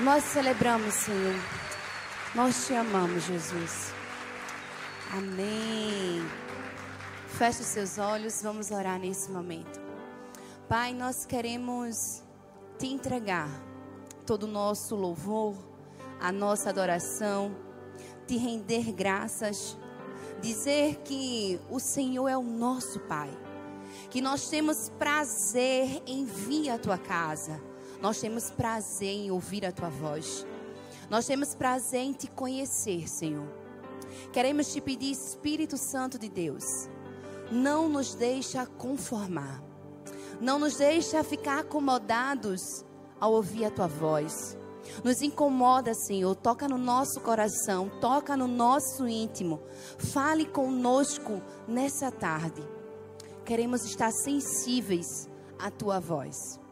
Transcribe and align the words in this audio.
Nós 0.00 0.24
celebramos, 0.24 0.92
Senhor. 0.92 1.36
Nós 2.34 2.66
te 2.66 2.74
amamos, 2.74 3.22
Jesus. 3.22 3.92
Amém. 5.12 6.20
Feche 7.28 7.60
os 7.60 7.68
seus 7.68 7.96
olhos, 7.96 8.42
vamos 8.42 8.72
orar 8.72 8.98
nesse 8.98 9.30
momento. 9.30 9.80
Pai, 10.68 10.92
nós 10.92 11.24
queremos 11.24 12.24
te 12.76 12.88
entregar 12.88 13.48
todo 14.26 14.42
o 14.44 14.48
nosso 14.48 14.96
louvor, 14.96 15.54
a 16.20 16.32
nossa 16.32 16.70
adoração, 16.70 17.54
te 18.26 18.36
render 18.36 18.90
graças, 18.90 19.78
dizer 20.42 21.02
que 21.04 21.60
o 21.70 21.78
Senhor 21.78 22.26
é 22.26 22.36
o 22.36 22.42
nosso 22.42 22.98
Pai, 22.98 23.30
que 24.10 24.20
nós 24.20 24.48
temos 24.48 24.90
prazer 24.98 26.02
em 26.04 26.24
vir 26.24 26.70
à 26.70 26.78
tua 26.78 26.98
casa 26.98 27.73
nós 28.04 28.20
temos 28.20 28.50
prazer 28.50 29.08
em 29.08 29.30
ouvir 29.30 29.64
a 29.64 29.72
tua 29.72 29.88
voz. 29.88 30.46
Nós 31.08 31.24
temos 31.24 31.54
prazer 31.54 32.02
em 32.02 32.12
te 32.12 32.26
conhecer, 32.26 33.08
Senhor. 33.08 33.48
Queremos 34.30 34.70
te 34.70 34.78
pedir, 34.78 35.12
Espírito 35.12 35.78
Santo 35.78 36.18
de 36.18 36.28
Deus, 36.28 36.62
não 37.50 37.88
nos 37.88 38.14
deixa 38.14 38.66
conformar. 38.66 39.62
Não 40.38 40.58
nos 40.58 40.76
deixa 40.76 41.24
ficar 41.24 41.60
acomodados 41.60 42.84
ao 43.18 43.32
ouvir 43.32 43.64
a 43.64 43.70
tua 43.70 43.86
voz. 43.86 44.54
Nos 45.02 45.22
incomoda, 45.22 45.94
Senhor. 45.94 46.34
Toca 46.36 46.68
no 46.68 46.76
nosso 46.76 47.18
coração, 47.22 47.90
toca 48.02 48.36
no 48.36 48.46
nosso 48.46 49.08
íntimo. 49.08 49.62
Fale 49.96 50.44
conosco 50.44 51.40
nessa 51.66 52.12
tarde. 52.12 52.62
Queremos 53.46 53.82
estar 53.86 54.12
sensíveis 54.12 55.26
à 55.58 55.70
tua 55.70 55.98
voz. 55.98 56.62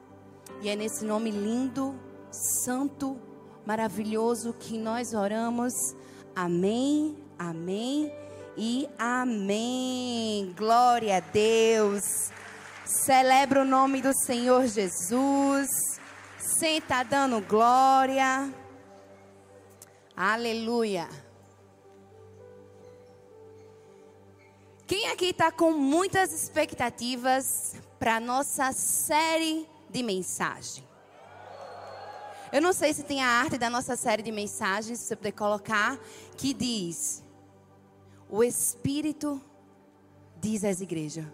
E 0.62 0.69
é 0.69 0.77
nesse 0.77 1.05
nome 1.05 1.33
lindo, 1.33 1.93
santo, 2.30 3.21
maravilhoso 3.66 4.52
que 4.52 4.79
nós 4.79 5.12
oramos. 5.12 5.73
Amém, 6.37 7.16
amém 7.37 8.15
e 8.57 8.88
amém. 8.96 10.55
Glória 10.57 11.16
a 11.16 11.21
Deus. 11.21 12.30
Celebra 12.85 13.63
o 13.63 13.65
nome 13.65 14.01
do 14.01 14.15
Senhor 14.15 14.65
Jesus. 14.68 15.68
Senta 16.38 17.02
dando 17.02 17.40
glória. 17.40 18.49
Aleluia. 20.16 21.09
Quem 24.87 25.09
aqui 25.09 25.30
está 25.30 25.51
com 25.51 25.73
muitas 25.73 26.30
expectativas 26.33 27.74
para 27.99 28.21
nossa 28.21 28.71
série 28.71 29.71
de 29.93 30.02
mensagem. 30.02 30.85
Eu 32.51 32.60
não 32.60 32.73
sei 32.73 32.93
se 32.93 33.02
tem 33.02 33.23
a 33.23 33.26
arte 33.26 33.57
da 33.57 33.71
nossa 33.71 33.96
série 33.96 34.23
de 34.23 34.32
mensagens, 34.32 34.99
se 34.99 35.07
você 35.07 35.16
puder 35.16 35.32
colocar, 35.32 35.99
que 36.37 36.52
diz: 36.52 37.23
O 38.29 38.43
Espírito 38.43 39.40
diz 40.40 40.65
às 40.65 40.80
igrejas. 40.80 41.26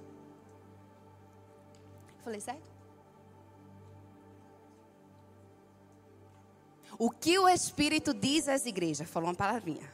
Falei 2.23 2.41
certo? 2.41 2.69
O 6.99 7.11
que 7.11 7.39
o 7.39 7.49
Espírito 7.49 8.13
diz 8.13 8.49
às 8.49 8.67
igrejas? 8.67 9.09
Falou 9.09 9.29
uma 9.29 9.35
palavrinha. 9.35 9.89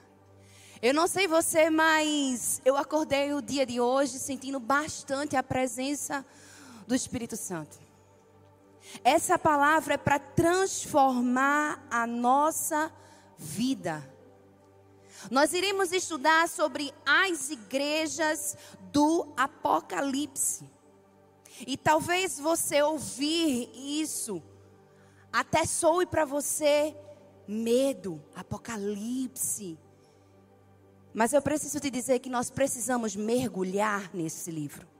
Eu 0.82 0.92
não 0.92 1.06
sei 1.06 1.26
você, 1.26 1.70
mas 1.70 2.60
eu 2.64 2.76
acordei 2.76 3.32
o 3.32 3.40
dia 3.40 3.64
de 3.64 3.80
hoje 3.80 4.18
sentindo 4.18 4.58
bastante 4.58 5.36
a 5.36 5.42
presença 5.42 6.24
do 6.86 6.94
Espírito 6.94 7.36
Santo. 7.36 7.83
Essa 9.02 9.38
palavra 9.38 9.94
é 9.94 9.98
para 9.98 10.18
transformar 10.18 11.84
a 11.90 12.06
nossa 12.06 12.92
vida. 13.36 14.08
Nós 15.30 15.52
iremos 15.52 15.92
estudar 15.92 16.48
sobre 16.48 16.92
as 17.06 17.50
igrejas 17.50 18.56
do 18.92 19.32
Apocalipse. 19.36 20.70
E 21.66 21.76
talvez 21.76 22.38
você 22.38 22.82
ouvir 22.82 23.70
isso 23.74 24.42
até 25.32 25.64
soe 25.64 26.06
para 26.06 26.24
você 26.24 26.96
medo, 27.46 28.22
Apocalipse. 28.34 29.78
Mas 31.12 31.32
eu 31.32 31.40
preciso 31.40 31.78
te 31.78 31.90
dizer 31.90 32.18
que 32.18 32.28
nós 32.28 32.50
precisamos 32.50 33.14
mergulhar 33.14 34.10
nesse 34.12 34.50
livro. 34.50 34.93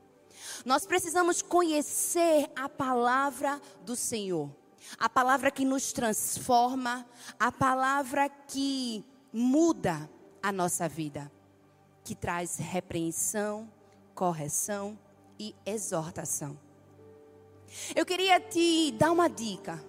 Nós 0.64 0.86
precisamos 0.86 1.42
conhecer 1.42 2.50
a 2.54 2.68
palavra 2.68 3.60
do 3.84 3.96
Senhor. 3.96 4.50
A 4.98 5.08
palavra 5.08 5.50
que 5.50 5.64
nos 5.64 5.92
transforma, 5.92 7.06
a 7.38 7.50
palavra 7.50 8.28
que 8.28 9.04
muda 9.32 10.08
a 10.42 10.52
nossa 10.52 10.88
vida, 10.88 11.32
que 12.04 12.14
traz 12.14 12.56
repreensão, 12.58 13.70
correção 14.14 14.98
e 15.38 15.54
exortação. 15.64 16.58
Eu 17.96 18.04
queria 18.04 18.38
te 18.38 18.92
dar 18.92 19.10
uma 19.10 19.28
dica. 19.28 19.82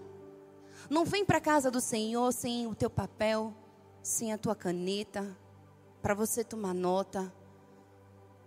Não 0.90 1.04
vem 1.04 1.26
para 1.26 1.40
a 1.40 1.42
casa 1.42 1.70
do 1.70 1.82
Senhor 1.82 2.32
sem 2.32 2.66
o 2.68 2.74
teu 2.74 2.90
papel, 2.90 3.54
sem 4.02 4.32
a 4.32 4.38
tua 4.38 4.56
caneta, 4.56 5.38
para 6.02 6.14
você 6.14 6.44
tomar 6.44 6.74
nota 6.74 7.32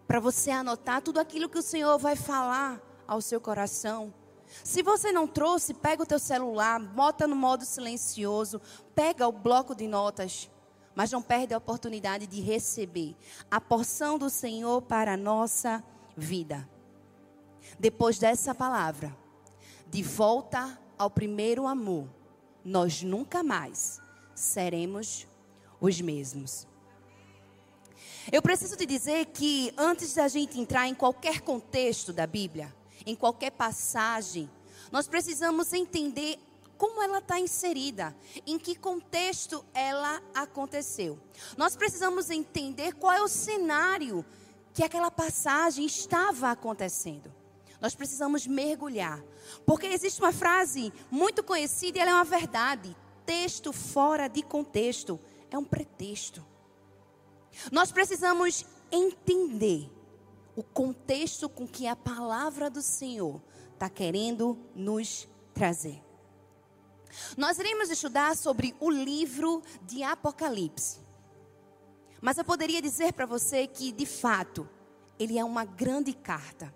para 0.09 0.19
você 0.19 0.51
anotar 0.51 1.03
tudo 1.03 1.21
aquilo 1.21 1.51
que 1.51 1.59
o 1.59 1.63
Senhor 1.63 1.99
vai 1.99 2.17
falar 2.17 2.81
ao 3.07 3.21
seu 3.21 3.39
coração. 3.39 4.13
Se 4.65 4.83
você 4.83 5.13
não 5.13 5.27
trouxe, 5.27 5.75
pega 5.75 6.03
o 6.03 6.07
teu 6.07 6.19
celular, 6.19 6.81
bota 6.81 7.27
no 7.27 7.37
modo 7.37 7.67
silencioso, 7.67 8.59
pega 8.95 9.29
o 9.29 9.33
bloco 9.33 9.75
de 9.75 9.87
notas, 9.87 10.51
mas 10.95 11.13
não 11.13 11.21
perde 11.21 11.53
a 11.53 11.59
oportunidade 11.59 12.27
de 12.27 12.41
receber 12.41 13.15
a 13.51 13.61
porção 13.61 14.19
do 14.19 14.31
Senhor 14.31 14.81
para 14.81 15.13
a 15.13 15.17
nossa 15.17 15.85
vida. 16.17 16.67
Depois 17.79 18.19
dessa 18.19 18.55
palavra, 18.55 19.15
de 19.87 20.03
volta 20.03 20.81
ao 20.97 21.11
primeiro 21.11 21.67
amor, 21.67 22.09
nós 22.65 23.03
nunca 23.03 23.43
mais 23.43 24.01
seremos 24.35 25.29
os 25.79 26.01
mesmos. 26.01 26.67
Eu 28.31 28.43
preciso 28.43 28.77
te 28.77 28.85
dizer 28.85 29.25
que 29.27 29.73
antes 29.75 30.13
da 30.13 30.29
gente 30.29 30.61
entrar 30.61 30.87
em 30.87 30.95
qualquer 30.95 31.41
contexto 31.41 32.13
da 32.13 32.27
Bíblia, 32.27 32.75
em 33.07 33.15
qualquer 33.15 33.51
passagem, 33.51 34.51
nós 34.93 35.09
precisamos 35.09 35.73
entender 35.73 36.39
como 36.77 37.03
ela 37.03 37.19
está 37.19 37.41
inserida, 37.41 38.15
em 38.47 38.59
que 38.59 38.77
contexto 38.77 39.65
ela 39.73 40.23
aconteceu. 40.35 41.19
Nós 41.57 41.75
precisamos 41.75 42.29
entender 42.29 42.93
qual 42.97 43.15
é 43.15 43.23
o 43.23 43.29
cenário 43.29 44.23
que 44.75 44.85
aquela 44.85 45.11
passagem 45.11 45.87
estava 45.87 46.51
acontecendo. 46.51 47.33
Nós 47.81 47.95
precisamos 47.95 48.47
mergulhar, 48.47 49.25
porque 49.65 49.87
existe 49.87 50.21
uma 50.21 50.33
frase 50.35 50.93
muito 51.11 51.43
conhecida 51.43 51.97
e 51.97 52.01
ela 52.03 52.11
é 52.11 52.15
uma 52.15 52.25
verdade: 52.25 52.95
texto 53.25 53.73
fora 53.73 54.29
de 54.29 54.43
contexto 54.43 55.19
é 55.51 55.57
um 55.57 55.65
pretexto. 55.65 56.45
Nós 57.71 57.93
precisamos 57.93 58.65
entender 58.91 59.91
o 60.57 60.63
contexto 60.63 61.49
com 61.49 61.67
que 61.67 61.87
a 61.87 61.95
palavra 61.95 62.69
do 62.69 62.83
Senhor 62.83 63.41
está 63.75 63.89
querendo 63.89 64.59
nos 64.75 65.29
trazer. 65.55 66.03
Nós 67.37 67.59
iremos 67.59 67.91
estudar 67.91 68.37
sobre 68.37 68.75
o 68.81 68.91
livro 68.91 69.63
de 69.83 70.03
Apocalipse. 70.03 70.99
Mas 72.21 72.37
eu 72.39 72.45
poderia 72.45 72.83
dizer 72.83 73.13
para 73.13 73.27
você 73.27 73.67
que, 73.67 73.93
de 73.93 74.05
fato, 74.05 74.69
ele 75.19 75.39
é 75.39 75.45
uma 75.45 75.65
grande 75.65 76.13
carta. 76.13 76.75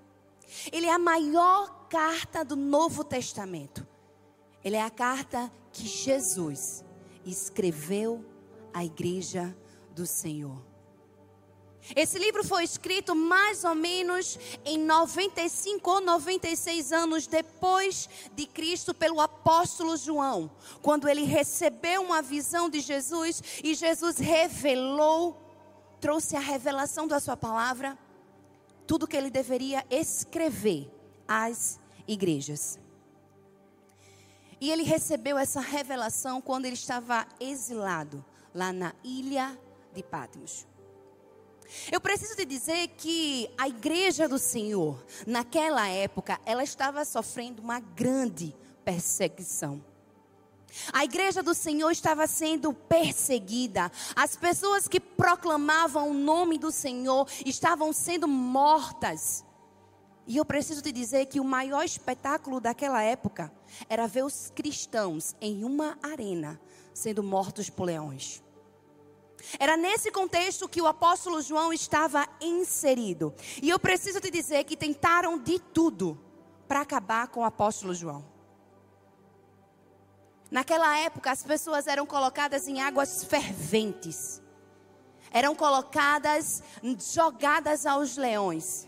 Ele 0.71 0.87
é 0.87 0.93
a 0.93 0.99
maior 0.99 1.89
carta 1.89 2.45
do 2.45 2.55
Novo 2.55 3.03
Testamento. 3.03 3.87
Ele 4.63 4.77
é 4.77 4.83
a 4.83 4.91
carta 4.91 5.51
que 5.73 5.87
Jesus 5.87 6.85
escreveu 7.25 8.25
à 8.73 8.85
igreja 8.85 9.57
do 9.95 10.07
Senhor. 10.07 10.72
Esse 11.97 12.19
livro 12.19 12.45
foi 12.45 12.63
escrito 12.63 13.15
mais 13.15 13.65
ou 13.65 13.75
menos 13.75 14.39
em 14.65 14.79
95 14.79 15.91
ou 15.91 16.01
96 16.01 16.93
anos 16.93 17.27
depois 17.27 18.09
de 18.35 18.47
Cristo 18.47 18.95
pelo 18.95 19.21
apóstolo 19.21 19.97
João, 19.97 20.51
quando 20.81 21.09
ele 21.09 21.25
recebeu 21.25 22.03
uma 22.03 22.23
visão 22.23 22.71
de 22.71 22.81
Jesus 22.81 23.43
e 23.65 23.75
Jesus 23.75 24.19
revelou, 24.19 25.37
trouxe 26.01 26.37
a 26.37 26.41
revelação 26.41 27.09
da 27.09 27.19
sua 27.19 27.37
palavra, 27.37 27.99
tudo 28.87 29.07
que 29.07 29.17
ele 29.17 29.31
deveria 29.31 29.85
escrever 29.91 30.89
às 31.27 31.81
igrejas. 32.07 32.79
E 34.61 34.71
ele 34.71 34.85
recebeu 34.85 35.37
essa 35.37 35.61
revelação 35.61 36.41
quando 36.41 36.67
ele 36.67 36.75
estava 36.75 37.27
exilado 37.41 38.25
lá 38.55 38.73
na 38.73 38.95
ilha 39.03 39.59
de 39.93 40.05
Patmos. 40.05 40.72
Eu 41.91 42.01
preciso 42.01 42.37
te 42.37 42.45
dizer 42.45 42.89
que 42.97 43.51
a 43.57 43.69
igreja 43.69 44.29
do 44.29 44.39
Senhor, 44.39 45.05
naquela 45.27 45.89
época, 45.89 46.41
ela 46.45 46.63
estava 46.63 47.05
sofrendo 47.05 47.63
uma 47.63 47.81
grande 47.81 48.55
perseguição. 48.85 49.83
A 50.93 51.05
igreja 51.05 51.43
do 51.43 51.55
Senhor 51.55 51.91
estava 51.91 52.27
sendo 52.27 52.73
perseguida. 52.73 53.93
As 54.17 54.37
pessoas 54.37 54.89
que 54.89 54.99
proclamavam 54.99 56.11
o 56.11 56.15
nome 56.15 56.59
do 56.59 56.71
Senhor 56.71 57.29
estavam 57.45 57.93
sendo 57.93 58.27
mortas. 58.27 59.45
E 60.27 60.37
eu 60.37 60.45
preciso 60.45 60.81
te 60.81 60.93
dizer 60.93 61.27
que 61.27 61.41
o 61.41 61.45
maior 61.45 61.85
espetáculo 61.85 62.61
daquela 62.61 63.03
época 63.03 63.53
era 63.89 64.07
ver 64.07 64.25
os 64.25 64.51
cristãos 64.55 65.35
em 65.41 65.65
uma 65.65 65.99
arena 66.03 66.61
sendo 66.95 67.23
mortos 67.23 67.69
por 67.69 67.85
leões. 67.85 68.42
Era 69.59 69.77
nesse 69.77 70.11
contexto 70.11 70.69
que 70.69 70.81
o 70.81 70.87
apóstolo 70.87 71.41
João 71.43 71.73
estava 71.73 72.27
inserido. 72.41 73.35
E 73.63 73.69
eu 73.71 73.79
preciso 73.79 74.21
te 74.21 74.31
dizer 74.31 74.65
que 74.65 74.77
tentaram 74.77 75.39
de 75.39 75.59
tudo 75.59 76.19
para 76.69 76.81
acabar 76.81 77.29
com 77.29 77.41
o 77.41 77.45
apóstolo 77.45 77.95
João. 77.95 78.25
Naquela 80.51 80.99
época, 80.99 81.31
as 81.31 81.43
pessoas 81.43 81.87
eram 81.87 82.05
colocadas 82.05 82.69
em 82.69 82.81
águas 82.81 83.25
ferventes, 83.25 84.43
eram 85.31 85.55
colocadas, 85.55 86.63
jogadas 87.15 87.87
aos 87.87 88.19
leões. 88.19 88.87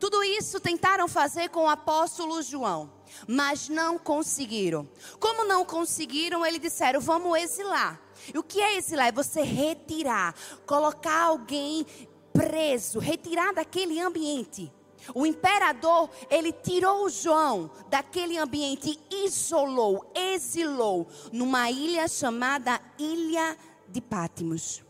Tudo 0.00 0.24
isso 0.24 0.60
tentaram 0.60 1.06
fazer 1.06 1.50
com 1.50 1.64
o 1.64 1.68
apóstolo 1.68 2.40
João, 2.40 2.90
mas 3.26 3.68
não 3.68 3.98
conseguiram. 3.98 4.88
Como 5.20 5.44
não 5.44 5.64
conseguiram, 5.64 6.46
eles 6.46 6.60
disseram: 6.60 7.00
vamos 7.00 7.38
exilar. 7.38 8.00
E 8.32 8.38
o 8.38 8.42
que 8.42 8.60
é 8.60 8.76
exilar? 8.76 9.08
É 9.08 9.12
você 9.12 9.42
retirar, 9.42 10.34
colocar 10.66 11.24
alguém 11.24 11.86
preso, 12.32 12.98
retirar 12.98 13.52
daquele 13.52 14.00
ambiente. 14.00 14.72
O 15.14 15.24
imperador, 15.24 16.10
ele 16.28 16.52
tirou 16.52 17.08
João 17.08 17.70
daquele 17.88 18.36
ambiente, 18.36 18.98
isolou, 19.10 20.10
exilou 20.14 21.06
numa 21.32 21.70
ilha 21.70 22.06
chamada 22.08 22.80
Ilha 22.98 23.56
de 23.88 24.00
Pátimos, 24.00 24.84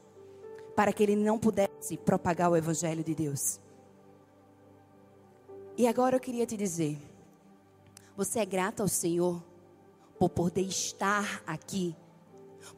para 0.75 0.93
que 0.93 1.02
ele 1.02 1.17
não 1.17 1.38
pudesse 1.38 1.96
propagar 1.96 2.50
o 2.50 2.56
evangelho 2.56 3.05
de 3.05 3.14
Deus. 3.14 3.61
E 5.76 5.87
agora 5.87 6.17
eu 6.17 6.20
queria 6.20 6.44
te 6.44 6.56
dizer, 6.56 6.99
você 8.17 8.41
é 8.41 8.44
grato 8.44 8.81
ao 8.81 8.88
Senhor 8.88 9.41
por 10.19 10.29
poder 10.29 10.62
estar 10.62 11.43
aqui, 11.46 11.94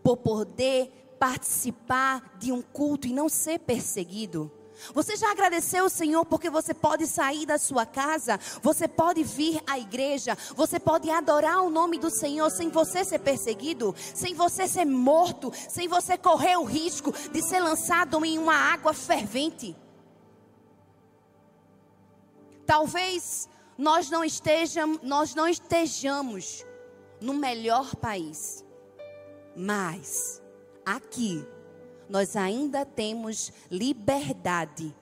por 0.02 0.18
poder 0.18 1.14
participar 1.18 2.36
de 2.38 2.50
um 2.52 2.62
culto 2.62 3.06
e 3.06 3.12
não 3.12 3.28
ser 3.28 3.58
perseguido? 3.60 4.50
Você 4.94 5.16
já 5.16 5.30
agradeceu 5.30 5.84
o 5.84 5.90
Senhor 5.90 6.24
porque 6.24 6.48
você 6.48 6.72
pode 6.72 7.06
sair 7.06 7.44
da 7.44 7.58
sua 7.58 7.84
casa, 7.84 8.38
você 8.62 8.88
pode 8.88 9.22
vir 9.22 9.62
à 9.66 9.78
igreja, 9.78 10.36
você 10.54 10.80
pode 10.80 11.10
adorar 11.10 11.62
o 11.62 11.70
nome 11.70 11.98
do 11.98 12.10
Senhor 12.10 12.50
sem 12.50 12.70
você 12.70 13.04
ser 13.04 13.18
perseguido, 13.18 13.94
sem 14.14 14.34
você 14.34 14.66
ser 14.66 14.86
morto, 14.86 15.52
sem 15.68 15.86
você 15.86 16.16
correr 16.16 16.56
o 16.56 16.64
risco 16.64 17.12
de 17.30 17.42
ser 17.42 17.60
lançado 17.60 18.24
em 18.24 18.38
uma 18.38 18.54
água 18.54 18.94
fervente. 18.94 19.76
Talvez 22.64 23.48
nós 23.76 24.10
não 24.10 24.24
estejamos, 24.24 25.00
nós 25.02 25.34
não 25.34 25.48
estejamos 25.48 26.64
no 27.20 27.34
melhor 27.34 27.96
país, 27.96 28.64
mas 29.56 30.42
aqui 30.84 31.44
nós 32.08 32.36
ainda 32.36 32.84
temos 32.84 33.52
liberdade 33.70 34.94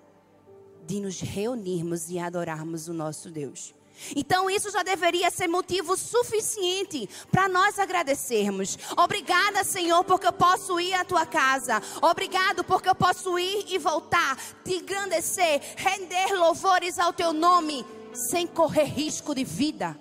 de 0.87 1.01
nos 1.01 1.21
reunirmos 1.21 2.11
e 2.11 2.19
adorarmos 2.19 2.89
o 2.89 2.93
nosso 2.93 3.31
Deus. 3.31 3.75
Então, 4.15 4.49
isso 4.49 4.71
já 4.71 4.83
deveria 4.83 5.31
ser 5.31 5.49
motivo 5.49 5.97
suficiente 5.97 7.09
para 7.31 7.49
nós 7.49 7.79
agradecermos. 7.79 8.79
Obrigada, 8.97 9.65
Senhor, 9.65 10.05
porque 10.05 10.27
eu 10.27 10.33
posso 10.33 10.79
ir 10.79 10.95
à 10.95 11.05
tua 11.05 11.27
casa. 11.27 11.83
Obrigado, 12.01 12.63
porque 12.63 12.89
eu 12.89 12.95
posso 12.95 13.39
ir 13.39 13.67
e 13.69 13.79
voltar, 13.79 14.37
te 14.65 14.77
engrandecer, 14.77 15.61
render 15.77 16.33
louvores 16.35 16.99
ao 16.99 17.13
teu 17.13 17.33
nome, 17.33 17.85
sem 18.13 18.47
correr 18.47 18.85
risco 18.85 19.35
de 19.35 19.45
vida. 19.45 19.99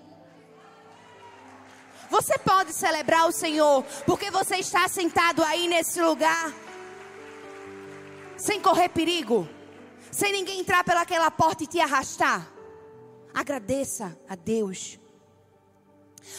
Você 2.10 2.38
pode 2.38 2.74
celebrar 2.74 3.28
o 3.28 3.32
Senhor, 3.32 3.84
porque 4.06 4.32
você 4.32 4.58
está 4.58 4.88
sentado 4.88 5.44
aí 5.44 5.68
nesse 5.68 6.02
lugar 6.02 6.54
sem 8.38 8.62
correr 8.62 8.90
perigo, 8.90 9.48
sem 10.12 10.32
ninguém 10.32 10.60
entrar 10.60 10.84
pelaquela 10.84 11.30
porta 11.32 11.64
e 11.64 11.68
te 11.68 11.80
arrastar. 11.80 12.52
Agradeça 13.34 14.18
a 14.30 14.36
Deus. 14.36 15.00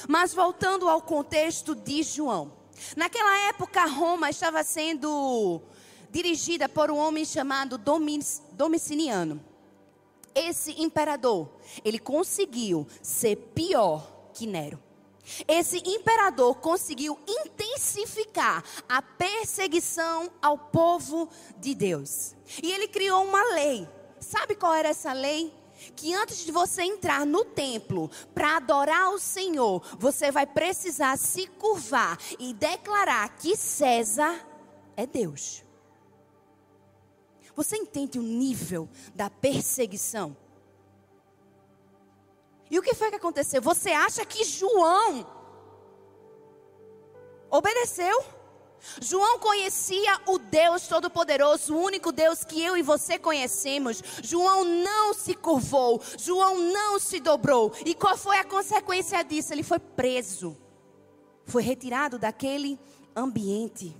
Mas 0.09 0.33
voltando 0.33 0.89
ao 0.89 1.03
contexto 1.03 1.75
de 1.75 2.03
João. 2.03 2.53
Naquela 2.97 3.49
época, 3.49 3.85
Roma 3.87 4.31
estava 4.31 4.63
sendo 4.63 5.61
dirigida 6.11 6.69
por 6.69 6.91
um 6.91 6.97
homem 6.97 7.25
chamado 7.25 7.79
Domiciliano. 8.53 9.45
Esse 10.35 10.81
imperador, 10.81 11.51
ele 11.85 11.99
conseguiu 11.99 12.87
ser 13.03 13.37
pior 13.55 14.31
que 14.33 14.47
Nero. 14.47 14.88
Esse 15.47 15.79
imperador 15.79 16.57
conseguiu 16.57 17.19
intensificar 17.27 18.65
a 18.89 19.03
perseguição 19.03 20.31
ao 20.41 20.59
povo 20.59 21.29
de 21.59 21.75
Deus. 21.75 22.35
E 22.63 22.73
ele 22.73 22.89
criou 22.89 23.25
uma 23.25 23.43
lei. 23.55 23.89
Sabe 24.21 24.55
qual 24.55 24.75
era 24.75 24.89
essa 24.89 25.13
lei? 25.13 25.55
Que 25.95 26.13
antes 26.13 26.45
de 26.45 26.51
você 26.51 26.83
entrar 26.83 27.25
no 27.25 27.45
templo 27.45 28.11
para 28.35 28.57
adorar 28.57 29.11
o 29.11 29.19
Senhor, 29.19 29.83
você 29.99 30.31
vai 30.31 30.47
precisar 30.47 31.17
se 31.17 31.47
curvar 31.47 32.19
e 32.39 32.53
declarar 32.53 33.29
que 33.37 33.57
César 33.57 34.45
é 34.97 35.07
Deus. 35.07 35.63
Você 37.55 37.77
entende 37.77 38.19
o 38.19 38.23
nível 38.23 38.89
da 39.15 39.31
perseguição? 39.31 40.37
E 42.71 42.79
o 42.79 42.83
que 42.83 42.95
foi 42.95 43.11
que 43.11 43.17
aconteceu? 43.17 43.63
Você 43.63 43.91
acha 43.91 44.25
que 44.25 44.45
João 44.45 45.27
obedeceu? 47.51 48.25
João 49.01 49.39
conhecia 49.39 50.21
o 50.27 50.39
Deus 50.39 50.87
Todo-Poderoso, 50.87 51.75
o 51.75 51.81
único 51.81 52.13
Deus 52.13 52.45
que 52.45 52.63
eu 52.63 52.77
e 52.77 52.83
você 52.83 53.19
conhecemos. 53.19 54.03
João 54.23 54.65
não 54.65 55.13
se 55.13 55.35
curvou, 55.35 56.01
João 56.19 56.59
não 56.59 56.99
se 56.99 57.21
dobrou. 57.21 57.73
E 57.85 57.95
qual 57.95 58.17
foi 58.17 58.39
a 58.39 58.45
consequência 58.45 59.23
disso? 59.23 59.53
Ele 59.53 59.63
foi 59.63 59.79
preso, 59.79 60.57
foi 61.45 61.63
retirado 61.63 62.19
daquele 62.19 62.79
ambiente, 63.17 63.97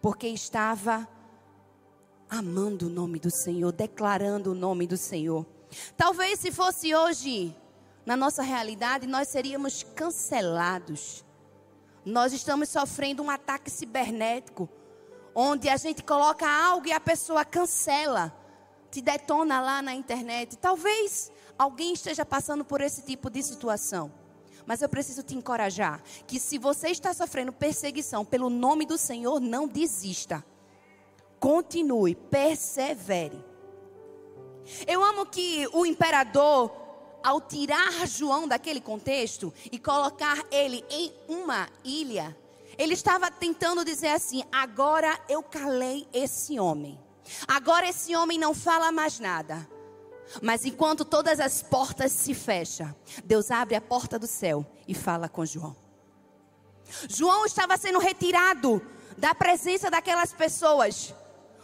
porque 0.00 0.28
estava 0.28 1.06
amando 2.30 2.86
o 2.86 2.90
nome 2.90 3.18
do 3.18 3.30
Senhor, 3.30 3.72
declarando 3.72 4.52
o 4.52 4.54
nome 4.54 4.86
do 4.86 4.96
Senhor. 4.96 5.44
Talvez 5.96 6.38
se 6.38 6.50
fosse 6.50 6.94
hoje 6.94 7.54
na 8.08 8.16
nossa 8.16 8.40
realidade, 8.40 9.06
nós 9.06 9.28
seríamos 9.28 9.82
cancelados. 9.82 11.22
Nós 12.06 12.32
estamos 12.32 12.70
sofrendo 12.70 13.22
um 13.22 13.28
ataque 13.28 13.70
cibernético, 13.70 14.66
onde 15.34 15.68
a 15.68 15.76
gente 15.76 16.02
coloca 16.02 16.48
algo 16.48 16.86
e 16.86 16.92
a 16.92 16.98
pessoa 16.98 17.44
cancela, 17.44 18.34
te 18.90 19.02
detona 19.02 19.60
lá 19.60 19.82
na 19.82 19.92
internet. 19.92 20.56
Talvez 20.56 21.30
alguém 21.58 21.92
esteja 21.92 22.24
passando 22.24 22.64
por 22.64 22.80
esse 22.80 23.02
tipo 23.02 23.28
de 23.28 23.42
situação. 23.42 24.10
Mas 24.64 24.80
eu 24.80 24.88
preciso 24.88 25.22
te 25.22 25.36
encorajar 25.36 26.02
que 26.26 26.40
se 26.40 26.56
você 26.56 26.88
está 26.88 27.12
sofrendo 27.12 27.52
perseguição 27.52 28.24
pelo 28.24 28.48
nome 28.48 28.86
do 28.86 28.96
Senhor, 28.96 29.38
não 29.38 29.68
desista. 29.68 30.42
Continue, 31.38 32.14
persevere. 32.14 33.44
Eu 34.86 35.04
amo 35.04 35.26
que 35.26 35.68
o 35.74 35.84
imperador 35.84 36.87
ao 37.22 37.40
tirar 37.40 38.06
João 38.06 38.46
daquele 38.46 38.80
contexto 38.80 39.52
e 39.70 39.78
colocar 39.78 40.44
ele 40.50 40.84
em 40.90 41.12
uma 41.28 41.68
ilha, 41.84 42.36
ele 42.76 42.94
estava 42.94 43.30
tentando 43.30 43.84
dizer 43.84 44.08
assim: 44.08 44.44
agora 44.52 45.18
eu 45.28 45.42
calei 45.42 46.06
esse 46.12 46.58
homem. 46.58 46.98
Agora 47.46 47.88
esse 47.88 48.14
homem 48.16 48.38
não 48.38 48.54
fala 48.54 48.90
mais 48.90 49.18
nada. 49.18 49.68
Mas 50.42 50.64
enquanto 50.64 51.04
todas 51.04 51.40
as 51.40 51.62
portas 51.62 52.12
se 52.12 52.34
fecham, 52.34 52.94
Deus 53.24 53.50
abre 53.50 53.74
a 53.74 53.80
porta 53.80 54.18
do 54.18 54.26
céu 54.26 54.64
e 54.86 54.94
fala 54.94 55.28
com 55.28 55.44
João. 55.44 55.76
João 57.08 57.44
estava 57.44 57.76
sendo 57.76 57.98
retirado 57.98 58.80
da 59.16 59.34
presença 59.34 59.90
daquelas 59.90 60.32
pessoas 60.32 61.14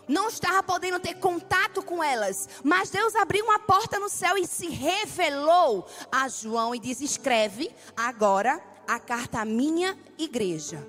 não 0.09 0.29
estava 0.29 0.63
podendo 0.63 1.01
ter 1.01 1.15
contato 1.15 1.83
com 1.83 2.03
elas, 2.03 2.49
mas 2.63 2.91
Deus 2.91 3.15
abriu 3.15 3.45
uma 3.45 3.59
porta 3.59 3.99
no 3.99 4.09
céu 4.09 4.37
e 4.37 4.47
se 4.47 4.69
revelou 4.69 5.87
a 6.11 6.29
João 6.29 6.75
e 6.75 6.79
diz: 6.79 7.01
Escreve 7.01 7.71
agora 7.97 8.63
a 8.87 8.99
carta 8.99 9.41
à 9.41 9.45
minha 9.45 9.97
igreja. 10.19 10.87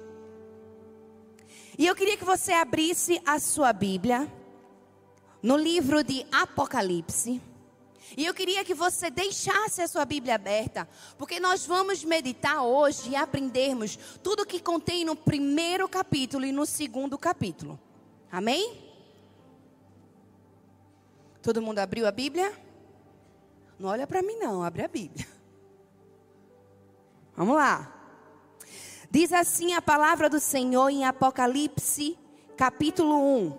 E 1.78 1.86
eu 1.86 1.96
queria 1.96 2.18
que 2.18 2.24
você 2.24 2.54
abrisse 2.54 3.22
a 3.26 3.40
sua 3.40 3.74
Bíblia 3.74 4.32
no 5.42 5.58
livro 5.58 6.04
de 6.04 6.26
Apocalipse, 6.32 7.42
E 8.18 8.26
eu 8.26 8.34
queria 8.34 8.64
que 8.64 8.74
você 8.74 9.10
deixasse 9.10 9.82
a 9.82 9.88
sua 9.88 10.06
Bíblia 10.06 10.36
aberta, 10.36 10.88
porque 11.18 11.40
nós 11.40 11.66
vamos 11.66 12.04
meditar 12.04 12.64
hoje 12.64 13.10
e 13.10 13.16
aprendermos 13.16 13.98
tudo 14.24 14.46
que 14.46 14.60
contém 14.60 15.04
no 15.04 15.16
primeiro 15.16 15.90
capítulo 15.90 16.46
e 16.46 16.52
no 16.52 16.66
segundo 16.66 17.18
capítulo. 17.18 17.80
Amém? 18.32 18.85
Todo 21.46 21.62
mundo 21.62 21.78
abriu 21.78 22.08
a 22.08 22.12
Bíblia? 22.12 22.52
Não 23.78 23.88
olha 23.88 24.08
para 24.08 24.24
mim 24.24 24.36
não, 24.38 24.64
abre 24.64 24.84
a 24.84 24.88
Bíblia. 24.88 25.28
Vamos 27.38 27.56
lá. 27.56 27.94
Diz 29.12 29.32
assim 29.32 29.76
a 29.76 29.80
palavra 29.80 30.28
do 30.28 30.40
Senhor 30.40 30.90
em 30.90 31.06
Apocalipse, 31.06 32.18
capítulo 32.58 33.16
1. 33.38 33.58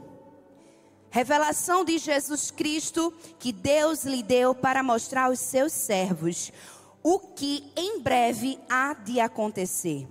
Revelação 1.11 1.85
de 1.85 1.97
Jesus 1.99 2.51
Cristo 2.51 3.15
que 3.39 3.53
Deus 3.53 4.03
lhe 4.03 4.21
deu 4.21 4.53
para 4.53 4.83
mostrar 4.83 5.27
aos 5.27 5.39
seus 5.39 5.71
servos 5.71 6.53
o 7.05 7.21
que 7.21 7.71
em 7.77 8.01
breve 8.01 8.59
há 8.69 8.95
de 8.95 9.21
acontecer. 9.21 10.09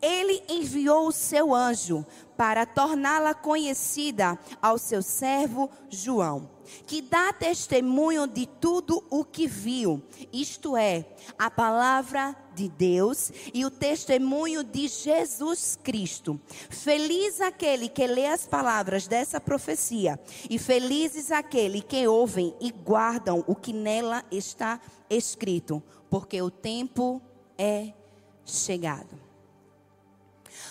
Ele 0.00 0.42
enviou 0.48 1.08
o 1.08 1.12
seu 1.12 1.54
anjo 1.54 2.04
para 2.36 2.64
torná-la 2.64 3.34
conhecida 3.34 4.38
ao 4.62 4.78
seu 4.78 5.02
servo 5.02 5.70
João, 5.90 6.48
que 6.86 7.02
dá 7.02 7.32
testemunho 7.34 8.26
de 8.26 8.46
tudo 8.46 9.04
o 9.10 9.24
que 9.24 9.46
viu, 9.46 10.02
isto 10.32 10.74
é, 10.74 11.04
a 11.38 11.50
palavra 11.50 12.34
de 12.54 12.66
Deus 12.66 13.30
e 13.52 13.64
o 13.66 13.70
testemunho 13.70 14.64
de 14.64 14.88
Jesus 14.88 15.78
Cristo. 15.82 16.40
Feliz 16.70 17.42
aquele 17.42 17.90
que 17.90 18.06
lê 18.06 18.26
as 18.26 18.46
palavras 18.46 19.06
dessa 19.06 19.38
profecia, 19.38 20.18
e 20.48 20.58
felizes 20.58 21.30
aquele 21.30 21.82
que 21.82 22.06
ouvem 22.06 22.54
e 22.58 22.70
guardam 22.70 23.44
o 23.46 23.54
que 23.54 23.74
nela 23.74 24.24
está 24.30 24.80
escrito, 25.10 25.82
porque 26.08 26.40
o 26.40 26.50
tempo 26.50 27.20
é 27.58 27.92
chegado. 28.46 29.29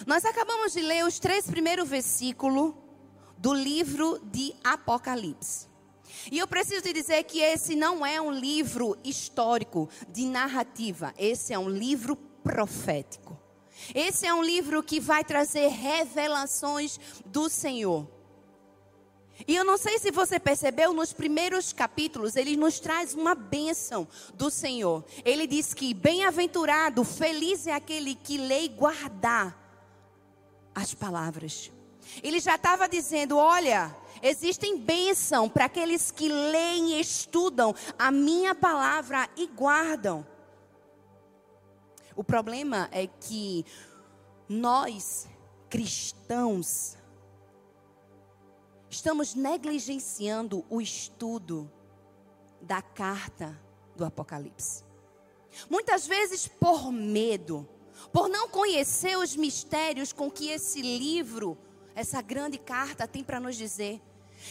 Nós 0.06 0.25
acabamos 0.25 0.74
de 0.74 0.82
ler 0.82 1.06
os 1.06 1.20
três 1.20 1.46
primeiros 1.46 1.88
versículos 1.88 2.74
do 3.38 3.53
livro 3.53 4.20
de 4.25 4.53
Apocalipse. 4.63 5.68
E 6.32 6.38
eu 6.38 6.48
preciso 6.48 6.82
te 6.82 6.94
dizer 6.94 7.24
que 7.24 7.39
esse 7.39 7.75
não 7.75 8.06
é 8.06 8.20
um 8.20 8.32
livro 8.32 8.98
histórico 9.03 9.89
de 10.10 10.25
narrativa, 10.25 11.13
esse 11.18 11.53
é 11.53 11.60
um 11.60 11.70
livro 11.70 12.15
profético. 12.15 13.38
Esse 13.96 14.25
é 14.25 14.34
um 14.34 14.44
livro 14.44 14.84
que 14.84 15.00
vai 15.00 15.24
trazer 15.24 15.68
revelações 15.70 17.00
do 17.25 17.48
Senhor. 17.48 18.08
E 19.48 19.56
eu 19.56 19.63
não 19.63 19.77
sei 19.77 19.98
se 20.00 20.12
você 20.12 20.38
percebeu, 20.38 20.91
nos 20.91 21.13
primeiros 21.13 21.72
capítulos, 21.72 22.36
ele 22.36 22.58
nos 22.58 22.79
traz 22.79 23.13
uma 23.13 23.34
bênção 23.34 24.06
do 24.34 24.51
Senhor. 24.51 25.06
Ele 25.24 25.48
diz 25.48 25.74
que 25.74 25.94
bem-aventurado, 25.94 27.06
feliz 27.06 27.65
é 27.65 27.74
aquele 27.74 28.15
que 28.15 28.38
e 28.38 28.68
guardar 28.68 29.58
as 30.79 30.93
palavras. 30.93 31.71
Ele 32.24 32.39
já 32.39 32.55
estava 32.55 32.88
dizendo: 32.88 33.38
olha, 33.38 33.95
Existem 34.21 34.77
bênção 34.77 35.48
para 35.48 35.65
aqueles 35.65 36.12
que 36.12 36.27
leem 36.27 36.93
e 36.93 37.00
estudam 37.00 37.74
a 37.98 38.12
minha 38.12 38.53
palavra 38.53 39.29
e 39.38 39.48
guardam. 39.48 40.25
O 42.15 42.24
problema 42.24 42.89
é 42.91 43.07
que 43.07 43.65
nós, 44.48 45.27
cristãos, 45.69 46.98
estamos 48.89 49.36
negligenciando 49.36 50.65
o 50.69 50.81
estudo 50.81 51.71
da 52.62 52.81
carta 52.81 53.57
do 53.95 54.03
Apocalipse. 54.03 54.83
Muitas 55.69 56.05
vezes 56.05 56.45
por 56.45 56.91
medo, 56.91 57.67
por 58.12 58.29
não 58.29 58.50
conhecer 58.50 59.18
os 59.18 59.36
mistérios 59.36 60.13
com 60.13 60.29
que 60.29 60.50
esse 60.50 60.82
livro, 60.82 61.58
essa 61.96 62.22
grande 62.22 62.58
carta 62.58 63.08
tem 63.08 63.24
para 63.24 63.39
nos 63.39 63.56
dizer. 63.56 64.01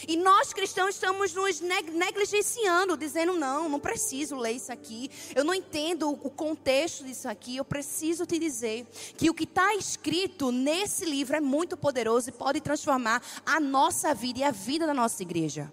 E 0.07 0.15
nós 0.15 0.53
cristãos 0.53 0.95
estamos 0.95 1.33
nos 1.33 1.59
negligenciando, 1.61 2.95
dizendo: 2.95 3.33
não, 3.33 3.67
não 3.67 3.79
preciso 3.79 4.35
ler 4.35 4.51
isso 4.51 4.71
aqui, 4.71 5.09
eu 5.35 5.43
não 5.43 5.53
entendo 5.53 6.09
o 6.09 6.29
contexto 6.29 7.03
disso 7.03 7.27
aqui. 7.27 7.57
Eu 7.57 7.65
preciso 7.65 8.25
te 8.25 8.37
dizer 8.37 8.85
que 9.17 9.29
o 9.29 9.33
que 9.33 9.43
está 9.43 9.75
escrito 9.75 10.51
nesse 10.51 11.05
livro 11.05 11.35
é 11.35 11.41
muito 11.41 11.75
poderoso 11.75 12.29
e 12.29 12.33
pode 12.33 12.61
transformar 12.61 13.21
a 13.45 13.59
nossa 13.59 14.13
vida 14.13 14.39
e 14.39 14.43
a 14.43 14.51
vida 14.51 14.85
da 14.85 14.93
nossa 14.93 15.21
igreja. 15.23 15.71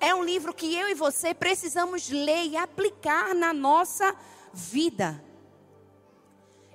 É 0.00 0.14
um 0.14 0.24
livro 0.24 0.54
que 0.54 0.74
eu 0.74 0.88
e 0.88 0.94
você 0.94 1.34
precisamos 1.34 2.08
ler 2.08 2.46
e 2.46 2.56
aplicar 2.56 3.34
na 3.34 3.52
nossa 3.52 4.16
vida. 4.52 5.22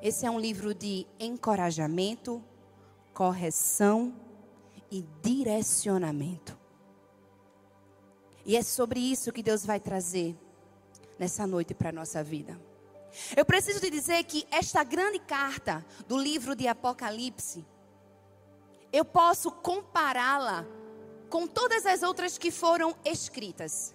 Esse 0.02 0.26
é 0.26 0.32
um 0.32 0.40
livro 0.40 0.74
de 0.74 1.06
encorajamento, 1.20 2.44
correção, 3.14 4.14
e 4.92 5.06
direcionamento. 5.22 6.58
E 8.46 8.56
é 8.56 8.64
sobre 8.64 9.00
isso 9.00 9.32
que 9.32 9.44
Deus 9.44 9.66
vai 9.66 9.80
trazer 9.80 10.36
nessa 11.18 11.46
noite 11.46 11.74
para 11.74 11.90
a 11.90 11.94
nossa 11.94 12.24
vida. 12.24 12.60
Eu 13.36 13.46
preciso 13.46 13.80
te 13.80 13.90
dizer 13.90 14.24
que 14.24 14.48
esta 14.50 14.84
grande 14.84 15.20
carta 15.20 15.86
do 16.08 16.18
livro 16.18 16.56
de 16.56 16.68
Apocalipse, 16.68 17.66
eu 18.92 19.06
posso 19.06 19.52
compará-la 19.52 20.66
com 21.30 21.46
todas 21.46 21.86
as 21.86 22.02
outras 22.02 22.38
que 22.38 22.50
foram 22.50 22.96
escritas. 23.06 23.94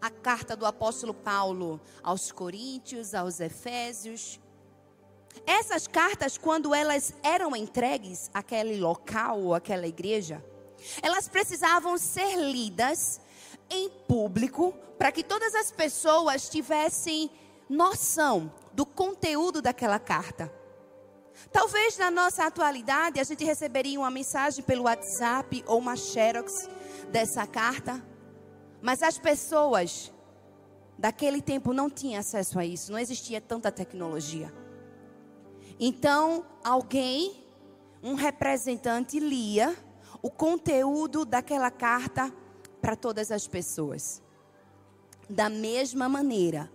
A 0.00 0.10
carta 0.10 0.54
do 0.54 0.66
apóstolo 0.66 1.14
Paulo 1.14 1.80
aos 2.02 2.30
Coríntios, 2.30 3.14
aos 3.14 3.40
Efésios, 3.40 4.38
essas 5.44 5.86
cartas, 5.86 6.38
quando 6.38 6.74
elas 6.74 7.12
eram 7.22 7.54
entregues 7.54 8.30
àquele 8.32 8.78
local 8.78 9.40
ou 9.42 9.54
àquela 9.54 9.86
igreja, 9.86 10.44
elas 11.02 11.28
precisavam 11.28 11.98
ser 11.98 12.36
lidas 12.36 13.20
em 13.68 13.88
público 13.88 14.72
para 14.98 15.12
que 15.12 15.22
todas 15.22 15.54
as 15.54 15.70
pessoas 15.70 16.48
tivessem 16.48 17.30
noção 17.68 18.52
do 18.72 18.86
conteúdo 18.86 19.60
daquela 19.60 19.98
carta. 19.98 20.52
Talvez 21.52 21.98
na 21.98 22.10
nossa 22.10 22.44
atualidade 22.44 23.20
a 23.20 23.24
gente 23.24 23.44
receberia 23.44 23.98
uma 23.98 24.10
mensagem 24.10 24.64
pelo 24.64 24.84
WhatsApp 24.84 25.62
ou 25.66 25.78
uma 25.78 25.96
xerox 25.96 26.68
dessa 27.10 27.46
carta, 27.46 28.02
mas 28.80 29.02
as 29.02 29.18
pessoas 29.18 30.12
daquele 30.98 31.42
tempo 31.42 31.72
não 31.72 31.90
tinham 31.90 32.20
acesso 32.20 32.58
a 32.58 32.64
isso, 32.64 32.90
não 32.90 32.98
existia 32.98 33.40
tanta 33.40 33.70
tecnologia. 33.70 34.52
Então, 35.78 36.44
alguém, 36.64 37.44
um 38.02 38.14
representante, 38.14 39.20
lia 39.20 39.76
o 40.22 40.30
conteúdo 40.30 41.24
daquela 41.24 41.70
carta 41.70 42.32
para 42.80 42.96
todas 42.96 43.30
as 43.30 43.46
pessoas. 43.46 44.22
Da 45.28 45.48
mesma 45.48 46.08
maneira, 46.08 46.70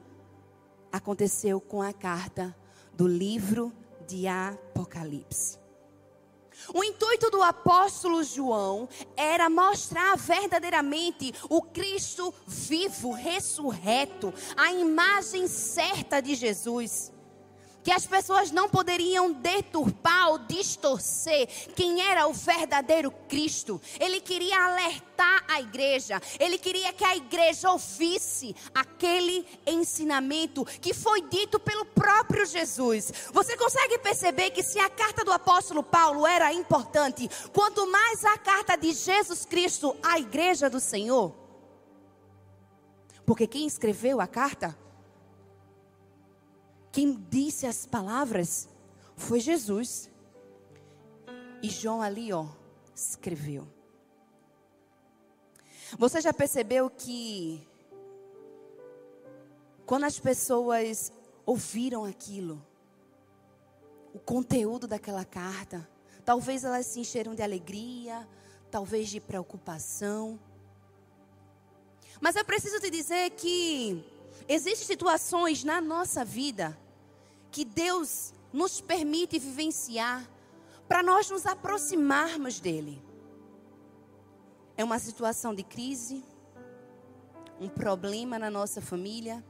aconteceu 0.91 1.59
com 1.59 1.81
a 1.81 1.93
carta 1.93 2.55
do 2.93 3.07
livro 3.07 3.73
de 4.07 4.27
Apocalipse. 4.27 5.59
O 6.73 6.83
intuito 6.83 7.31
do 7.31 7.41
apóstolo 7.41 8.23
João 8.23 8.87
era 9.17 9.49
mostrar 9.49 10.15
verdadeiramente 10.15 11.33
o 11.49 11.61
Cristo 11.61 12.31
vivo, 12.45 13.11
ressurreto, 13.11 14.31
a 14.55 14.71
imagem 14.71 15.47
certa 15.47 16.21
de 16.21 16.35
Jesus 16.35 17.11
que 17.83 17.91
as 17.91 18.05
pessoas 18.05 18.51
não 18.51 18.69
poderiam 18.69 19.31
deturpar 19.31 20.29
ou 20.29 20.39
distorcer 20.39 21.47
quem 21.75 22.01
era 22.01 22.27
o 22.27 22.33
verdadeiro 22.33 23.11
Cristo. 23.27 23.81
Ele 23.99 24.21
queria 24.21 24.65
alertar 24.65 25.43
a 25.47 25.61
igreja, 25.61 26.21
ele 26.39 26.57
queria 26.57 26.93
que 26.93 27.03
a 27.03 27.15
igreja 27.15 27.71
ouvisse 27.71 28.55
aquele 28.73 29.45
ensinamento 29.65 30.65
que 30.65 30.93
foi 30.93 31.21
dito 31.21 31.59
pelo 31.59 31.85
próprio 31.85 32.45
Jesus. 32.45 33.11
Você 33.31 33.55
consegue 33.57 33.97
perceber 33.99 34.51
que 34.51 34.63
se 34.63 34.79
a 34.79 34.89
carta 34.89 35.23
do 35.23 35.31
apóstolo 35.31 35.83
Paulo 35.83 36.25
era 36.25 36.51
importante, 36.53 37.29
quanto 37.53 37.89
mais 37.89 38.23
a 38.25 38.37
carta 38.37 38.75
de 38.75 38.93
Jesus 38.93 39.45
Cristo 39.45 39.95
à 40.01 40.19
igreja 40.19 40.69
do 40.69 40.79
Senhor? 40.79 41.33
Porque 43.25 43.47
quem 43.47 43.67
escreveu 43.67 44.19
a 44.19 44.27
carta 44.27 44.77
quem 46.91 47.13
disse 47.29 47.65
as 47.65 47.85
palavras 47.85 48.67
foi 49.15 49.39
Jesus. 49.39 50.09
E 51.61 51.69
João 51.69 52.01
ali, 52.01 52.33
ó, 52.33 52.47
escreveu. 52.93 53.67
Você 55.97 56.21
já 56.21 56.33
percebeu 56.33 56.89
que 56.89 57.67
quando 59.85 60.05
as 60.05 60.19
pessoas 60.19 61.11
ouviram 61.45 62.05
aquilo, 62.05 62.65
o 64.13 64.19
conteúdo 64.19 64.87
daquela 64.87 65.23
carta, 65.23 65.87
talvez 66.25 66.63
elas 66.63 66.85
se 66.85 66.99
encheram 66.99 67.35
de 67.35 67.41
alegria, 67.41 68.27
talvez 68.69 69.09
de 69.09 69.19
preocupação. 69.19 70.39
Mas 72.19 72.35
eu 72.35 72.45
preciso 72.45 72.79
te 72.79 72.89
dizer 72.89 73.31
que 73.31 74.03
existem 74.47 74.87
situações 74.87 75.63
na 75.63 75.81
nossa 75.81 76.23
vida 76.23 76.77
que 77.51 77.65
Deus 77.65 78.33
nos 78.53 78.81
permite 78.81 79.37
vivenciar 79.37 80.29
para 80.87 81.03
nós 81.03 81.29
nos 81.29 81.45
aproximarmos 81.45 82.59
dele. 82.59 83.01
É 84.75 84.83
uma 84.83 84.99
situação 84.99 85.53
de 85.53 85.63
crise, 85.63 86.23
um 87.59 87.69
problema 87.69 88.39
na 88.39 88.49
nossa 88.49 88.81
família, 88.81 89.43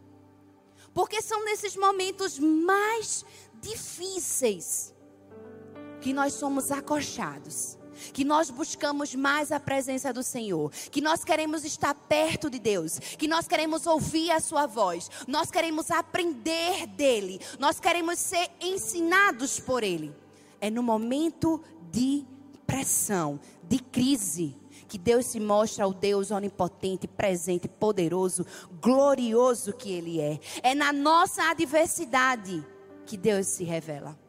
porque 0.93 1.21
são 1.21 1.45
nesses 1.45 1.75
momentos 1.75 2.37
mais 2.37 3.23
difíceis 3.61 4.93
que 6.01 6.11
nós 6.11 6.33
somos 6.33 6.71
acochados 6.71 7.77
que 8.13 8.23
nós 8.23 8.49
buscamos 8.49 9.13
mais 9.15 9.51
a 9.51 9.59
presença 9.59 10.11
do 10.13 10.23
Senhor, 10.23 10.71
que 10.91 11.01
nós 11.01 11.23
queremos 11.23 11.63
estar 11.65 11.93
perto 11.93 12.49
de 12.49 12.59
Deus, 12.59 12.99
que 12.99 13.27
nós 13.27 13.47
queremos 13.47 13.85
ouvir 13.85 14.31
a 14.31 14.39
Sua 14.39 14.65
voz, 14.65 15.09
nós 15.27 15.51
queremos 15.51 15.91
aprender 15.91 16.87
dEle, 16.87 17.39
nós 17.59 17.79
queremos 17.79 18.19
ser 18.19 18.49
ensinados 18.59 19.59
por 19.59 19.83
Ele. 19.83 20.13
É 20.59 20.69
no 20.69 20.83
momento 20.83 21.61
de 21.91 22.25
pressão, 22.65 23.39
de 23.63 23.79
crise, 23.79 24.55
que 24.87 24.97
Deus 24.97 25.25
se 25.25 25.39
mostra 25.39 25.87
o 25.87 25.93
Deus 25.93 26.31
onipotente, 26.31 27.07
presente, 27.07 27.67
poderoso, 27.67 28.45
glorioso 28.81 29.71
que 29.71 29.89
Ele 29.89 30.19
é. 30.19 30.37
É 30.61 30.75
na 30.75 30.91
nossa 30.91 31.49
adversidade 31.49 32.61
que 33.05 33.15
Deus 33.15 33.47
se 33.47 33.63
revela. 33.63 34.20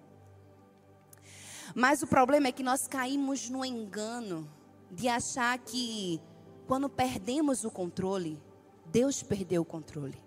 Mas 1.75 2.03
o 2.03 2.07
problema 2.07 2.49
é 2.49 2.53
que 2.53 2.63
nós 2.63 2.87
caímos 2.87 3.49
no 3.49 3.65
engano 3.65 4.49
de 4.91 5.09
achar 5.09 5.59
que 5.59 6.21
quando 6.67 6.89
perdemos 6.89 7.65
o 7.65 7.71
controle, 7.71 8.41
Deus 8.87 9.23
perdeu 9.23 9.63
o 9.63 9.65
controle. 9.65 10.23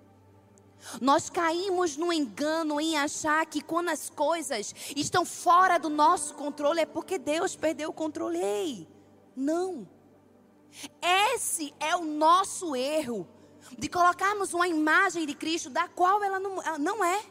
Nós 1.02 1.30
caímos 1.30 1.98
no 1.98 2.12
engano 2.14 2.80
em 2.80 2.98
achar 2.98 3.46
que 3.46 3.62
quando 3.62 3.90
as 3.90 4.10
coisas 4.10 4.74
estão 4.96 5.25
fora 5.25 5.78
do 5.78 5.90
nosso 5.90 6.36
controle 6.36 6.82
é 6.82 6.86
porque 6.86 7.18
Deus 7.18 7.56
perdeu 7.56 7.90
o 7.90 7.94
controle. 7.94 8.38
Ei, 8.38 8.88
não. 9.36 9.88
Esse 11.34 11.74
é 11.80 11.96
o 11.96 12.04
nosso 12.04 12.75
erro 12.75 13.28
de 13.78 13.88
colocarmos 13.88 14.54
uma 14.54 14.68
imagem 14.68 15.25
de 15.25 15.34
Cristo 15.34 15.70
da 15.70 15.88
qual 15.88 16.24
ela 16.24 16.40
não, 16.40 16.62
ela 16.62 16.78
não 16.78 17.04
é. 17.04 17.24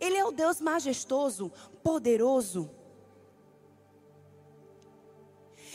Ele 0.00 0.16
é 0.16 0.24
o 0.24 0.32
Deus 0.32 0.60
majestoso, 0.60 1.52
poderoso. 1.82 2.70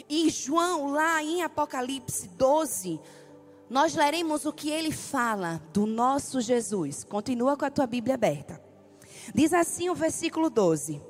E 0.09 0.29
João, 0.29 0.91
lá 0.91 1.23
em 1.23 1.43
Apocalipse 1.43 2.27
12, 2.29 2.99
nós 3.69 3.95
leremos 3.95 4.45
o 4.45 4.53
que 4.53 4.69
ele 4.69 4.91
fala 4.91 5.61
do 5.73 5.85
nosso 5.85 6.41
Jesus. 6.41 7.03
Continua 7.03 7.55
com 7.55 7.65
a 7.65 7.71
tua 7.71 7.87
Bíblia 7.87 8.15
aberta. 8.15 8.61
Diz 9.33 9.53
assim 9.53 9.89
o 9.89 9.95
versículo 9.95 10.49
12. 10.49 11.01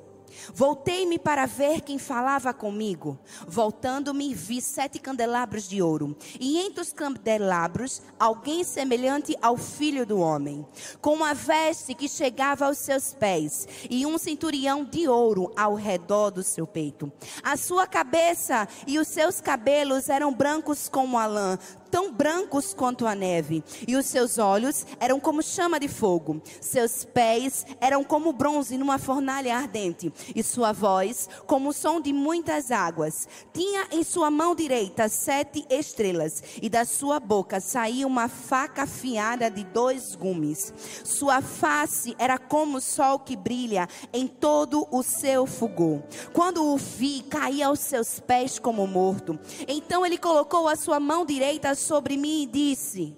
Voltei-me 0.54 1.18
para 1.18 1.46
ver 1.46 1.80
quem 1.80 1.98
falava 1.98 2.52
comigo. 2.52 3.18
Voltando-me, 3.46 4.34
vi 4.34 4.60
sete 4.60 4.98
candelabros 4.98 5.68
de 5.68 5.82
ouro. 5.82 6.16
E 6.40 6.58
entre 6.58 6.80
os 6.80 6.92
candelabros, 6.92 8.02
alguém 8.18 8.64
semelhante 8.64 9.36
ao 9.40 9.56
filho 9.56 10.06
do 10.06 10.18
homem, 10.18 10.66
com 11.00 11.14
uma 11.14 11.34
veste 11.34 11.94
que 11.94 12.08
chegava 12.08 12.66
aos 12.66 12.78
seus 12.78 13.14
pés, 13.14 13.66
e 13.90 14.06
um 14.06 14.18
centurião 14.18 14.84
de 14.84 15.08
ouro 15.08 15.52
ao 15.56 15.74
redor 15.74 16.30
do 16.30 16.42
seu 16.42 16.66
peito. 16.66 17.12
A 17.42 17.56
sua 17.56 17.86
cabeça 17.86 18.66
e 18.86 18.98
os 18.98 19.08
seus 19.08 19.40
cabelos 19.40 20.08
eram 20.08 20.32
brancos 20.32 20.88
como 20.88 21.18
a 21.18 21.26
lã, 21.26 21.58
tão 21.92 22.10
brancos 22.10 22.72
quanto 22.72 23.06
a 23.06 23.14
neve, 23.14 23.62
e 23.86 23.96
os 23.96 24.06
seus 24.06 24.38
olhos 24.38 24.86
eram 24.98 25.20
como 25.20 25.42
chama 25.42 25.78
de 25.78 25.88
fogo, 25.88 26.40
seus 26.58 27.04
pés 27.04 27.66
eram 27.82 28.02
como 28.02 28.32
bronze 28.32 28.78
numa 28.78 28.98
fornalha 28.98 29.54
ardente, 29.54 30.10
e 30.34 30.42
sua 30.42 30.72
voz 30.72 31.28
como 31.46 31.68
o 31.68 31.72
som 31.72 32.00
de 32.00 32.10
muitas 32.10 32.70
águas. 32.70 33.28
Tinha 33.52 33.86
em 33.92 34.02
sua 34.02 34.30
mão 34.30 34.54
direita 34.54 35.06
sete 35.10 35.66
estrelas, 35.68 36.42
e 36.62 36.70
da 36.70 36.86
sua 36.86 37.20
boca 37.20 37.60
saía 37.60 38.06
uma 38.06 38.26
faca 38.26 38.84
afiada 38.84 39.50
de 39.50 39.62
dois 39.62 40.14
gumes. 40.14 40.72
Sua 41.04 41.42
face 41.42 42.16
era 42.18 42.38
como 42.38 42.78
o 42.78 42.80
sol 42.80 43.18
que 43.18 43.36
brilha 43.36 43.86
em 44.14 44.26
todo 44.26 44.88
o 44.90 45.02
seu 45.02 45.44
fulgor. 45.44 46.00
Quando 46.32 46.64
o 46.64 46.78
vi, 46.78 47.22
caí 47.28 47.62
aos 47.62 47.80
seus 47.80 48.18
pés 48.18 48.58
como 48.58 48.86
morto. 48.86 49.38
Então 49.68 50.06
ele 50.06 50.16
colocou 50.16 50.68
a 50.68 50.76
sua 50.76 50.98
mão 50.98 51.26
direita 51.26 51.74
sobre 51.82 52.16
mim 52.16 52.42
e 52.42 52.46
disse: 52.46 53.16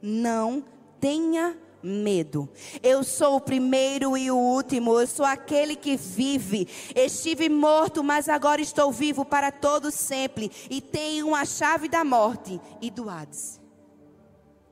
Não 0.00 0.64
tenha 1.00 1.58
medo. 1.82 2.48
Eu 2.82 3.04
sou 3.04 3.36
o 3.36 3.40
primeiro 3.40 4.16
e 4.16 4.30
o 4.30 4.36
último, 4.36 4.98
eu 4.98 5.06
sou 5.06 5.26
aquele 5.26 5.76
que 5.76 5.96
vive. 5.96 6.66
Estive 6.94 7.48
morto, 7.48 8.02
mas 8.02 8.28
agora 8.28 8.60
estou 8.60 8.90
vivo 8.90 9.24
para 9.24 9.52
todo 9.52 9.90
sempre 9.90 10.50
e 10.70 10.80
tenho 10.80 11.34
a 11.34 11.44
chave 11.44 11.88
da 11.88 12.04
morte 12.04 12.60
e 12.80 12.90
do 12.90 13.10
Hades. 13.10 13.60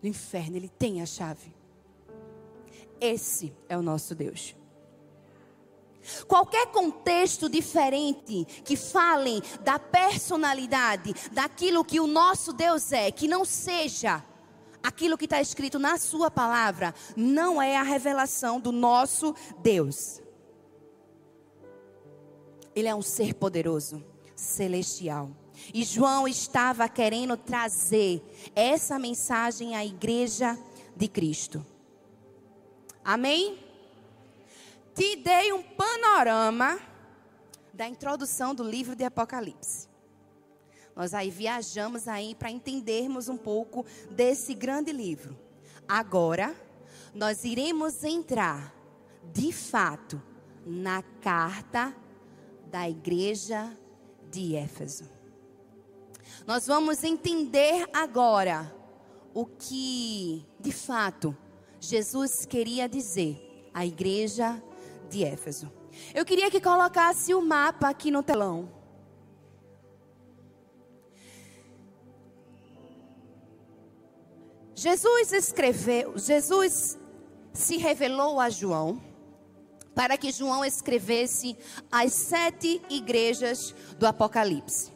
Do 0.01 0.09
inferno, 0.09 0.57
ele 0.57 0.69
tem 0.69 1.03
a 1.03 1.07
chave. 1.07 1.55
Esse 3.01 3.53
é 3.69 3.77
o 3.77 3.83
nosso 3.83 4.15
Deus. 4.15 4.57
Qualquer 6.27 6.67
contexto 6.69 7.49
diferente 7.49 8.45
que 8.65 8.77
falem 8.77 9.41
da 9.63 9.79
personalidade, 9.79 11.15
daquilo 11.33 11.85
que 11.85 12.01
o 12.01 12.07
nosso 12.07 12.53
Deus 12.53 12.93
é, 12.93 13.11
que 13.11 13.29
não 13.29 13.45
seja 13.45 14.25
aquilo 14.83 15.17
que 15.17 15.25
está 15.25 15.41
escrito 15.41 15.79
na 15.79 15.97
Sua 15.97 16.31
palavra, 16.31 16.95
não 17.17 17.63
é 17.63 17.77
a 17.77 17.83
revelação 17.83 18.61
do 18.61 18.73
nosso 18.73 19.35
Deus. 19.63 20.21
Ele 22.75 22.89
é 22.89 22.95
um 22.95 23.03
ser 23.03 23.35
poderoso, 23.35 24.03
celestial. 24.35 25.31
E 25.73 25.85
João 25.85 26.27
estava 26.27 26.89
querendo 26.89 27.37
trazer 27.37 28.23
essa 28.57 28.99
mensagem 28.99 29.77
à 29.77 29.85
igreja 29.85 30.59
de 30.97 31.07
Cristo. 31.07 31.65
Amém? 33.05 33.59
Te 34.95 35.17
dei 35.17 35.53
um 35.53 35.63
panorama 35.63 36.79
da 37.73 37.89
introdução 37.89 38.55
do 38.55 38.63
livro 38.63 38.95
de 38.95 39.05
Apocalipse. 39.05 39.89
Nós 40.95 41.15
aí 41.15 41.31
viajamos 41.31 42.07
aí 42.07 42.35
para 42.35 42.51
entendermos 42.51 43.29
um 43.29 43.37
pouco 43.37 43.85
desse 44.11 44.55
grande 44.55 44.93
livro. 44.93 45.39
Agora, 45.89 46.55
nós 47.15 47.45
iremos 47.45 48.05
entrar, 48.05 48.75
de 49.33 49.53
fato, 49.53 50.23
na 50.67 51.03
carta 51.21 51.95
da 52.67 52.89
igreja 52.89 53.77
de 54.31 54.55
Éfeso. 54.55 55.11
Nós 56.47 56.67
vamos 56.67 57.03
entender 57.05 57.89
agora 57.93 58.75
o 59.35 59.47
que, 59.47 60.45
de 60.61 60.73
fato, 60.73 61.37
Jesus 61.81 62.45
queria 62.45 62.89
dizer 62.89 63.71
à 63.73 63.87
igreja 63.87 64.63
de 65.13 65.25
Éfeso. 65.25 65.71
Eu 66.15 66.25
queria 66.25 66.51
que 66.51 66.61
colocasse 66.61 67.35
o 67.35 67.43
mapa 67.43 67.89
aqui 67.89 68.11
no 68.11 68.23
telão. 68.23 68.69
Jesus 74.75 75.33
escreveu, 75.33 76.19
Jesus 76.19 76.99
se 77.53 77.77
revelou 77.77 78.41
a 78.41 78.49
João 78.51 79.01
para 79.95 80.17
que 80.17 80.33
João 80.33 80.65
escrevesse 80.65 81.57
as 81.91 82.13
sete 82.15 82.81
igrejas 82.89 83.75
do 83.99 84.07
Apocalipse. 84.07 84.91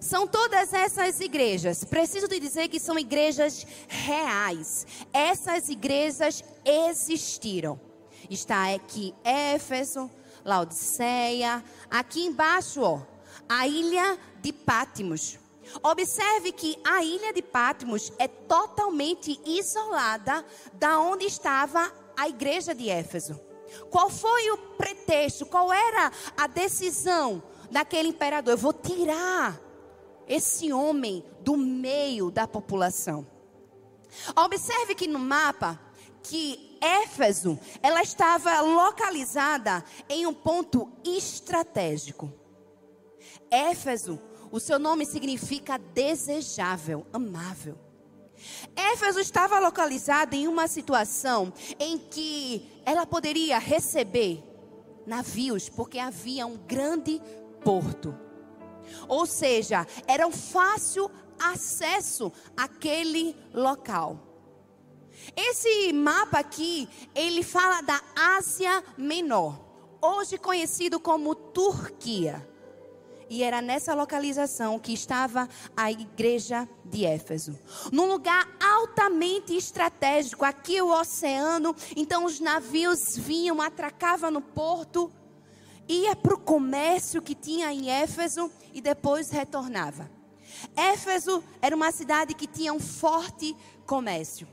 São 0.00 0.26
todas 0.26 0.72
essas 0.72 1.20
igrejas, 1.20 1.84
preciso 1.84 2.26
te 2.26 2.40
dizer 2.40 2.68
que 2.68 2.80
são 2.80 2.98
igrejas 2.98 3.66
reais. 3.86 4.86
Essas 5.12 5.68
igrejas 5.68 6.42
existiram. 6.64 7.89
Está 8.30 8.72
aqui 8.72 9.12
Éfeso, 9.24 10.08
Laodiceia, 10.44 11.64
aqui 11.90 12.24
embaixo, 12.24 12.80
ó, 12.80 13.02
a 13.48 13.66
ilha 13.66 14.16
de 14.40 14.52
Pátimos. 14.52 15.36
Observe 15.82 16.52
que 16.52 16.78
a 16.84 17.02
ilha 17.02 17.32
de 17.32 17.42
Pátimos 17.42 18.12
é 18.20 18.28
totalmente 18.28 19.40
isolada 19.44 20.44
da 20.74 21.00
onde 21.00 21.24
estava 21.24 21.92
a 22.16 22.28
igreja 22.28 22.72
de 22.72 22.88
Éfeso. 22.88 23.38
Qual 23.90 24.08
foi 24.08 24.50
o 24.52 24.58
pretexto? 24.76 25.44
Qual 25.46 25.72
era 25.72 26.12
a 26.36 26.46
decisão 26.46 27.42
daquele 27.68 28.08
imperador? 28.08 28.54
Eu 28.54 28.58
vou 28.58 28.72
tirar 28.72 29.60
esse 30.28 30.72
homem 30.72 31.24
do 31.40 31.56
meio 31.56 32.30
da 32.30 32.46
população. 32.46 33.26
Observe 34.36 34.94
que 34.94 35.08
no 35.08 35.18
mapa 35.18 35.80
que 36.22 36.78
Éfeso, 36.80 37.58
ela 37.82 38.02
estava 38.02 38.60
localizada 38.60 39.84
em 40.08 40.26
um 40.26 40.32
ponto 40.32 40.90
estratégico. 41.04 42.32
Éfeso, 43.50 44.18
o 44.50 44.58
seu 44.58 44.78
nome 44.78 45.04
significa 45.04 45.78
desejável, 45.78 47.06
amável. 47.12 47.78
Éfeso 48.74 49.20
estava 49.20 49.58
localizada 49.58 50.34
em 50.34 50.48
uma 50.48 50.66
situação 50.66 51.52
em 51.78 51.98
que 51.98 52.80
ela 52.86 53.04
poderia 53.04 53.58
receber 53.58 54.42
navios, 55.06 55.68
porque 55.68 55.98
havia 55.98 56.46
um 56.46 56.56
grande 56.56 57.20
porto. 57.62 58.16
Ou 59.06 59.26
seja, 59.26 59.86
era 60.06 60.26
um 60.26 60.32
fácil 60.32 61.10
acesso 61.38 62.32
àquele 62.56 63.36
local. 63.52 64.29
Esse 65.36 65.92
mapa 65.92 66.38
aqui, 66.38 66.88
ele 67.14 67.42
fala 67.42 67.80
da 67.80 68.00
Ásia 68.14 68.82
Menor, 68.96 69.58
hoje 70.00 70.38
conhecido 70.38 70.98
como 70.98 71.34
Turquia. 71.34 72.46
E 73.28 73.44
era 73.44 73.62
nessa 73.62 73.94
localização 73.94 74.76
que 74.76 74.92
estava 74.92 75.48
a 75.76 75.92
igreja 75.92 76.68
de 76.84 77.04
Éfeso. 77.04 77.56
Num 77.92 78.06
lugar 78.06 78.48
altamente 78.60 79.56
estratégico, 79.56 80.44
aqui 80.44 80.82
o 80.82 80.92
oceano, 80.92 81.74
então 81.94 82.24
os 82.24 82.40
navios 82.40 83.16
vinham, 83.16 83.62
atracavam 83.62 84.32
no 84.32 84.40
porto, 84.40 85.12
ia 85.88 86.16
para 86.16 86.34
o 86.34 86.40
comércio 86.40 87.22
que 87.22 87.36
tinha 87.36 87.72
em 87.72 87.88
Éfeso 87.88 88.50
e 88.74 88.80
depois 88.80 89.30
retornava. 89.30 90.10
Éfeso 90.74 91.42
era 91.62 91.76
uma 91.76 91.92
cidade 91.92 92.34
que 92.34 92.48
tinha 92.48 92.72
um 92.72 92.80
forte 92.80 93.56
comércio. 93.86 94.48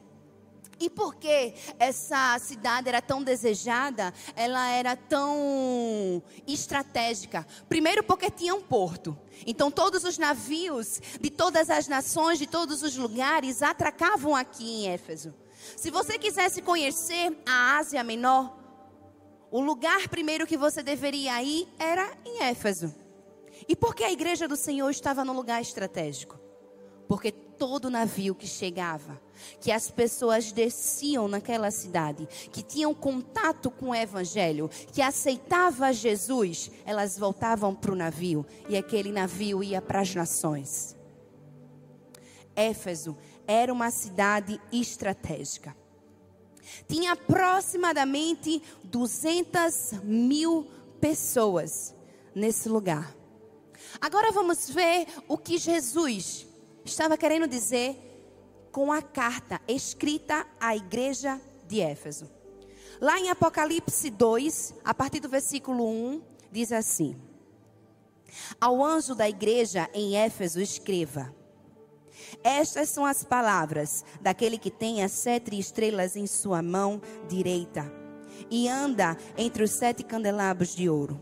E 0.79 0.89
por 0.89 1.15
que 1.15 1.53
essa 1.79 2.37
cidade 2.39 2.87
era 2.87 3.01
tão 3.01 3.23
desejada? 3.23 4.13
Ela 4.35 4.69
era 4.69 4.95
tão 4.95 6.21
estratégica. 6.47 7.45
Primeiro, 7.67 8.03
porque 8.03 8.29
tinha 8.29 8.53
um 8.53 8.61
porto. 8.61 9.17
Então, 9.45 9.71
todos 9.71 10.03
os 10.03 10.17
navios 10.17 11.01
de 11.19 11.29
todas 11.29 11.69
as 11.69 11.87
nações, 11.87 12.37
de 12.37 12.47
todos 12.47 12.83
os 12.83 12.95
lugares, 12.95 13.63
atracavam 13.63 14.35
aqui 14.35 14.69
em 14.69 14.89
Éfeso. 14.89 15.33
Se 15.75 15.89
você 15.89 16.17
quisesse 16.17 16.61
conhecer 16.61 17.35
a 17.45 17.77
Ásia 17.77 18.03
Menor, 18.03 18.55
o 19.49 19.59
lugar 19.59 20.07
primeiro 20.09 20.45
que 20.45 20.57
você 20.57 20.83
deveria 20.83 21.41
ir 21.41 21.67
era 21.79 22.15
em 22.25 22.43
Éfeso. 22.43 22.93
E 23.67 23.75
por 23.75 23.95
que 23.95 24.03
a 24.03 24.11
igreja 24.11 24.47
do 24.47 24.55
Senhor 24.55 24.89
estava 24.89 25.25
no 25.25 25.33
lugar 25.33 25.61
estratégico? 25.61 26.39
Porque 27.07 27.31
todo 27.31 27.89
navio 27.89 28.35
que 28.35 28.45
chegava, 28.45 29.19
que 29.59 29.71
as 29.71 29.89
pessoas 29.89 30.51
desciam 30.51 31.27
naquela 31.27 31.71
cidade, 31.71 32.27
que 32.51 32.63
tinham 32.63 32.93
contato 32.93 33.69
com 33.69 33.89
o 33.89 33.95
evangelho, 33.95 34.69
que 34.91 35.01
aceitava 35.01 35.93
Jesus, 35.93 36.71
elas 36.85 37.17
voltavam 37.17 37.73
para 37.73 37.91
o 37.91 37.95
navio 37.95 38.45
e 38.69 38.77
aquele 38.77 39.11
navio 39.11 39.63
ia 39.63 39.81
para 39.81 40.01
as 40.01 40.13
nações. 40.13 40.95
Éfeso 42.55 43.15
era 43.45 43.71
uma 43.71 43.91
cidade 43.91 44.59
estratégica. 44.71 45.75
Tinha 46.87 47.13
aproximadamente 47.13 48.61
200 48.83 50.03
mil 50.03 50.67
pessoas 50.99 51.95
nesse 52.35 52.67
lugar. 52.67 53.15
Agora 54.01 54.31
vamos 54.31 54.69
ver 54.69 55.07
o 55.27 55.37
que 55.37 55.57
Jesus 55.57 56.45
estava 56.83 57.17
querendo 57.17 57.47
dizer 57.47 58.06
com 58.71 58.91
a 58.91 59.01
carta 59.01 59.61
escrita 59.67 60.45
à 60.59 60.75
igreja 60.75 61.39
de 61.67 61.81
Éfeso. 61.81 62.29
Lá 62.99 63.19
em 63.19 63.29
Apocalipse 63.29 64.09
2, 64.09 64.75
a 64.83 64.93
partir 64.93 65.19
do 65.19 65.29
versículo 65.29 65.87
1, 65.87 66.21
diz 66.51 66.71
assim: 66.71 67.15
Ao 68.59 68.83
anjo 68.83 69.13
da 69.13 69.29
igreja 69.29 69.89
em 69.93 70.15
Éfeso, 70.15 70.59
escreva: 70.59 71.33
Estas 72.43 72.89
são 72.89 73.05
as 73.05 73.23
palavras 73.23 74.03
daquele 74.21 74.57
que 74.57 74.71
tem 74.71 75.03
as 75.03 75.11
sete 75.11 75.57
estrelas 75.59 76.15
em 76.15 76.25
sua 76.25 76.61
mão 76.61 77.01
direita 77.27 77.91
e 78.49 78.67
anda 78.67 79.17
entre 79.37 79.63
os 79.63 79.71
sete 79.71 80.03
candelabros 80.03 80.75
de 80.75 80.89
ouro. 80.89 81.19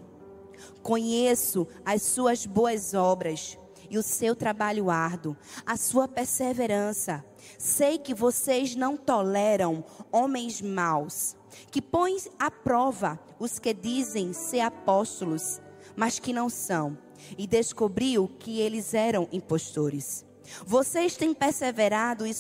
Conheço 0.82 1.68
as 1.84 2.04
suas 2.04 2.46
boas 2.46 2.94
obras 2.94 3.58
e 3.90 3.98
o 3.98 4.04
seu 4.04 4.36
trabalho 4.36 4.90
árduo, 4.90 5.36
a 5.66 5.78
sua 5.78 6.08
perseverança. 6.08 7.24
Sei 7.58 7.98
que 7.98 8.14
vocês 8.14 8.76
não 8.76 8.98
toleram 8.98 9.84
homens 10.12 10.62
maus, 10.62 11.36
que 11.72 11.82
põem 11.82 12.18
à 12.40 12.50
prova 12.50 13.20
os 13.40 13.60
que 13.60 13.74
dizem 13.74 14.34
ser 14.34 14.62
apóstolos, 14.62 15.62
mas 15.96 16.20
que 16.20 16.34
não 16.34 16.50
são, 16.50 16.98
e 17.38 17.48
descobriu 17.48 18.28
que 18.40 18.60
eles 18.60 18.94
eram 18.94 19.28
impostores. 19.32 20.26
Vocês 20.66 21.16
têm 21.16 21.34
perseverado 21.34 22.26
e 22.26 22.34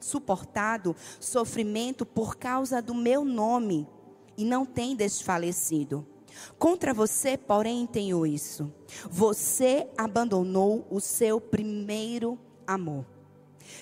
suportado 0.00 0.94
sofrimento 1.18 2.06
por 2.06 2.36
causa 2.36 2.80
do 2.80 2.94
meu 2.94 3.24
nome 3.24 3.88
e 4.36 4.44
não 4.44 4.64
têm 4.64 4.94
desfalecido. 4.94 6.06
Contra 6.58 6.92
você, 6.94 7.36
porém, 7.36 7.86
tenho 7.86 8.26
isso. 8.26 8.72
Você 9.08 9.88
abandonou 9.96 10.86
o 10.90 11.00
seu 11.00 11.40
primeiro 11.40 12.38
amor. 12.66 13.04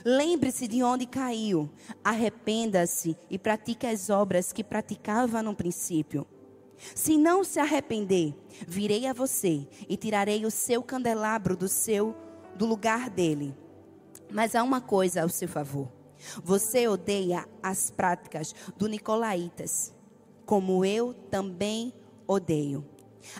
Lembre-se 0.04 0.68
de 0.68 0.82
onde 0.82 1.06
caiu, 1.06 1.70
arrependa-se 2.04 3.16
e 3.30 3.38
pratique 3.38 3.86
as 3.86 4.10
obras 4.10 4.52
que 4.52 4.62
praticava 4.62 5.42
no 5.42 5.54
princípio. 5.54 6.26
Se 6.94 7.16
não 7.16 7.42
se 7.42 7.58
arrepender, 7.58 8.34
virei 8.66 9.06
a 9.06 9.12
você 9.12 9.66
e 9.88 9.96
tirarei 9.96 10.46
o 10.46 10.50
seu 10.50 10.82
candelabro 10.82 11.56
do 11.56 11.68
seu 11.68 12.14
do 12.54 12.66
lugar 12.66 13.10
dele. 13.10 13.56
Mas 14.30 14.54
há 14.54 14.62
uma 14.62 14.80
coisa 14.80 15.22
ao 15.22 15.28
seu 15.28 15.48
favor. 15.48 15.88
Você 16.42 16.86
odeia 16.86 17.48
as 17.62 17.90
práticas 17.90 18.54
do 18.76 18.88
nicolaítas, 18.88 19.94
como 20.44 20.84
eu 20.84 21.14
também 21.14 21.86
odeio. 21.86 22.07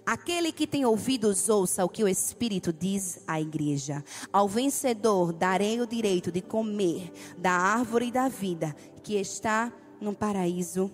Aquele 0.05 0.53
que 0.53 0.66
tem 0.66 0.85
ouvidos, 0.85 1.48
ouça 1.48 1.85
o 1.85 1.88
que 1.88 2.03
o 2.03 2.09
Espírito 2.09 2.72
diz 2.72 3.20
à 3.27 3.40
igreja. 3.40 4.05
Ao 4.33 4.48
vencedor 4.48 5.33
darei 5.33 5.81
o 5.81 5.87
direito 5.87 6.33
de 6.33 6.40
comer 6.40 7.12
da 7.37 7.53
árvore 7.53 8.11
da 8.11 8.29
vida 8.29 8.74
que 9.03 9.14
está 9.14 9.72
no 10.01 10.14
paraíso 10.14 10.90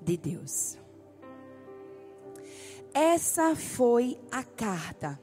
de 0.00 0.16
Deus. 0.16 0.78
Essa 2.92 3.54
foi 3.54 4.18
a 4.30 4.42
carta 4.42 5.20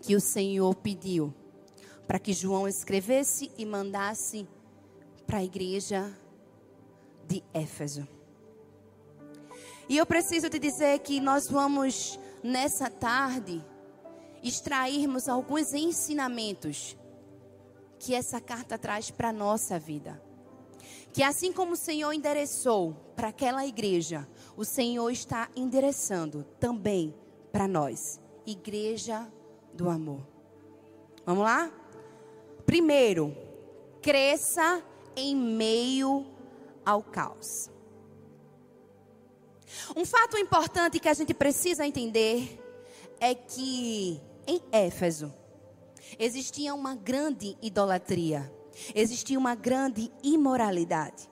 que 0.00 0.14
o 0.14 0.20
Senhor 0.20 0.74
pediu 0.76 1.34
para 2.06 2.18
que 2.18 2.32
João 2.32 2.68
escrevesse 2.68 3.50
e 3.56 3.64
mandasse 3.64 4.46
para 5.26 5.38
a 5.38 5.44
igreja 5.44 6.12
de 7.26 7.42
Éfeso. 7.52 8.06
E 9.88 9.96
eu 9.96 10.06
preciso 10.06 10.48
te 10.48 10.58
dizer 10.58 10.98
que 11.00 11.20
nós 11.20 11.48
vamos, 11.48 12.18
nessa 12.42 12.88
tarde, 12.88 13.64
extrairmos 14.42 15.28
alguns 15.28 15.72
ensinamentos 15.72 16.96
que 17.98 18.14
essa 18.14 18.40
carta 18.40 18.78
traz 18.78 19.10
para 19.10 19.28
a 19.28 19.32
nossa 19.32 19.78
vida. 19.78 20.22
Que 21.12 21.22
assim 21.22 21.52
como 21.52 21.72
o 21.72 21.76
Senhor 21.76 22.12
endereçou 22.12 22.94
para 23.14 23.28
aquela 23.28 23.64
igreja, 23.64 24.28
o 24.56 24.64
Senhor 24.64 25.10
está 25.10 25.48
endereçando 25.54 26.44
também 26.58 27.14
para 27.52 27.68
nós, 27.68 28.20
igreja 28.44 29.26
do 29.72 29.88
amor. 29.88 30.26
Vamos 31.24 31.44
lá? 31.44 31.72
Primeiro, 32.66 33.34
cresça 34.02 34.82
em 35.16 35.36
meio 35.36 36.26
ao 36.84 37.02
caos. 37.02 37.70
Um 39.96 40.04
fato 40.04 40.36
importante 40.38 41.00
que 41.00 41.08
a 41.08 41.14
gente 41.14 41.34
precisa 41.34 41.86
entender 41.86 42.60
é 43.20 43.34
que 43.34 44.20
em 44.46 44.60
Éfeso 44.70 45.32
existia 46.18 46.74
uma 46.74 46.94
grande 46.94 47.56
idolatria, 47.62 48.52
existia 48.94 49.38
uma 49.38 49.54
grande 49.54 50.10
imoralidade. 50.22 51.28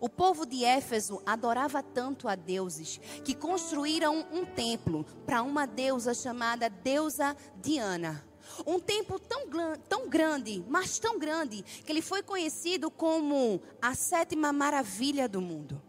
O 0.00 0.08
povo 0.08 0.44
de 0.44 0.64
Éfeso 0.64 1.22
adorava 1.24 1.82
tanto 1.82 2.28
a 2.28 2.34
deuses 2.34 3.00
que 3.24 3.34
construíram 3.34 4.26
um 4.30 4.44
templo 4.44 5.04
para 5.24 5.42
uma 5.42 5.66
deusa 5.66 6.12
chamada 6.12 6.68
deusa 6.68 7.34
Diana. 7.56 8.24
Um 8.66 8.78
templo 8.78 9.18
tão, 9.18 9.46
tão 9.88 10.08
grande, 10.08 10.64
mas 10.68 10.98
tão 10.98 11.18
grande, 11.18 11.62
que 11.62 11.92
ele 11.92 12.02
foi 12.02 12.22
conhecido 12.22 12.90
como 12.90 13.60
a 13.80 13.94
sétima 13.94 14.52
maravilha 14.52 15.28
do 15.28 15.40
mundo 15.40 15.82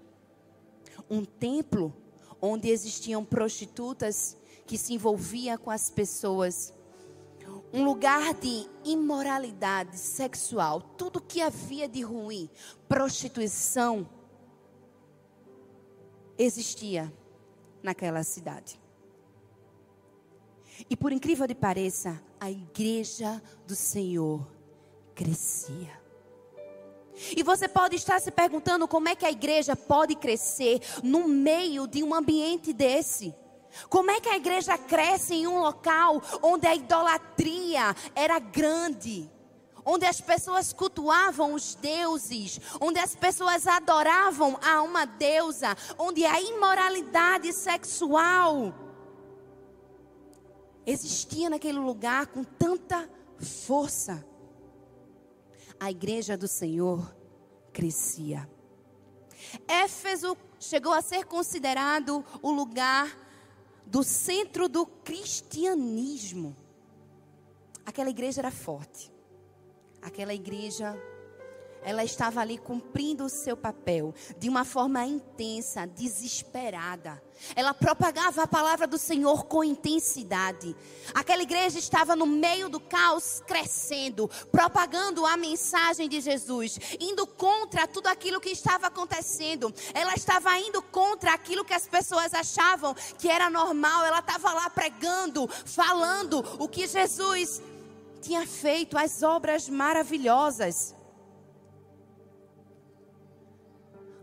um 1.10 1.26
templo 1.26 1.93
onde 2.41 2.69
existiam 2.69 3.24
prostitutas 3.26 4.38
que 4.65 4.78
se 4.78 4.93
envolvia 4.93 5.58
com 5.58 5.72
as 5.72 5.89
pessoas. 5.89 6.74
Um 7.74 7.84
lugar 7.84 8.34
de 8.36 8.67
imoralidade 8.84 9.98
sexual, 9.98 10.82
tudo 10.82 11.22
que 11.22 11.41
havia 11.41 11.88
de 11.88 12.02
ruim, 12.02 12.50
prostituição, 12.88 14.08
existia 16.38 17.12
naquela 17.84 18.24
cidade. 18.24 18.80
E 20.89 20.95
por 20.95 21.12
incrível 21.12 21.48
que 21.48 21.56
pareça, 21.56 22.22
a 22.39 22.50
igreja 22.50 23.41
do 23.67 23.76
Senhor 23.76 24.48
crescia. 25.13 25.98
E 27.36 27.43
você 27.43 27.67
pode 27.67 27.95
estar 27.95 28.19
se 28.19 28.32
perguntando 28.32 28.88
como 28.88 29.10
é 29.10 29.15
que 29.15 29.25
a 29.25 29.32
igreja 29.32 29.75
pode 29.75 30.15
crescer 30.15 30.79
no 31.03 31.27
meio 31.27 31.88
de 31.88 32.03
um 32.03 32.13
ambiente 32.13 32.71
desse. 32.73 33.36
Como 33.89 34.10
é 34.10 34.19
que 34.19 34.29
a 34.29 34.38
igreja 34.38 34.77
cresce 34.77 35.36
em 35.36 35.47
um 35.47 35.60
local 35.60 36.21
onde 36.41 36.65
a 36.65 36.75
idolatria 36.75 37.95
era 38.15 38.39
grande? 38.39 39.29
Onde 39.86 40.05
as 40.05 40.21
pessoas 40.21 40.73
cultuavam 40.73 41.53
os 41.53 41.75
deuses, 41.75 42.60
onde 42.79 42.99
as 42.99 43.15
pessoas 43.15 43.65
adoravam 43.65 44.60
a 44.62 44.82
uma 44.82 45.05
deusa, 45.05 45.75
onde 45.97 46.25
a 46.25 46.39
imoralidade 46.41 47.51
sexual 47.53 48.73
existia 50.86 51.49
naquele 51.49 51.79
lugar 51.79 52.27
com 52.27 52.43
tanta 52.43 53.10
força. 53.65 54.25
A 55.80 55.89
igreja 55.89 56.38
do 56.38 56.48
Senhor 56.48 57.15
crescia. 57.72 58.50
Éfeso 59.68 60.38
chegou 60.60 60.94
a 60.94 61.02
ser 61.02 61.26
considerado 61.26 62.24
o 62.42 62.52
lugar 62.52 63.18
do 63.86 64.04
centro 64.04 64.68
do 64.68 64.86
cristianismo. 64.86 66.56
Aquela 67.86 68.10
igreja 68.10 68.42
era 68.42 68.52
forte. 68.52 69.12
Aquela 70.02 70.34
igreja 70.34 70.96
ela 71.84 72.04
estava 72.04 72.42
ali 72.42 72.58
cumprindo 72.58 73.26
o 73.26 73.30
seu 73.30 73.56
papel 73.56 74.13
de 74.38 74.50
uma 74.50 74.65
forma 74.65 75.06
intensa, 75.06 75.88
desesperada. 75.88 77.22
Ela 77.56 77.74
propagava 77.74 78.44
a 78.44 78.48
palavra 78.48 78.86
do 78.86 78.98
Senhor 78.98 79.46
com 79.46 79.63
intensidade. 79.63 80.76
Aquela 81.13 81.42
igreja 81.42 81.80
estava 81.80 82.15
no 82.15 82.26
meio 82.26 82.68
do 82.68 82.80
caos, 82.80 83.42
crescendo, 83.48 84.30
propagando 84.52 85.26
a 85.26 85.38
mensagem 85.38 86.10
de 86.10 86.20
Jesus, 86.20 86.78
indo 87.00 87.26
contra 87.26 87.88
tudo 87.88 88.08
aquilo 88.08 88.42
que 88.42 88.50
estava 88.50 88.88
acontecendo. 88.88 89.74
Ela 89.94 90.13
estava 90.15 90.58
indo 90.60 90.82
contra 90.82 91.34
aquilo 91.34 91.63
que 91.63 91.74
as 91.74 91.88
pessoas 91.88 92.34
achavam 92.34 92.94
que 93.18 93.30
era 93.30 93.50
normal. 93.50 94.06
Ela 94.06 94.20
estava 94.20 94.54
lá 94.54 94.70
pregando, 94.70 95.48
falando 95.48 96.44
o 96.60 96.68
que 96.68 96.86
Jesus 96.88 97.62
tinha 98.22 98.46
feito, 98.46 98.98
as 98.98 99.24
obras 99.24 99.70
maravilhosas. 99.70 100.98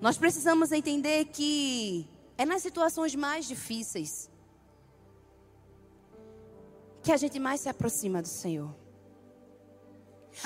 Nós 0.00 0.18
precisamos 0.18 0.72
entender 0.72 1.26
que 1.26 2.06
é 2.36 2.44
nas 2.44 2.62
situações 2.62 3.14
mais 3.14 3.46
difíceis 3.46 4.30
que 7.02 7.12
a 7.12 7.16
gente 7.16 7.38
mais 7.38 7.60
se 7.60 7.68
aproxima 7.68 8.20
do 8.20 8.28
Senhor. 8.28 8.74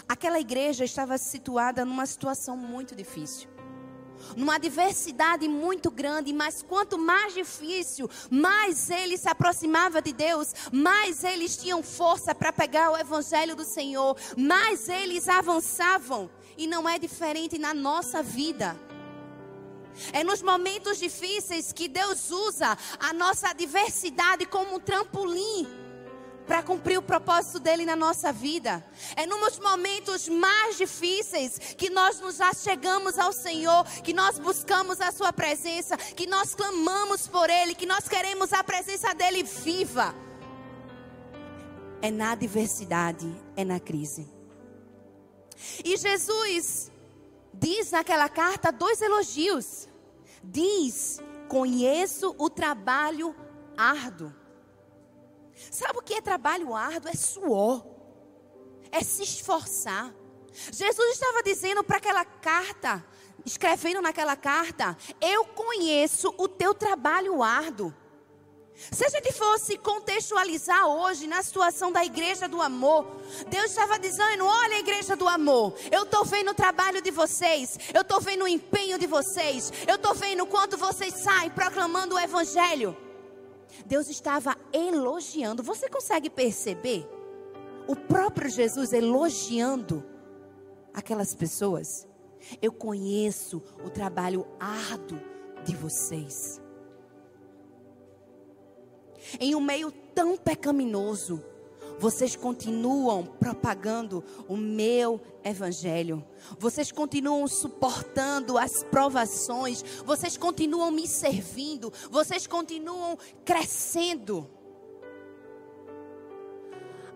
Aquela 0.06 0.38
igreja 0.38 0.84
estava 0.84 1.18
situada 1.18 1.84
numa 1.84 2.06
situação 2.06 2.56
muito 2.56 2.94
difícil. 2.94 3.48
Numa 4.36 4.56
adversidade 4.56 5.48
muito 5.48 5.90
grande, 5.90 6.32
mas 6.32 6.62
quanto 6.62 6.98
mais 6.98 7.32
difícil, 7.32 8.08
mais 8.30 8.90
eles 8.90 9.20
se 9.20 9.28
aproximavam 9.28 10.02
de 10.02 10.12
Deus, 10.12 10.52
mais 10.70 11.24
eles 11.24 11.56
tinham 11.56 11.82
força 11.82 12.34
para 12.34 12.52
pegar 12.52 12.92
o 12.92 12.98
evangelho 12.98 13.56
do 13.56 13.64
Senhor, 13.64 14.16
mais 14.36 14.88
eles 14.88 15.28
avançavam. 15.28 16.30
E 16.58 16.66
não 16.66 16.86
é 16.86 16.98
diferente 16.98 17.58
na 17.58 17.72
nossa 17.72 18.22
vida. 18.22 18.76
É 20.12 20.24
nos 20.24 20.42
momentos 20.42 20.98
difíceis 20.98 21.72
que 21.72 21.88
Deus 21.88 22.30
usa 22.30 22.76
a 22.98 23.12
nossa 23.12 23.48
adversidade 23.50 24.46
como 24.46 24.76
um 24.76 24.80
trampolim 24.80 25.66
para 26.50 26.64
cumprir 26.64 26.98
o 26.98 27.02
propósito 27.02 27.60
dele 27.60 27.84
na 27.84 27.94
nossa 27.94 28.32
vida. 28.32 28.84
É 29.14 29.24
nos 29.24 29.60
momentos 29.60 30.28
mais 30.28 30.76
difíceis 30.76 31.56
que 31.76 31.88
nós 31.88 32.18
nos 32.18 32.40
achegamos 32.40 33.18
ao 33.20 33.32
Senhor, 33.32 33.84
que 34.02 34.12
nós 34.12 34.36
buscamos 34.36 35.00
a 35.00 35.12
sua 35.12 35.32
presença, 35.32 35.96
que 35.96 36.26
nós 36.26 36.52
clamamos 36.52 37.28
por 37.28 37.48
ele, 37.48 37.72
que 37.72 37.86
nós 37.86 38.08
queremos 38.08 38.52
a 38.52 38.64
presença 38.64 39.14
dele 39.14 39.44
viva. 39.44 40.12
É 42.02 42.10
na 42.10 42.32
adversidade, 42.32 43.32
é 43.56 43.64
na 43.64 43.78
crise. 43.78 44.26
E 45.84 45.96
Jesus 45.96 46.90
diz 47.52 47.90
naquela 47.90 48.28
carta 48.28 48.70
dois 48.72 49.00
elogios. 49.00 49.88
Diz: 50.42 51.20
Conheço 51.48 52.34
o 52.38 52.48
trabalho 52.48 53.34
árduo. 53.76 54.32
Sabe 55.70 55.98
o 55.98 56.02
que 56.02 56.14
é 56.14 56.20
trabalho 56.20 56.74
árduo? 56.74 57.10
É 57.10 57.14
suor, 57.14 57.84
é 58.90 59.02
se 59.02 59.22
esforçar. 59.22 60.14
Jesus 60.72 61.12
estava 61.12 61.42
dizendo 61.42 61.84
para 61.84 61.98
aquela 61.98 62.24
carta, 62.24 63.04
escrevendo 63.44 64.00
naquela 64.00 64.36
carta: 64.36 64.96
Eu 65.20 65.44
conheço 65.44 66.34
o 66.38 66.48
teu 66.48 66.74
trabalho 66.74 67.42
árduo. 67.42 67.94
Se 68.90 69.04
a 69.04 69.08
gente 69.08 69.32
fosse 69.32 69.76
contextualizar 69.76 70.86
hoje 70.86 71.26
na 71.26 71.42
situação 71.42 71.92
da 71.92 72.04
igreja 72.04 72.48
do 72.48 72.62
amor, 72.62 73.06
Deus 73.48 73.66
estava 73.66 73.98
dizendo: 73.98 74.46
olha 74.46 74.76
a 74.76 74.80
igreja 74.80 75.14
do 75.14 75.28
amor, 75.28 75.74
eu 75.92 76.04
estou 76.04 76.24
vendo 76.24 76.50
o 76.50 76.54
trabalho 76.54 77.02
de 77.02 77.10
vocês, 77.10 77.78
eu 77.92 78.00
estou 78.00 78.20
vendo 78.20 78.44
o 78.44 78.48
empenho 78.48 78.98
de 78.98 79.06
vocês, 79.06 79.70
eu 79.86 79.96
estou 79.96 80.14
vendo 80.14 80.46
quanto 80.46 80.78
vocês 80.78 81.14
saem 81.14 81.50
proclamando 81.50 82.14
o 82.14 82.18
evangelho. 82.18 82.96
Deus 83.84 84.08
estava 84.08 84.56
elogiando, 84.72 85.62
você 85.62 85.88
consegue 85.88 86.30
perceber? 86.30 87.08
O 87.86 87.94
próprio 87.94 88.48
Jesus 88.48 88.92
elogiando 88.92 90.04
aquelas 90.94 91.34
pessoas. 91.34 92.06
Eu 92.62 92.72
conheço 92.72 93.62
o 93.84 93.90
trabalho 93.90 94.46
árduo 94.58 95.20
de 95.64 95.76
vocês 95.76 96.59
em 99.38 99.54
um 99.54 99.60
meio 99.60 99.90
tão 100.14 100.36
pecaminoso, 100.36 101.42
vocês 102.00 102.34
continuam 102.34 103.26
propagando 103.26 104.24
o 104.48 104.56
meu 104.56 105.20
evangelho. 105.44 106.24
Vocês 106.58 106.90
continuam 106.90 107.46
suportando 107.46 108.56
as 108.56 108.82
provações. 108.82 109.82
Vocês 110.06 110.34
continuam 110.34 110.90
me 110.90 111.06
servindo. 111.06 111.92
Vocês 112.10 112.46
continuam 112.46 113.18
crescendo. 113.44 114.48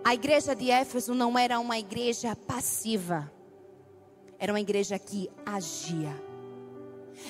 A 0.05 0.13
igreja 0.13 0.55
de 0.55 0.71
Éfeso 0.71 1.15
não 1.15 1.39
era 1.39 1.59
uma 1.59 1.79
igreja 1.79 2.37
passiva. 2.37 3.33
Era 4.39 4.53
uma 4.53 4.61
igreja 4.61 4.99
que 4.99 5.31
agia. 5.47 6.15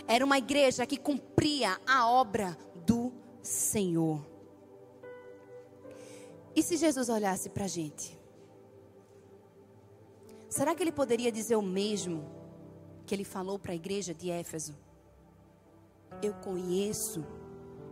Era 0.08 0.24
uma 0.24 0.38
igreja 0.38 0.84
que 0.84 0.96
cumpria 0.96 1.78
a 1.87 2.10
obra 2.10 2.58
do 2.84 3.12
Senhor. 3.40 4.33
E 6.54 6.62
se 6.62 6.76
Jesus 6.76 7.08
olhasse 7.08 7.48
para 7.48 7.64
a 7.64 7.68
gente? 7.68 8.18
Será 10.48 10.74
que 10.74 10.82
ele 10.82 10.92
poderia 10.92 11.32
dizer 11.32 11.56
o 11.56 11.62
mesmo 11.62 12.24
que 13.04 13.14
ele 13.14 13.24
falou 13.24 13.58
para 13.58 13.72
a 13.72 13.74
igreja 13.74 14.14
de 14.14 14.30
Éfeso? 14.30 14.76
Eu 16.22 16.32
conheço 16.34 17.24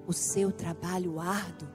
o 0.06 0.12
seu 0.12 0.52
trabalho 0.52 1.18
árduo. 1.18 1.68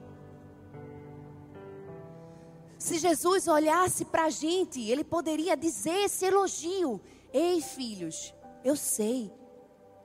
Se 2.78 2.98
Jesus 2.98 3.48
olhasse 3.48 4.04
para 4.04 4.24
a 4.24 4.30
gente, 4.30 4.80
ele 4.80 5.04
poderia 5.04 5.56
dizer 5.56 6.04
esse 6.04 6.24
elogio: 6.24 7.00
Ei, 7.32 7.60
filhos, 7.60 8.32
eu 8.64 8.76
sei 8.76 9.30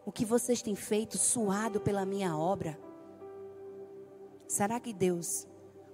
o 0.06 0.12
que 0.12 0.26
vocês 0.26 0.62
têm 0.62 0.76
feito, 0.76 1.18
suado 1.18 1.80
pela 1.80 2.06
minha 2.06 2.38
obra. 2.38 2.78
Será 4.48 4.80
que 4.82 4.92
Deus 4.92 5.48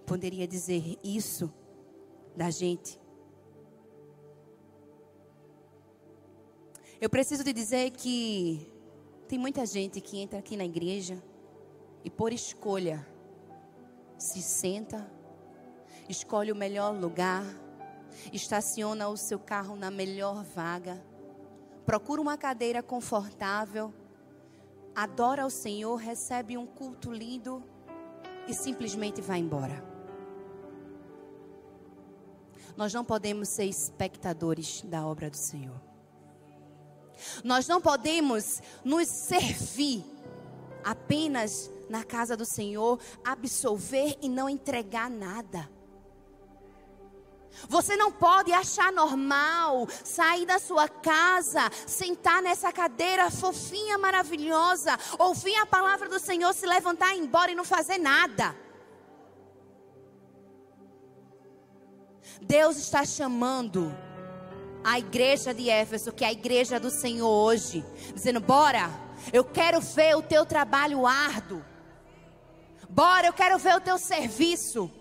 poderia 0.10 0.48
dizer 0.48 0.98
isso 1.04 1.54
da 2.36 2.50
gente. 2.50 3.00
Eu 7.00 7.08
preciso 7.12 7.44
te 7.44 7.54
dizer 7.54 7.92
que 7.92 8.68
tem 9.28 9.38
muita 9.38 9.68
gente 9.68 10.02
que 10.02 10.18
entra 10.18 10.40
aqui 10.40 10.58
na 10.58 10.66
igreja 10.66 11.22
e 12.04 12.10
por 12.10 12.34
escolha 12.34 13.08
se 14.18 14.42
senta, 14.42 15.08
escolhe 16.10 16.52
o 16.52 16.56
melhor 16.56 16.92
lugar, 16.92 17.46
estaciona 18.34 19.08
o 19.10 19.16
seu 19.16 19.38
carro 19.38 19.76
na 19.76 19.92
melhor 19.92 20.44
vaga, 20.44 21.06
procura 21.86 22.20
uma 22.20 22.36
cadeira 22.36 22.82
confortável, 22.82 23.94
adora 24.96 25.46
o 25.46 25.52
Senhor, 25.52 25.98
recebe 25.98 26.58
um 26.58 26.66
culto 26.66 27.12
lindo 27.12 27.64
e 28.48 28.56
simplesmente 28.56 29.22
vai 29.22 29.38
embora. 29.38 29.99
Nós 32.80 32.94
não 32.94 33.04
podemos 33.04 33.50
ser 33.50 33.66
espectadores 33.66 34.82
da 34.86 35.06
obra 35.06 35.30
do 35.30 35.36
Senhor. 35.36 35.82
Nós 37.44 37.68
não 37.68 37.82
podemos 37.82 38.62
nos 38.86 39.06
servir 39.06 40.06
apenas 40.82 41.70
na 41.90 42.06
casa 42.06 42.38
do 42.38 42.46
Senhor, 42.46 42.98
absolver 43.22 44.18
e 44.22 44.30
não 44.30 44.50
entregar 44.50 45.10
nada. 45.10 45.70
Você 47.68 47.98
não 47.98 48.14
pode 48.14 48.54
achar 48.54 48.94
normal 48.94 49.86
sair 50.02 50.46
da 50.46 50.58
sua 50.58 50.88
casa, 50.88 51.70
sentar 51.86 52.42
nessa 52.42 52.72
cadeira 52.72 53.30
fofinha, 53.30 53.98
maravilhosa, 53.98 54.98
ouvir 55.18 55.58
a 55.58 55.66
palavra 55.66 56.08
do 56.08 56.18
Senhor, 56.18 56.54
se 56.54 56.66
levantar 56.66 57.14
e 57.14 57.18
ir 57.18 57.24
embora 57.24 57.52
e 57.52 57.56
não 57.56 57.66
fazer 57.66 57.98
nada. 57.98 58.56
Deus 62.42 62.78
está 62.78 63.06
chamando 63.06 63.96
a 64.84 64.98
igreja 64.98 65.54
de 65.54 65.70
Éfeso, 65.70 66.12
que 66.12 66.24
é 66.24 66.28
a 66.28 66.32
igreja 66.32 66.80
do 66.80 66.90
Senhor 66.90 67.30
hoje, 67.30 67.86
dizendo: 68.14 68.40
bora, 68.40 68.90
eu 69.34 69.44
quero 69.44 69.80
ver 69.82 70.16
o 70.16 70.22
teu 70.22 70.46
trabalho 70.46 71.06
árduo. 71.06 71.64
Bora, 72.90 73.28
eu 73.28 73.34
quero 73.34 73.58
ver 73.60 73.76
o 73.76 73.82
teu 73.82 73.98
serviço. 73.98 74.92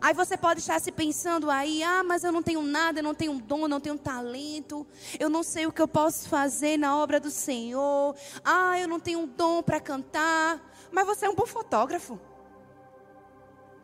Aí 0.00 0.14
você 0.14 0.36
pode 0.36 0.60
estar 0.60 0.80
se 0.80 0.92
pensando 0.92 1.50
aí, 1.50 1.82
ah, 1.82 2.04
mas 2.04 2.22
eu 2.22 2.30
não 2.30 2.42
tenho 2.42 2.62
nada, 2.62 3.00
eu 3.00 3.02
não 3.02 3.14
tenho 3.14 3.34
dom, 3.40 3.62
eu 3.62 3.68
não 3.68 3.80
tenho 3.80 3.98
talento, 3.98 4.86
eu 5.18 5.28
não 5.28 5.42
sei 5.42 5.66
o 5.66 5.72
que 5.72 5.82
eu 5.82 5.88
posso 5.88 6.28
fazer 6.28 6.76
na 6.76 6.96
obra 6.96 7.18
do 7.18 7.30
Senhor, 7.30 8.14
ah, 8.44 8.78
eu 8.78 8.86
não 8.86 9.00
tenho 9.00 9.26
dom 9.26 9.60
para 9.62 9.80
cantar, 9.80 10.72
mas 10.92 11.06
você 11.06 11.26
é 11.26 11.30
um 11.30 11.34
bom 11.34 11.46
fotógrafo. 11.46 12.18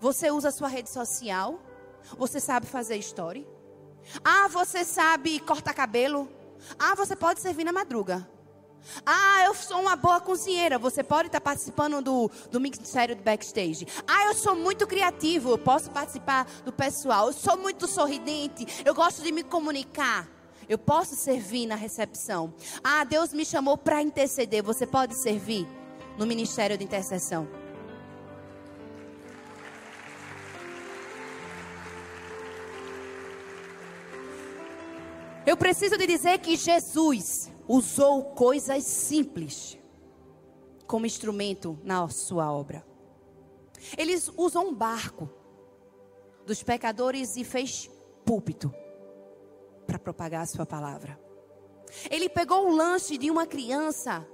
Você 0.04 0.30
usa 0.30 0.50
a 0.50 0.52
sua 0.52 0.68
rede 0.68 0.90
social, 0.90 1.58
você 2.18 2.38
sabe 2.38 2.66
fazer 2.66 2.98
story, 2.98 3.48
ah, 4.22 4.48
você 4.48 4.84
sabe 4.84 5.40
cortar 5.40 5.72
cabelo, 5.72 6.28
ah, 6.78 6.94
você 6.94 7.16
pode 7.16 7.40
servir 7.40 7.64
na 7.64 7.72
madruga. 7.72 8.28
Ah, 9.06 9.44
eu 9.46 9.54
sou 9.54 9.80
uma 9.80 9.96
boa 9.96 10.20
cozinheira. 10.20 10.78
Você 10.78 11.02
pode 11.02 11.28
estar 11.28 11.40
participando 11.40 12.02
do, 12.02 12.30
do 12.50 12.60
ministério 12.60 13.16
do 13.16 13.22
backstage. 13.22 13.86
Ah, 14.06 14.26
eu 14.26 14.34
sou 14.34 14.54
muito 14.54 14.86
criativo. 14.86 15.52
Eu 15.52 15.58
posso 15.58 15.90
participar 15.90 16.46
do 16.66 16.70
pessoal. 16.70 17.28
Eu 17.28 17.32
sou 17.32 17.56
muito 17.56 17.88
sorridente. 17.88 18.66
Eu 18.84 18.94
gosto 18.94 19.22
de 19.22 19.32
me 19.32 19.42
comunicar. 19.42 20.28
Eu 20.68 20.76
posso 20.76 21.16
servir 21.16 21.64
na 21.64 21.76
recepção. 21.76 22.52
Ah, 22.84 23.04
Deus 23.04 23.32
me 23.32 23.46
chamou 23.46 23.78
para 23.78 24.02
interceder. 24.02 24.62
Você 24.62 24.86
pode 24.86 25.14
servir 25.14 25.66
no 26.18 26.26
ministério 26.26 26.76
de 26.76 26.84
intercessão. 26.84 27.63
Eu 35.46 35.58
preciso 35.58 35.98
de 35.98 36.06
dizer 36.06 36.38
que 36.38 36.56
Jesus 36.56 37.50
usou 37.68 38.24
coisas 38.24 38.82
simples 38.84 39.78
como 40.86 41.04
instrumento 41.04 41.78
na 41.84 42.08
sua 42.08 42.50
obra. 42.50 42.84
Ele 43.98 44.14
usou 44.38 44.66
um 44.66 44.74
barco 44.74 45.28
dos 46.46 46.62
pecadores 46.62 47.36
e 47.36 47.44
fez 47.44 47.90
púlpito 48.24 48.72
para 49.86 49.98
propagar 49.98 50.42
a 50.42 50.46
sua 50.46 50.64
palavra. 50.64 51.20
Ele 52.10 52.30
pegou 52.30 52.66
o 52.66 52.74
lanche 52.74 53.18
de 53.18 53.30
uma 53.30 53.46
criança 53.46 54.26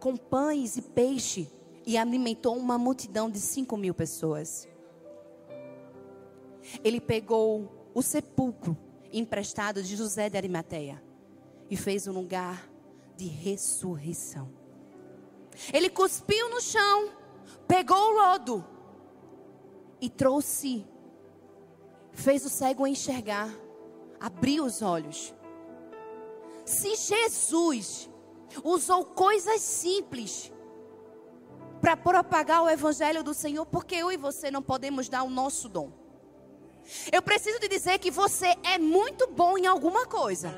com 0.00 0.16
pães 0.16 0.76
e 0.76 0.82
peixe 0.82 1.48
e 1.86 1.96
alimentou 1.96 2.56
uma 2.56 2.76
multidão 2.76 3.30
de 3.30 3.38
cinco 3.38 3.76
mil 3.76 3.94
pessoas. 3.94 4.68
Ele 6.82 7.00
pegou 7.00 7.90
o 7.94 8.02
sepulcro 8.02 8.76
emprestado 9.12 9.82
de 9.82 9.96
José 9.96 10.28
de 10.28 10.36
Arimateia 10.36 11.02
e 11.70 11.76
fez 11.76 12.06
um 12.06 12.12
lugar 12.12 12.68
de 13.16 13.26
ressurreição. 13.26 14.50
Ele 15.72 15.90
cuspiu 15.90 16.48
no 16.50 16.60
chão, 16.60 17.12
pegou 17.66 17.98
o 17.98 18.12
lodo 18.12 18.64
e 20.00 20.08
trouxe, 20.08 20.86
fez 22.12 22.44
o 22.44 22.48
cego 22.48 22.86
enxergar, 22.86 23.52
abriu 24.20 24.64
os 24.64 24.82
olhos. 24.82 25.34
Se 26.64 26.94
Jesus 26.96 28.08
usou 28.62 29.04
coisas 29.04 29.60
simples 29.60 30.52
para 31.80 31.96
propagar 31.96 32.62
o 32.62 32.68
evangelho 32.68 33.22
do 33.22 33.34
Senhor, 33.34 33.66
porque 33.66 33.96
eu 33.96 34.12
e 34.12 34.16
você 34.16 34.50
não 34.50 34.62
podemos 34.62 35.08
dar 35.08 35.22
o 35.22 35.30
nosso 35.30 35.68
dom. 35.68 35.90
Eu 37.12 37.22
preciso 37.22 37.58
te 37.58 37.68
dizer 37.68 37.98
que 37.98 38.10
você 38.10 38.54
é 38.62 38.78
muito 38.78 39.26
bom 39.28 39.58
em 39.58 39.66
alguma 39.66 40.06
coisa. 40.06 40.54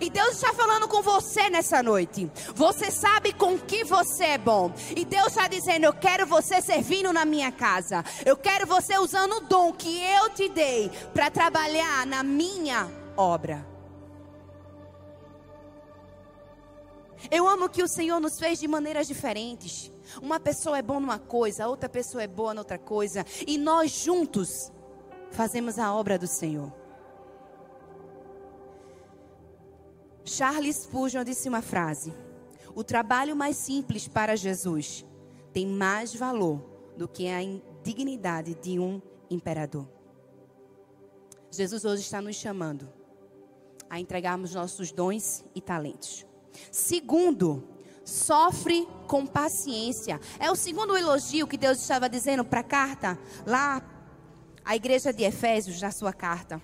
E 0.00 0.10
Deus 0.10 0.34
está 0.34 0.52
falando 0.52 0.88
com 0.88 1.02
você 1.02 1.48
nessa 1.50 1.82
noite. 1.82 2.30
Você 2.54 2.90
sabe 2.90 3.32
com 3.32 3.58
que 3.58 3.84
você 3.84 4.24
é 4.24 4.38
bom. 4.38 4.72
E 4.96 5.04
Deus 5.04 5.28
está 5.28 5.48
dizendo: 5.48 5.84
Eu 5.84 5.92
quero 5.92 6.26
você 6.26 6.60
servindo 6.60 7.12
na 7.12 7.24
minha 7.24 7.52
casa. 7.52 8.04
Eu 8.24 8.36
quero 8.36 8.66
você 8.66 8.98
usando 8.98 9.36
o 9.36 9.40
dom 9.40 9.72
que 9.72 10.02
eu 10.02 10.30
te 10.30 10.48
dei 10.48 10.90
para 11.12 11.30
trabalhar 11.30 12.06
na 12.06 12.22
minha 12.22 12.90
obra. 13.16 13.66
Eu 17.30 17.48
amo 17.48 17.68
que 17.68 17.82
o 17.82 17.88
Senhor 17.88 18.20
nos 18.20 18.38
fez 18.38 18.58
de 18.58 18.68
maneiras 18.68 19.06
diferentes. 19.06 19.90
Uma 20.22 20.38
pessoa 20.38 20.78
é 20.78 20.82
boa 20.82 21.00
numa 21.00 21.18
coisa, 21.18 21.66
outra 21.66 21.88
pessoa 21.88 22.22
é 22.22 22.26
boa 22.26 22.54
noutra 22.54 22.78
coisa. 22.78 23.24
E 23.46 23.58
nós 23.58 23.90
juntos 23.90 24.70
fazemos 25.30 25.78
a 25.78 25.94
obra 25.94 26.18
do 26.18 26.26
Senhor. 26.26 26.72
Charles 30.24 30.76
Spurgeon 30.76 31.24
disse 31.24 31.48
uma 31.48 31.62
frase: 31.62 32.12
O 32.74 32.82
trabalho 32.82 33.36
mais 33.36 33.56
simples 33.56 34.08
para 34.08 34.36
Jesus 34.36 35.06
tem 35.52 35.66
mais 35.66 36.14
valor 36.14 36.60
do 36.96 37.06
que 37.06 37.28
a 37.28 37.42
indignidade 37.42 38.54
de 38.54 38.78
um 38.78 39.00
imperador. 39.30 39.88
Jesus 41.50 41.84
hoje 41.84 42.02
está 42.02 42.20
nos 42.20 42.36
chamando 42.36 42.88
a 43.88 44.00
entregarmos 44.00 44.54
nossos 44.54 44.90
dons 44.90 45.44
e 45.54 45.60
talentos. 45.60 46.26
Segundo, 46.70 47.66
sofre 48.04 48.86
com 49.06 49.26
paciência. 49.26 50.20
É 50.38 50.50
o 50.50 50.56
segundo 50.56 50.96
elogio 50.96 51.46
que 51.46 51.56
Deus 51.56 51.80
estava 51.80 52.08
dizendo 52.08 52.44
para 52.44 52.60
a 52.60 52.64
carta 52.64 53.18
lá 53.46 53.80
à 54.66 54.74
igreja 54.74 55.12
de 55.12 55.22
Efésios, 55.22 55.80
na 55.80 55.92
sua 55.92 56.12
carta. 56.12 56.60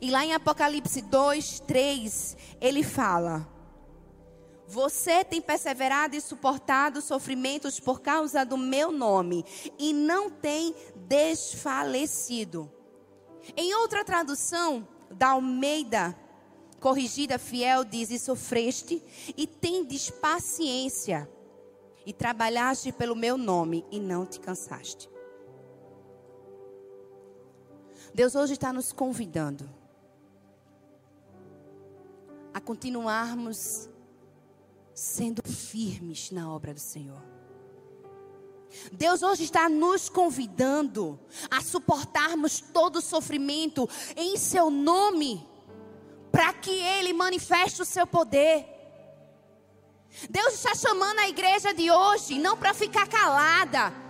E 0.00 0.10
lá 0.10 0.24
em 0.24 0.32
Apocalipse 0.32 1.02
2, 1.02 1.60
3, 1.60 2.36
ele 2.58 2.82
fala: 2.82 3.46
Você 4.66 5.22
tem 5.22 5.40
perseverado 5.42 6.16
e 6.16 6.20
suportado 6.22 7.02
sofrimentos 7.02 7.78
por 7.78 8.00
causa 8.00 8.44
do 8.44 8.56
meu 8.56 8.90
nome, 8.90 9.44
e 9.78 9.92
não 9.92 10.30
tem 10.30 10.74
desfalecido. 11.06 12.72
Em 13.54 13.74
outra 13.74 14.02
tradução, 14.02 14.88
da 15.10 15.28
Almeida, 15.28 16.18
corrigida 16.80 17.38
fiel, 17.38 17.84
diz: 17.84 18.10
E 18.10 18.18
sofreste, 18.18 19.02
e 19.36 19.46
tendes 19.46 20.10
paciência, 20.10 21.30
e 22.06 22.12
trabalhaste 22.12 22.90
pelo 22.90 23.14
meu 23.14 23.36
nome, 23.36 23.84
e 23.92 24.00
não 24.00 24.24
te 24.24 24.40
cansaste. 24.40 25.14
Deus 28.16 28.34
hoje 28.34 28.54
está 28.54 28.72
nos 28.72 28.94
convidando 28.94 29.68
a 32.54 32.58
continuarmos 32.58 33.90
sendo 34.94 35.42
firmes 35.46 36.30
na 36.30 36.50
obra 36.50 36.72
do 36.72 36.80
Senhor. 36.80 37.22
Deus 38.90 39.22
hoje 39.22 39.44
está 39.44 39.68
nos 39.68 40.08
convidando 40.08 41.20
a 41.50 41.60
suportarmos 41.60 42.58
todo 42.58 42.96
o 42.96 43.02
sofrimento 43.02 43.86
em 44.16 44.38
Seu 44.38 44.70
nome, 44.70 45.46
para 46.32 46.54
que 46.54 46.70
Ele 46.70 47.12
manifeste 47.12 47.82
o 47.82 47.84
Seu 47.84 48.06
poder. 48.06 48.66
Deus 50.30 50.54
está 50.54 50.74
chamando 50.74 51.18
a 51.18 51.28
igreja 51.28 51.74
de 51.74 51.90
hoje 51.90 52.38
não 52.38 52.56
para 52.56 52.72
ficar 52.72 53.06
calada 53.06 54.05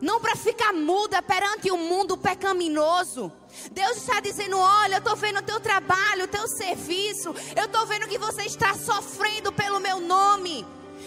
não 0.00 0.20
para 0.20 0.36
ficar 0.36 0.72
muda 0.72 1.22
perante 1.22 1.70
o 1.70 1.74
um 1.74 1.88
mundo 1.88 2.16
pecaminoso. 2.16 3.32
Deus 3.72 3.96
está 3.98 4.20
dizendo: 4.20 4.58
Olha, 4.58 4.94
eu 4.94 4.98
estou 4.98 5.16
vendo 5.16 5.38
o 5.38 5.42
teu 5.42 5.60
trabalho, 5.60 6.24
o 6.24 6.28
teu 6.28 6.46
serviço, 6.48 7.34
eu 7.56 7.66
estou 7.66 7.86
vendo 7.86 8.08
que 8.08 8.18
você 8.18 8.42
está 8.42 8.74
sofrendo 8.74 9.52
pelo 9.52 9.80
meu 9.80 10.00
nome. 10.00 10.66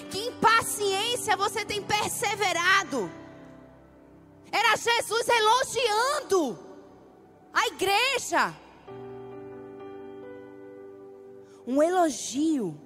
Que 0.09 0.27
impaciência 0.27 1.35
você 1.35 1.65
tem 1.65 1.81
perseverado. 1.81 3.11
Era 4.51 4.75
Jesus 4.75 5.27
elogiando 5.27 6.59
a 7.53 7.67
igreja. 7.67 8.53
Um 11.65 11.83
elogio 11.83 12.79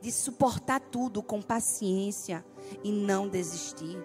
de 0.00 0.12
suportar 0.12 0.78
tudo 0.78 1.22
com 1.22 1.42
paciência 1.42 2.44
e 2.84 2.92
não 2.92 3.28
desistir 3.28 3.98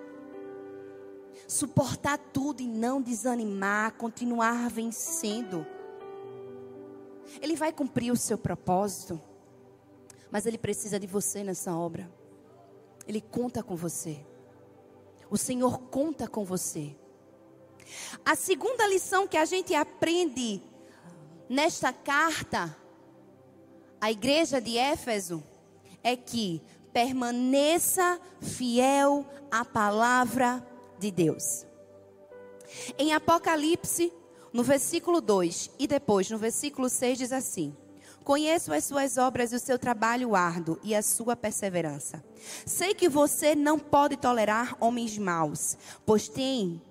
suportar 1.51 2.17
tudo 2.17 2.61
e 2.61 2.65
não 2.65 3.01
desanimar, 3.01 3.91
continuar 3.95 4.69
vencendo. 4.69 5.67
Ele 7.41 7.57
vai 7.57 7.73
cumprir 7.73 8.09
o 8.09 8.15
seu 8.15 8.37
propósito, 8.37 9.19
mas 10.31 10.45
ele 10.45 10.57
precisa 10.57 10.97
de 10.97 11.05
você 11.05 11.43
nessa 11.43 11.75
obra. 11.75 12.09
Ele 13.05 13.19
conta 13.19 13.61
com 13.61 13.75
você. 13.75 14.25
O 15.29 15.35
Senhor 15.35 15.77
conta 15.89 16.25
com 16.25 16.45
você. 16.45 16.95
A 18.23 18.33
segunda 18.33 18.87
lição 18.87 19.27
que 19.27 19.35
a 19.35 19.43
gente 19.43 19.75
aprende 19.75 20.63
nesta 21.49 21.91
carta 21.91 22.77
à 23.99 24.09
igreja 24.09 24.61
de 24.61 24.77
Éfeso 24.77 25.43
é 26.01 26.15
que 26.15 26.61
permaneça 26.93 28.21
fiel 28.39 29.25
à 29.51 29.65
palavra 29.65 30.65
de 31.01 31.11
Deus. 31.11 31.65
Em 32.97 33.11
Apocalipse, 33.11 34.13
no 34.53 34.63
versículo 34.63 35.19
2 35.19 35.71
e 35.79 35.87
depois 35.87 36.29
no 36.29 36.37
versículo 36.37 36.87
6 36.87 37.17
diz 37.17 37.31
assim: 37.31 37.75
Conheço 38.23 38.71
as 38.71 38.85
suas 38.85 39.17
obras 39.17 39.51
e 39.51 39.55
o 39.55 39.59
seu 39.59 39.79
trabalho 39.79 40.35
árduo 40.35 40.77
e 40.83 40.93
a 40.93 41.01
sua 41.01 41.35
perseverança. 41.35 42.23
Sei 42.65 42.93
que 42.93 43.09
você 43.09 43.55
não 43.55 43.79
pode 43.79 44.15
tolerar 44.15 44.77
homens 44.79 45.17
maus, 45.17 45.75
pois 46.05 46.29
tem 46.29 46.81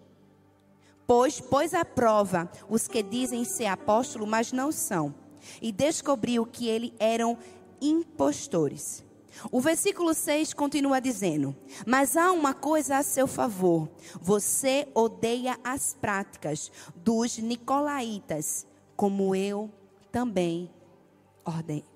pois 1.07 1.41
pôs 1.41 1.75
à 1.75 1.85
prova 1.85 2.49
os 2.69 2.87
que 2.87 3.03
dizem 3.03 3.45
ser 3.45 3.67
apóstolo, 3.67 4.29
mas 4.29 4.53
não 4.53 4.71
são, 4.71 5.13
e 5.61 5.73
descobriu 5.73 6.47
que 6.47 6.69
eles 6.69 6.93
eram 7.01 7.37
impostores. 7.81 9.05
O 9.51 9.61
versículo 9.61 10.13
6 10.13 10.55
continua 10.55 11.01
dizendo: 11.01 11.57
Mas 11.87 12.17
há 12.17 12.33
uma 12.33 12.53
coisa 12.53 12.97
a 12.97 13.03
seu 13.03 13.27
favor. 13.27 13.89
Você 14.21 14.89
odeia 14.95 15.59
as 15.63 15.95
práticas 15.95 16.71
dos 16.97 17.39
nicolaítas, 17.39 18.67
como 18.97 19.35
eu 19.35 19.71
também 20.11 20.71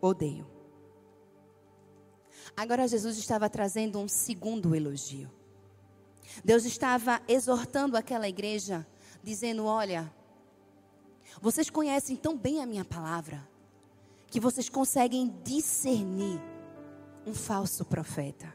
odeio. 0.01 0.47
Agora 2.57 2.87
Jesus 2.87 3.19
estava 3.19 3.49
trazendo 3.49 3.99
um 3.99 4.09
segundo 4.09 4.75
elogio. 4.75 5.31
Deus 6.45 6.65
estava 6.65 7.21
exortando 7.29 7.97
aquela 7.97 8.29
igreja, 8.29 8.87
dizendo: 9.23 9.65
Olha, 9.65 10.13
vocês 11.41 11.69
conhecem 11.69 12.17
tão 12.17 12.37
bem 12.37 12.63
a 12.63 12.67
minha 12.67 12.85
palavra, 12.85 13.47
que 14.29 14.41
vocês 14.41 14.69
conseguem 14.69 15.35
discernir 15.43 16.41
um 17.27 17.35
falso 17.35 17.85
profeta. 17.85 18.55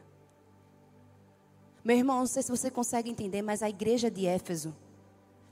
Meu 1.83 1.97
irmão, 1.97 2.19
não 2.19 2.27
sei 2.27 2.43
se 2.43 2.51
você 2.51 2.69
consegue 2.69 3.09
entender, 3.09 3.41
mas 3.41 3.63
a 3.63 3.69
igreja 3.69 4.11
de 4.11 4.25
Éfeso, 4.25 4.75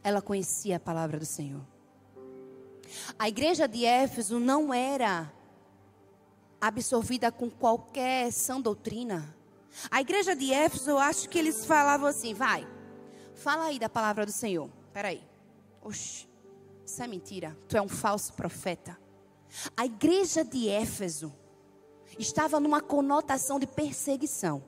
ela 0.04 0.22
conhecia 0.22 0.78
a 0.78 0.80
palavra 0.80 1.18
do 1.18 1.26
Senhor. 1.26 1.62
A 3.18 3.28
igreja 3.28 3.68
de 3.68 3.86
Éfeso 3.86 4.40
não 4.40 4.74
era 4.74 5.32
absorvida 6.60 7.32
com 7.32 7.50
qualquer 7.50 8.32
sã 8.32 8.60
doutrina. 8.60 9.36
A 9.90 10.02
igreja 10.02 10.36
de 10.36 10.52
Éfeso, 10.52 10.92
eu 10.92 10.98
acho 10.98 11.30
que 11.30 11.38
eles 11.38 11.66
falavam 11.66 12.08
assim: 12.08 12.34
vai, 12.34 12.68
fala 13.36 13.66
aí 13.66 13.80
da 13.80 13.90
palavra 13.90 14.26
do 14.26 14.32
Senhor. 14.32 14.70
Peraí. 14.94 15.24
Oxi, 15.82 16.28
isso 16.86 17.02
é 17.02 17.08
mentira. 17.08 17.58
Tu 17.68 17.78
é 17.78 17.82
um 17.82 17.88
falso 17.88 18.34
profeta. 18.34 18.98
A 19.76 19.86
igreja 19.86 20.44
de 20.44 20.68
Éfeso 20.68 21.34
estava 22.18 22.60
numa 22.60 22.82
conotação 22.82 23.60
de 23.60 23.68
perseguição. 23.68 24.64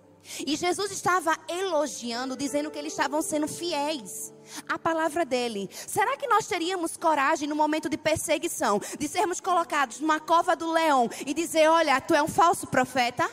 E 0.46 0.56
Jesus 0.56 0.92
estava 0.92 1.36
elogiando, 1.48 2.36
dizendo 2.36 2.70
que 2.70 2.78
eles 2.78 2.94
estavam 2.94 3.22
sendo 3.22 3.48
fiéis 3.48 4.34
à 4.68 4.78
palavra 4.78 5.26
dele. 5.26 5.70
Será 5.72 6.16
que 6.18 6.28
nós 6.28 6.46
teríamos 6.46 6.98
coragem 6.98 7.48
no 7.48 7.56
momento 7.56 7.90
de 7.90 7.98
perseguição, 7.98 8.80
de 8.98 9.08
sermos 9.08 9.40
colocados 9.40 10.00
numa 10.00 10.20
cova 10.20 10.56
do 10.56 10.72
leão 10.72 11.10
e 11.26 11.34
dizer: 11.34 11.68
Olha, 11.70 12.00
tu 12.02 12.14
é 12.14 12.22
um 12.22 12.28
falso 12.28 12.68
profeta? 12.68 13.30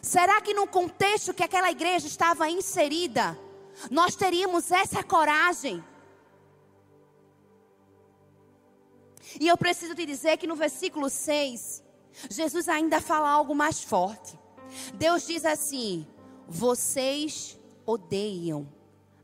Será 0.00 0.40
que 0.40 0.54
no 0.54 0.66
contexto 0.66 1.34
que 1.34 1.44
aquela 1.44 1.70
igreja 1.70 2.06
estava 2.06 2.48
inserida, 2.48 3.38
nós 3.90 4.16
teríamos 4.16 4.70
essa 4.70 5.02
coragem? 5.02 5.84
E 9.38 9.46
eu 9.46 9.56
preciso 9.56 9.94
te 9.94 10.04
dizer 10.06 10.36
que 10.38 10.46
no 10.46 10.56
versículo 10.56 11.08
6, 11.08 11.82
Jesus 12.28 12.68
ainda 12.68 13.00
fala 13.00 13.30
algo 13.30 13.54
mais 13.54 13.82
forte. 13.82 14.38
Deus 14.94 15.26
diz 15.26 15.44
assim: 15.44 16.06
Vocês 16.48 17.58
odeiam 17.86 18.68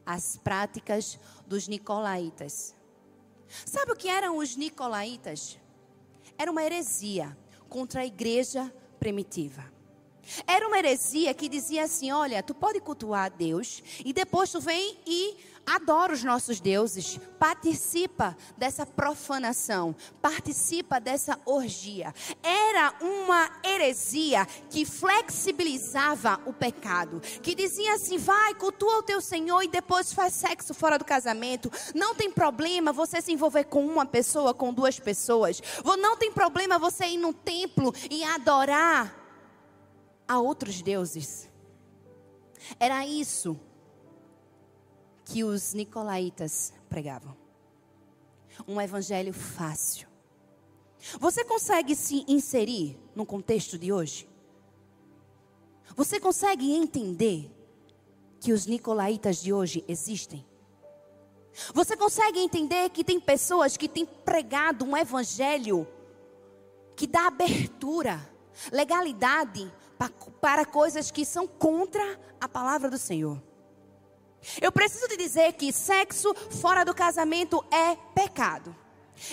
as 0.05 0.37
práticas 0.37 1.19
dos 1.47 1.67
nicolaítas. 1.67 2.75
Sabe 3.65 3.93
o 3.93 3.97
que 3.97 4.09
eram 4.09 4.39
os 4.39 4.57
nicolaítas? 4.57 5.59
Era 6.39 6.51
uma 6.51 6.63
heresia 6.63 7.37
contra 7.69 8.03
a 8.03 8.07
igreja 8.07 8.73
primitiva. 8.99 9.65
Era 10.47 10.67
uma 10.67 10.79
heresia 10.79 11.33
que 11.33 11.49
dizia 11.49 11.85
assim: 11.85 12.11
olha, 12.11 12.43
tu 12.43 12.55
pode 12.55 12.81
cultuar 12.81 13.27
a 13.27 13.29
Deus 13.29 13.83
e 14.05 14.13
depois 14.13 14.51
tu 14.51 14.61
vem 14.61 14.99
e 15.07 15.37
adora 15.67 16.13
os 16.13 16.23
nossos 16.23 16.61
deuses, 16.61 17.19
participa 17.39 18.37
dessa 18.57 18.87
profanação, 18.87 19.95
participa 20.23 21.01
dessa 21.01 21.39
orgia. 21.45 22.15
Era 22.43 22.95
uma 23.01 23.51
heresia 23.65 24.47
que 24.71 24.85
flexibilizava 24.85 26.41
o 26.47 26.53
pecado, 26.53 27.21
que 27.43 27.55
dizia 27.55 27.95
assim: 27.95 28.17
vai, 28.17 28.55
cultua 28.55 28.99
o 28.99 29.03
teu 29.03 29.21
Senhor 29.21 29.63
e 29.63 29.69
depois 29.69 30.13
faz 30.13 30.35
sexo 30.35 30.73
fora 30.73 30.99
do 30.99 31.05
casamento. 31.05 31.71
Não 31.95 32.15
tem 32.15 32.31
problema 32.31 32.93
você 32.93 33.21
se 33.21 33.33
envolver 33.33 33.65
com 33.65 33.85
uma 33.85 34.07
pessoa, 34.07 34.55
com 34.55 34.73
duas 34.73 35.01
pessoas. 35.01 35.61
Não 35.99 36.17
tem 36.17 36.31
problema 36.31 36.79
você 36.79 37.07
ir 37.07 37.19
no 37.19 37.35
templo 37.35 37.93
e 38.11 38.23
adorar 38.23 39.15
a 40.29 40.39
outros 40.39 40.81
deuses. 40.81 41.49
Era 42.79 43.07
isso 43.07 43.59
que 45.27 45.43
os 45.43 45.75
nicolaítas 45.75 46.73
pregavam. 46.89 47.37
Um 48.67 48.81
evangelho 48.81 49.35
fácil. 49.35 50.09
Você 51.21 51.45
consegue 51.45 51.95
se 51.95 52.25
inserir 52.27 52.99
no 53.15 53.27
contexto 53.27 53.77
de 53.77 53.93
hoje? 53.93 54.27
Você 55.95 56.19
consegue 56.19 56.73
entender 56.73 57.51
que 58.41 58.53
os 58.53 58.67
nicolaítas 58.67 59.43
de 59.43 59.53
hoje 59.53 59.85
existem? 59.89 60.47
Você 61.75 61.97
consegue 61.97 62.39
entender 62.39 62.91
que 62.91 63.03
tem 63.03 63.21
pessoas 63.21 63.77
que 63.77 63.89
têm 63.89 64.07
pregado 64.07 64.85
um 64.85 64.97
evangelho 64.97 65.87
que 66.95 67.07
dá 67.07 67.27
abertura, 67.27 68.31
legalidade 68.71 69.73
para 70.41 70.65
coisas 70.65 71.11
que 71.11 71.25
são 71.25 71.49
contra 71.49 72.19
a 72.41 72.49
palavra 72.49 72.89
do 72.89 72.99
Senhor? 72.99 73.43
Eu 74.61 74.73
preciso 74.73 75.09
te 75.09 75.17
dizer 75.17 75.53
que 75.55 75.73
sexo 75.73 76.35
fora 76.61 76.85
do 76.85 76.95
casamento 76.95 77.65
é 77.71 77.97
pecado. 78.15 78.75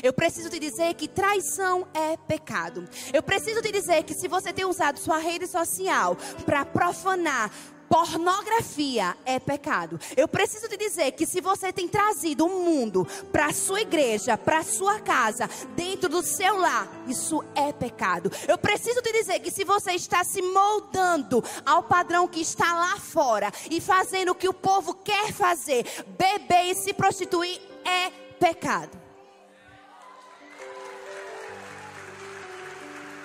Eu 0.02 0.14
preciso 0.14 0.50
te 0.50 0.60
dizer 0.60 0.94
que 0.94 1.08
traição 1.08 1.88
é 1.94 2.16
pecado. 2.16 2.88
Eu 3.14 3.22
preciso 3.22 3.62
te 3.62 3.72
dizer 3.72 4.04
que 4.04 4.14
se 4.14 4.28
você 4.28 4.54
tem 4.54 4.66
usado 4.66 4.98
sua 4.98 5.18
rede 5.18 5.48
social 5.48 6.16
para 6.46 6.66
profanar 6.66 7.52
Pornografia 7.94 9.16
é 9.24 9.40
pecado. 9.40 10.00
Eu 10.18 10.28
preciso 10.28 10.68
te 10.68 10.76
dizer 10.76 11.12
que 11.12 11.28
se 11.28 11.40
você 11.40 11.72
tem 11.72 11.88
trazido 11.88 12.44
o 12.44 12.48
um 12.48 12.66
mundo 12.66 13.08
para 13.32 13.54
sua 13.54 13.82
igreja, 13.82 14.36
para 14.36 14.64
sua 14.64 15.00
casa, 15.00 15.48
dentro 15.76 16.10
do 16.10 16.24
seu 16.24 16.58
lar, 16.58 16.92
isso 17.08 17.44
é 17.54 17.72
pecado. 17.72 18.32
Eu 18.48 18.58
preciso 18.58 19.00
te 19.00 19.12
dizer 19.12 19.42
que 19.42 19.52
se 19.52 19.64
você 19.64 19.92
está 19.92 20.24
se 20.24 20.42
moldando 20.42 21.44
ao 21.64 21.84
padrão 21.84 22.28
que 22.28 22.42
está 22.42 22.74
lá 22.74 22.98
fora 22.98 23.54
e 23.70 23.80
fazendo 23.80 24.32
o 24.32 24.36
que 24.36 24.50
o 24.50 24.54
povo 24.56 24.96
quer 24.96 25.32
fazer, 25.32 25.86
beber 26.18 26.72
e 26.72 26.74
se 26.74 26.94
prostituir 26.94 27.62
é 27.86 28.10
pecado. 28.40 29.00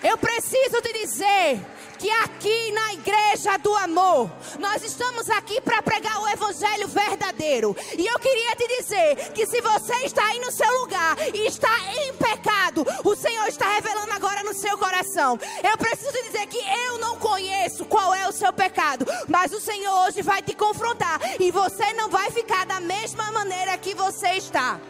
Eu 0.02 0.18
preciso 0.18 0.82
te 0.82 0.92
dizer 0.92 1.77
que 1.98 2.08
aqui 2.10 2.72
na 2.72 2.94
igreja 2.94 3.56
do 3.58 3.74
amor, 3.76 4.30
nós 4.58 4.82
estamos 4.82 5.28
aqui 5.28 5.60
para 5.60 5.82
pregar 5.82 6.22
o 6.22 6.28
evangelho 6.28 6.86
verdadeiro. 6.86 7.76
E 7.96 8.06
eu 8.06 8.18
queria 8.18 8.54
te 8.54 8.68
dizer 8.78 9.32
que 9.32 9.44
se 9.46 9.60
você 9.60 9.94
está 10.04 10.24
aí 10.24 10.38
no 10.38 10.52
seu 10.52 10.70
lugar 10.80 11.16
e 11.34 11.46
está 11.46 11.68
em 11.96 12.14
pecado, 12.14 12.86
o 13.04 13.16
Senhor 13.16 13.46
está 13.48 13.68
revelando 13.74 14.12
agora 14.12 14.42
no 14.44 14.54
seu 14.54 14.78
coração. 14.78 15.38
Eu 15.62 15.76
preciso 15.76 16.12
te 16.12 16.22
dizer 16.24 16.46
que 16.46 16.58
eu 16.58 16.98
não 16.98 17.16
conheço 17.16 17.84
qual 17.84 18.14
é 18.14 18.28
o 18.28 18.32
seu 18.32 18.52
pecado, 18.52 19.04
mas 19.26 19.52
o 19.52 19.60
Senhor 19.60 20.06
hoje 20.06 20.22
vai 20.22 20.40
te 20.40 20.54
confrontar 20.54 21.20
e 21.40 21.50
você 21.50 21.92
não 21.94 22.08
vai 22.08 22.30
ficar 22.30 22.64
da 22.64 22.78
mesma 22.78 23.30
maneira 23.32 23.76
que 23.76 23.94
você 23.94 24.34
está. 24.34 24.80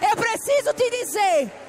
Eu 0.00 0.16
preciso 0.16 0.72
te 0.74 0.90
dizer 0.90 1.67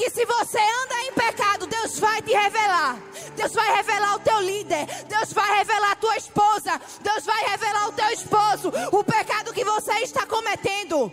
que 0.00 0.08
se 0.08 0.24
você 0.24 0.58
anda 0.58 1.02
em 1.02 1.12
pecado, 1.12 1.66
Deus 1.66 1.98
vai 1.98 2.22
te 2.22 2.32
revelar. 2.32 2.98
Deus 3.36 3.52
vai 3.52 3.76
revelar 3.76 4.16
o 4.16 4.20
teu 4.20 4.40
líder. 4.40 4.86
Deus 5.06 5.30
vai 5.34 5.58
revelar 5.58 5.92
a 5.92 5.96
tua 5.96 6.16
esposa. 6.16 6.80
Deus 7.02 7.26
vai 7.26 7.44
revelar 7.44 7.88
o 7.88 7.92
teu 7.92 8.08
esposo. 8.08 8.72
O 8.92 9.04
pecado 9.04 9.52
que 9.52 9.62
você 9.62 9.92
está 9.96 10.24
cometendo. 10.24 11.12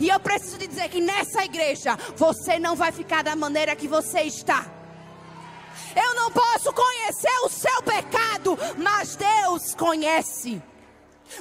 E 0.00 0.08
eu 0.08 0.18
preciso 0.18 0.58
te 0.58 0.66
dizer 0.66 0.88
que 0.88 1.00
nessa 1.00 1.44
igreja 1.44 1.96
você 2.16 2.58
não 2.58 2.74
vai 2.74 2.90
ficar 2.90 3.22
da 3.22 3.36
maneira 3.36 3.76
que 3.76 3.86
você 3.86 4.22
está. 4.22 4.66
Eu 5.94 6.16
não 6.16 6.32
posso 6.32 6.72
conhecer 6.72 7.38
o 7.44 7.48
seu 7.48 7.82
pecado, 7.84 8.58
mas 8.76 9.14
Deus 9.14 9.76
conhece. 9.76 10.60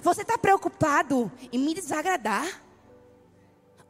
Você 0.04 0.22
está 0.22 0.38
preocupado 0.38 1.32
em 1.52 1.58
me 1.58 1.74
desagradar? 1.74 2.46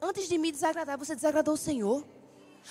Antes 0.02 0.30
de 0.30 0.38
me 0.38 0.54
desagradar, 0.54 0.98
você 0.98 1.14
desagradou 1.16 1.56
o 1.56 1.58
Senhor. 1.58 2.17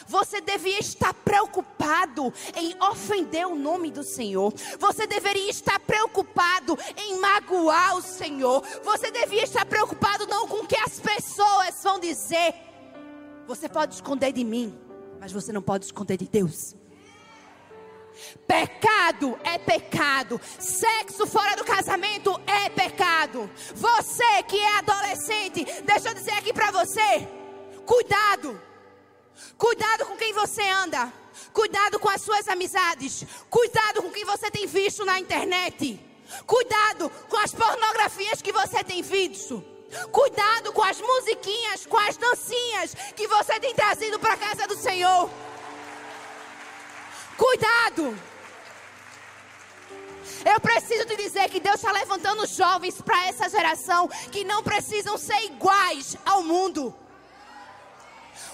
Você 0.06 0.40
devia 0.40 0.78
estar 0.78 1.14
preocupado 1.14 2.32
em 2.54 2.76
ofender 2.82 3.46
o 3.46 3.54
nome 3.54 3.90
do 3.90 4.02
Senhor. 4.02 4.52
Você 4.78 5.06
deveria 5.06 5.50
estar 5.50 5.80
preocupado 5.80 6.78
em 6.96 7.18
magoar 7.18 7.96
o 7.96 8.02
Senhor. 8.02 8.62
Você 8.84 9.10
devia 9.10 9.44
estar 9.44 9.64
preocupado 9.64 10.26
não 10.26 10.46
com 10.46 10.64
o 10.64 10.66
que 10.66 10.76
as 10.76 11.00
pessoas 11.00 11.82
vão 11.82 11.98
dizer. 11.98 12.54
Você 13.46 13.68
pode 13.68 13.94
esconder 13.94 14.32
de 14.32 14.44
mim, 14.44 14.76
mas 15.20 15.32
você 15.32 15.52
não 15.52 15.62
pode 15.62 15.84
esconder 15.84 16.16
de 16.16 16.28
Deus. 16.28 16.74
Pecado 18.46 19.38
é 19.44 19.58
pecado. 19.58 20.40
Sexo 20.58 21.26
fora 21.26 21.56
do 21.56 21.64
casamento 21.64 22.38
é 22.46 22.68
pecado. 22.70 23.50
Você 23.74 24.42
que 24.48 24.58
é 24.58 24.78
adolescente, 24.78 25.64
deixa 25.84 26.08
eu 26.08 26.14
dizer 26.14 26.32
aqui 26.32 26.52
para 26.52 26.70
você: 26.70 27.28
cuidado. 27.84 28.65
Cuidado 29.56 30.06
com 30.06 30.16
quem 30.16 30.32
você 30.32 30.62
anda. 30.68 31.12
Cuidado 31.52 31.98
com 31.98 32.08
as 32.08 32.22
suas 32.22 32.48
amizades. 32.48 33.24
Cuidado 33.50 34.02
com 34.02 34.10
quem 34.10 34.24
você 34.24 34.50
tem 34.50 34.66
visto 34.66 35.04
na 35.04 35.18
internet. 35.20 36.00
Cuidado 36.46 37.10
com 37.28 37.36
as 37.36 37.52
pornografias 37.52 38.42
que 38.42 38.52
você 38.52 38.82
tem 38.82 39.02
visto. 39.02 39.64
Cuidado 40.10 40.72
com 40.72 40.82
as 40.82 41.00
musiquinhas, 41.00 41.86
com 41.86 41.96
as 41.96 42.16
dancinhas 42.16 42.94
que 43.14 43.28
você 43.28 43.58
tem 43.60 43.74
trazido 43.74 44.18
para 44.18 44.34
a 44.34 44.36
casa 44.36 44.66
do 44.66 44.76
Senhor. 44.76 45.30
Cuidado! 47.36 48.18
Eu 50.44 50.60
preciso 50.60 51.04
te 51.06 51.16
dizer 51.16 51.48
que 51.48 51.60
Deus 51.60 51.76
está 51.76 51.92
levantando 51.92 52.46
jovens 52.46 53.00
para 53.00 53.26
essa 53.26 53.48
geração 53.48 54.08
que 54.30 54.44
não 54.44 54.62
precisam 54.62 55.16
ser 55.16 55.44
iguais 55.44 56.16
ao 56.24 56.42
mundo. 56.42 56.94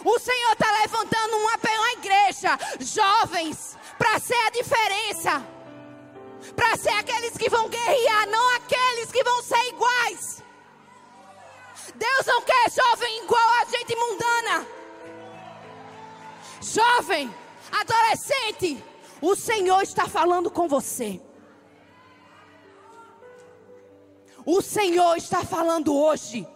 O 0.04 0.18
Senhor 0.18 0.52
está 0.52 0.70
levantando 0.80 1.36
uma, 1.36 1.56
uma 1.56 1.92
igreja, 1.92 2.58
jovens, 2.80 3.78
para 3.96 4.18
ser 4.18 4.46
a 4.46 4.50
diferença. 4.50 5.46
Para 6.56 6.76
ser 6.76 6.90
aqueles 6.90 7.36
que 7.36 7.48
vão 7.48 7.68
guerrear, 7.68 8.26
não 8.28 8.56
aqueles 8.56 9.12
que 9.12 9.22
vão 9.22 9.42
ser 9.42 9.64
iguais. 9.68 10.42
Deus 11.94 12.26
não 12.26 12.42
quer 12.42 12.70
jovem 12.70 13.24
igual 13.24 13.48
a 13.60 13.64
gente 13.64 13.96
mundana. 13.96 14.66
Jovem, 16.60 17.32
adolescente, 17.70 18.82
o 19.20 19.36
Senhor 19.36 19.82
está 19.82 20.08
falando 20.08 20.50
com 20.50 20.66
você. 20.66 21.20
O 24.44 24.60
Senhor 24.60 25.16
está 25.16 25.44
falando 25.44 25.94
hoje 25.94 26.46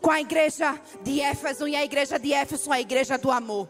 com 0.00 0.10
a 0.10 0.20
igreja 0.20 0.80
de 1.02 1.20
Éfeso 1.20 1.66
e 1.68 1.76
a 1.76 1.84
igreja 1.84 2.18
de 2.18 2.32
Éfeso, 2.32 2.72
a 2.72 2.80
igreja 2.80 3.18
do 3.18 3.30
amor. 3.30 3.68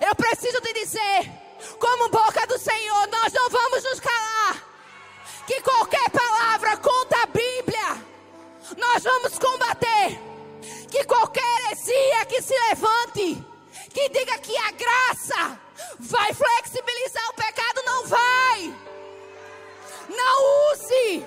Eu 0.00 0.14
preciso 0.14 0.60
te 0.60 0.72
dizer, 0.72 1.30
como 1.78 2.08
boca 2.08 2.46
do 2.46 2.58
Senhor, 2.58 3.06
nós 3.08 3.32
não 3.32 3.48
vamos 3.48 3.84
nos 3.84 4.00
calar. 4.00 4.64
Que 5.46 5.60
qualquer 5.62 6.10
palavra 6.10 6.76
contra 6.76 7.22
a 7.22 7.26
Bíblia, 7.26 8.04
nós 8.76 9.02
vamos 9.02 9.38
combater. 9.38 10.20
Que 10.90 11.04
qualquer 11.04 11.42
heresia 11.66 12.24
que 12.26 12.42
se 12.42 12.54
levante, 12.68 13.44
que 13.92 14.08
diga 14.08 14.38
que 14.38 14.56
a 14.56 14.70
graça 14.72 15.60
vai 15.98 16.32
flexibilizar 16.32 17.28
o 17.30 17.34
pecado, 17.34 17.82
não 17.84 18.06
vai. 18.06 18.74
Não 20.08 20.72
use 20.72 21.26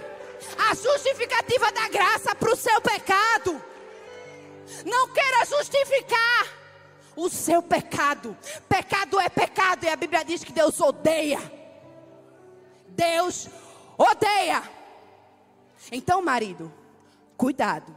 a 0.69 0.75
justificativa 0.75 1.71
da 1.71 1.87
graça 1.89 2.35
para 2.35 2.51
o 2.51 2.55
seu 2.55 2.81
pecado. 2.81 3.70
Não 4.85 5.09
queira 5.09 5.45
justificar 5.45 6.47
o 7.15 7.29
seu 7.29 7.61
pecado. 7.61 8.37
Pecado 8.67 9.19
é 9.19 9.29
pecado 9.29 9.83
e 9.83 9.89
a 9.89 9.95
Bíblia 9.95 10.23
diz 10.23 10.43
que 10.43 10.51
Deus 10.51 10.79
odeia. 10.79 11.39
Deus 12.87 13.49
odeia. 13.97 14.63
Então, 15.91 16.21
marido, 16.21 16.71
cuidado. 17.37 17.95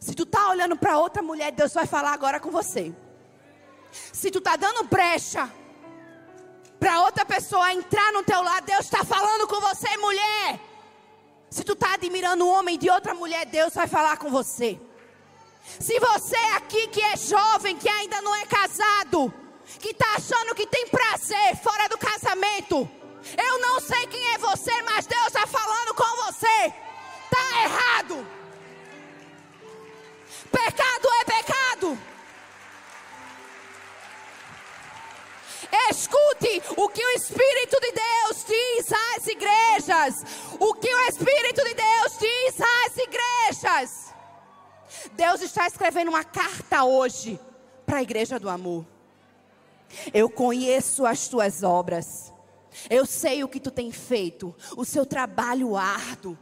Se 0.00 0.14
tu 0.14 0.26
tá 0.26 0.50
olhando 0.50 0.76
para 0.76 0.98
outra 0.98 1.22
mulher, 1.22 1.52
Deus 1.52 1.72
vai 1.72 1.86
falar 1.86 2.12
agora 2.12 2.40
com 2.40 2.50
você. 2.50 2.92
Se 4.12 4.30
tu 4.30 4.40
tá 4.40 4.56
dando 4.56 4.84
brecha 4.84 5.48
para 6.80 7.02
outra 7.02 7.24
pessoa 7.24 7.72
entrar 7.72 8.12
no 8.12 8.24
teu 8.24 8.42
lado, 8.42 8.66
Deus 8.66 8.80
está 8.80 9.04
falando 9.04 9.46
com 9.46 9.60
você, 9.60 9.96
mulher. 9.98 10.60
Se 11.48 11.62
tu 11.62 11.76
tá 11.76 11.94
admirando 11.94 12.46
o 12.46 12.50
homem 12.50 12.78
de 12.78 12.90
outra 12.90 13.14
mulher, 13.14 13.46
Deus 13.46 13.74
vai 13.74 13.86
falar 13.86 14.16
com 14.16 14.30
você. 14.30 14.80
Se 15.80 15.98
você 15.98 16.36
aqui 16.56 16.88
que 16.88 17.02
é 17.02 17.16
jovem, 17.16 17.76
que 17.76 17.88
ainda 17.88 18.20
não 18.22 18.34
é 18.34 18.46
casado, 18.46 19.32
que 19.80 19.90
está 19.90 20.14
achando 20.16 20.54
que 20.54 20.66
tem 20.66 20.86
prazer 20.88 21.56
fora 21.62 21.88
do 21.88 21.98
casamento, 21.98 22.88
eu 23.36 23.58
não 23.60 23.80
sei 23.80 24.06
quem 24.06 24.34
é 24.34 24.38
você, 24.38 24.82
mas 24.82 25.06
Deus 25.06 25.26
está 25.26 25.46
falando 25.46 25.94
com 25.94 26.24
você. 26.24 26.72
Está 27.24 27.62
errado. 27.62 28.26
Pecado 30.50 31.08
é 31.20 31.24
pecado. 31.24 31.98
Escute 35.90 36.62
o 36.76 36.88
que 36.88 37.04
o 37.04 37.10
Espírito 37.12 37.80
de 37.80 37.92
Deus 37.92 38.44
diz 38.46 38.92
às 38.92 39.26
igrejas. 39.26 40.24
O 40.58 40.74
que 40.74 40.94
o 40.94 41.00
Espírito 41.08 41.64
de 41.64 41.74
Deus 41.74 42.18
diz 42.18 42.60
às 42.60 42.96
igrejas. 42.96 44.01
Deus 45.14 45.40
está 45.40 45.66
escrevendo 45.66 46.08
uma 46.08 46.24
carta 46.24 46.84
hoje 46.84 47.38
para 47.86 47.98
a 47.98 48.02
igreja 48.02 48.38
do 48.38 48.48
amor. 48.48 48.86
Eu 50.12 50.28
conheço 50.30 51.04
as 51.06 51.28
tuas 51.28 51.62
obras. 51.62 52.32
Eu 52.88 53.04
sei 53.04 53.44
o 53.44 53.48
que 53.48 53.60
tu 53.60 53.70
tem 53.70 53.92
feito, 53.92 54.54
o 54.76 54.84
seu 54.84 55.04
trabalho 55.04 55.76
árduo. 55.76 56.38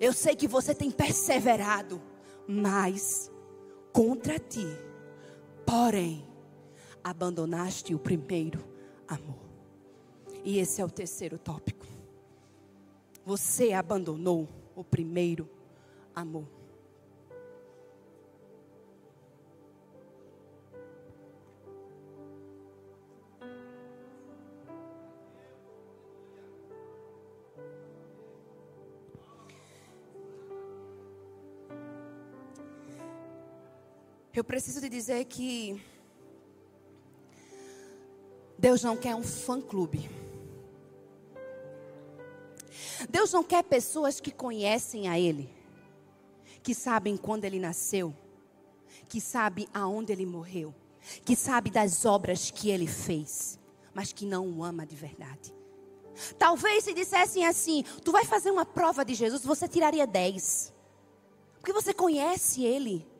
Eu 0.00 0.12
sei 0.12 0.34
que 0.34 0.48
você 0.48 0.74
tem 0.74 0.90
perseverado, 0.90 2.02
mas 2.48 3.30
contra 3.92 4.38
ti, 4.38 4.66
porém, 5.64 6.26
abandonaste 7.04 7.94
o 7.94 7.98
primeiro 7.98 8.64
amor. 9.06 9.38
E 10.44 10.58
esse 10.58 10.80
é 10.80 10.84
o 10.84 10.90
terceiro 10.90 11.38
tópico. 11.38 11.86
Você 13.24 13.72
abandonou 13.72 14.48
o 14.74 14.82
primeiro 14.82 15.48
amor. 16.14 16.61
Eu 34.34 34.42
preciso 34.42 34.80
te 34.80 34.88
dizer 34.88 35.26
que 35.26 35.78
Deus 38.58 38.82
não 38.82 38.96
quer 38.96 39.14
um 39.14 39.22
fã-clube. 39.22 40.08
Deus 43.10 43.30
não 43.30 43.44
quer 43.44 43.62
pessoas 43.62 44.20
que 44.20 44.30
conhecem 44.30 45.06
a 45.06 45.18
Ele, 45.18 45.50
que 46.62 46.74
sabem 46.74 47.14
quando 47.14 47.44
Ele 47.44 47.60
nasceu, 47.60 48.14
que 49.06 49.20
sabem 49.20 49.68
aonde 49.74 50.12
Ele 50.12 50.24
morreu, 50.24 50.74
que 51.26 51.36
sabem 51.36 51.70
das 51.70 52.06
obras 52.06 52.50
que 52.50 52.70
Ele 52.70 52.86
fez, 52.86 53.58
mas 53.92 54.14
que 54.14 54.24
não 54.24 54.48
o 54.48 54.64
ama 54.64 54.86
de 54.86 54.96
verdade. 54.96 55.52
Talvez 56.38 56.84
se 56.84 56.94
dissessem 56.94 57.44
assim: 57.44 57.84
tu 58.02 58.10
vai 58.10 58.24
fazer 58.24 58.50
uma 58.50 58.64
prova 58.64 59.04
de 59.04 59.12
Jesus, 59.12 59.44
você 59.44 59.68
tiraria 59.68 60.06
10. 60.06 60.72
Porque 61.58 61.72
você 61.72 61.92
conhece 61.92 62.64
Ele. 62.64 63.11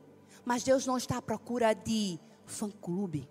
Mas 0.45 0.63
Deus 0.63 0.87
não 0.87 0.97
está 0.97 1.19
à 1.19 1.23
procura 1.23 1.73
de 1.73 2.19
fã-clube. 2.47 3.29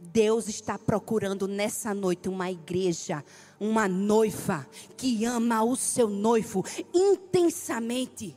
Deus 0.00 0.48
está 0.48 0.78
procurando 0.78 1.46
nessa 1.46 1.94
noite 1.94 2.28
uma 2.28 2.50
igreja, 2.50 3.24
uma 3.60 3.88
noiva 3.88 4.66
que 4.96 5.24
ama 5.24 5.62
o 5.62 5.76
seu 5.76 6.08
noivo 6.08 6.64
intensamente. 6.92 8.36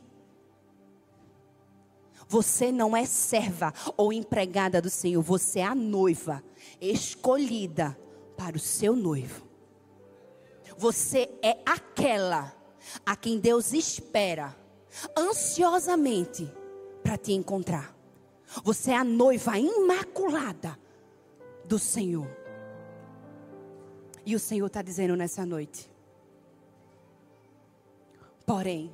Você 2.28 2.72
não 2.72 2.96
é 2.96 3.04
serva 3.04 3.74
ou 3.96 4.12
empregada 4.12 4.80
do 4.80 4.88
Senhor, 4.88 5.20
você 5.20 5.60
é 5.60 5.64
a 5.64 5.74
noiva 5.74 6.42
escolhida 6.80 7.98
para 8.36 8.56
o 8.56 8.60
seu 8.60 8.96
noivo. 8.96 9.46
Você 10.78 11.28
é 11.42 11.58
aquela 11.66 12.54
a 13.04 13.14
quem 13.14 13.38
Deus 13.38 13.72
espera 13.72 14.56
ansiosamente 15.16 16.50
para 17.02 17.16
te 17.16 17.32
encontrar. 17.32 17.94
Você 18.62 18.90
é 18.90 18.96
a 18.96 19.04
noiva 19.04 19.58
imaculada 19.58 20.78
do 21.64 21.78
Senhor. 21.78 22.28
E 24.24 24.36
o 24.36 24.38
Senhor 24.38 24.66
está 24.66 24.82
dizendo 24.82 25.16
nessa 25.16 25.44
noite. 25.44 25.90
Porém, 28.46 28.92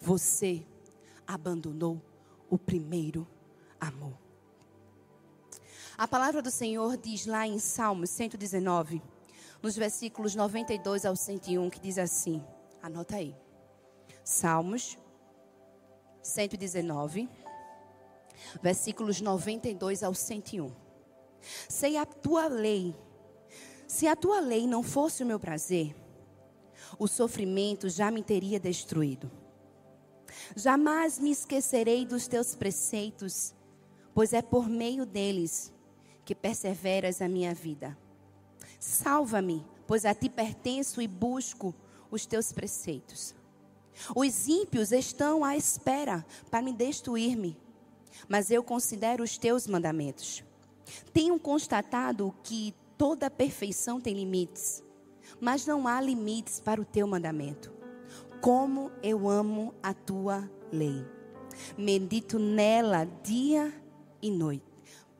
você 0.00 0.64
abandonou 1.26 2.00
o 2.48 2.56
primeiro 2.56 3.26
amor. 3.80 4.16
A 5.96 6.06
palavra 6.06 6.40
do 6.40 6.50
Senhor 6.50 6.96
diz 6.96 7.26
lá 7.26 7.46
em 7.46 7.58
Salmos 7.58 8.10
119, 8.10 9.02
nos 9.60 9.76
versículos 9.76 10.34
92 10.34 11.04
ao 11.04 11.16
101, 11.16 11.68
que 11.70 11.80
diz 11.80 11.98
assim: 11.98 12.42
anota 12.80 13.16
aí. 13.16 13.34
Salmos 14.22 14.96
119, 16.28 17.28
versículos 18.62 19.20
92 19.20 20.02
ao 20.02 20.14
101. 20.14 20.70
Sei 21.68 21.96
a 21.96 22.04
tua 22.04 22.46
lei, 22.46 22.94
se 23.86 24.06
a 24.06 24.14
tua 24.14 24.40
lei 24.40 24.66
não 24.66 24.82
fosse 24.82 25.22
o 25.22 25.26
meu 25.26 25.40
prazer, 25.40 25.94
o 26.98 27.06
sofrimento 27.06 27.88
já 27.88 28.10
me 28.10 28.22
teria 28.22 28.60
destruído. 28.60 29.30
Jamais 30.54 31.18
me 31.18 31.30
esquecerei 31.30 32.04
dos 32.04 32.28
teus 32.28 32.54
preceitos, 32.54 33.54
pois 34.14 34.32
é 34.32 34.42
por 34.42 34.68
meio 34.68 35.06
deles 35.06 35.72
que 36.24 36.34
perseveras 36.34 37.22
a 37.22 37.28
minha 37.28 37.54
vida. 37.54 37.96
Salva-me, 38.78 39.66
pois 39.86 40.04
a 40.04 40.14
ti 40.14 40.28
pertenço 40.28 41.00
e 41.00 41.08
busco 41.08 41.74
os 42.10 42.26
teus 42.26 42.52
preceitos. 42.52 43.34
Os 44.14 44.46
ímpios 44.46 44.92
estão 44.92 45.44
à 45.44 45.56
espera 45.56 46.24
para 46.50 46.62
me 46.62 46.72
destruir-me, 46.72 47.56
mas 48.28 48.50
eu 48.50 48.62
considero 48.62 49.22
os 49.22 49.36
teus 49.36 49.66
mandamentos. 49.66 50.44
Tenho 51.12 51.38
constatado 51.38 52.34
que 52.42 52.74
toda 52.96 53.30
perfeição 53.30 54.00
tem 54.00 54.14
limites, 54.14 54.82
mas 55.40 55.66
não 55.66 55.86
há 55.86 56.00
limites 56.00 56.60
para 56.60 56.80
o 56.80 56.84
teu 56.84 57.06
mandamento. 57.06 57.72
Como 58.40 58.90
eu 59.02 59.28
amo 59.28 59.74
a 59.82 59.92
tua 59.92 60.48
lei. 60.72 61.04
Medito 61.76 62.38
nela 62.38 63.04
dia 63.22 63.72
e 64.22 64.30
noite. 64.30 64.64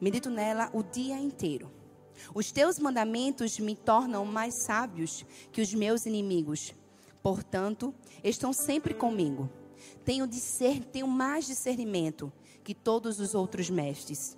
Medito 0.00 0.30
nela 0.30 0.70
o 0.72 0.82
dia 0.82 1.18
inteiro. 1.18 1.70
Os 2.34 2.52
teus 2.52 2.78
mandamentos 2.78 3.58
me 3.58 3.74
tornam 3.74 4.24
mais 4.24 4.54
sábios 4.54 5.24
que 5.50 5.60
os 5.60 5.72
meus 5.74 6.06
inimigos. 6.06 6.74
Portanto, 7.22 7.94
estão 8.22 8.52
sempre 8.52 8.94
comigo. 8.94 9.48
Tenho, 10.04 10.26
discer, 10.26 10.84
tenho 10.84 11.06
mais 11.06 11.46
discernimento 11.46 12.32
que 12.64 12.74
todos 12.74 13.20
os 13.20 13.34
outros 13.34 13.70
mestres, 13.70 14.36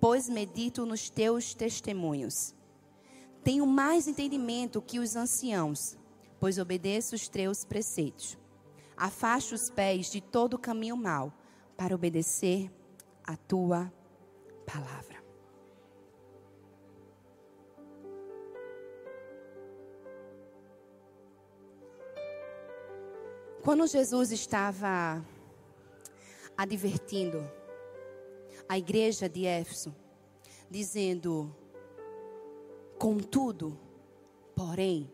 pois 0.00 0.28
medito 0.28 0.84
nos 0.84 1.08
teus 1.08 1.54
testemunhos. 1.54 2.54
Tenho 3.44 3.66
mais 3.66 4.06
entendimento 4.06 4.82
que 4.82 4.98
os 4.98 5.16
anciãos, 5.16 5.96
pois 6.38 6.58
obedeço 6.58 7.14
os 7.14 7.28
teus 7.28 7.64
preceitos. 7.64 8.38
Afasto 8.96 9.54
os 9.54 9.70
pés 9.70 10.10
de 10.10 10.20
todo 10.20 10.58
caminho 10.58 10.96
mau 10.96 11.32
para 11.76 11.94
obedecer 11.94 12.70
a 13.24 13.36
tua 13.36 13.92
palavra. 14.66 15.21
Quando 23.62 23.86
Jesus 23.86 24.32
estava 24.32 25.24
advertindo 26.56 27.48
a 28.68 28.76
igreja 28.76 29.28
de 29.28 29.46
Éfeso, 29.46 29.94
dizendo: 30.68 31.54
Contudo, 32.98 33.78
porém, 34.56 35.08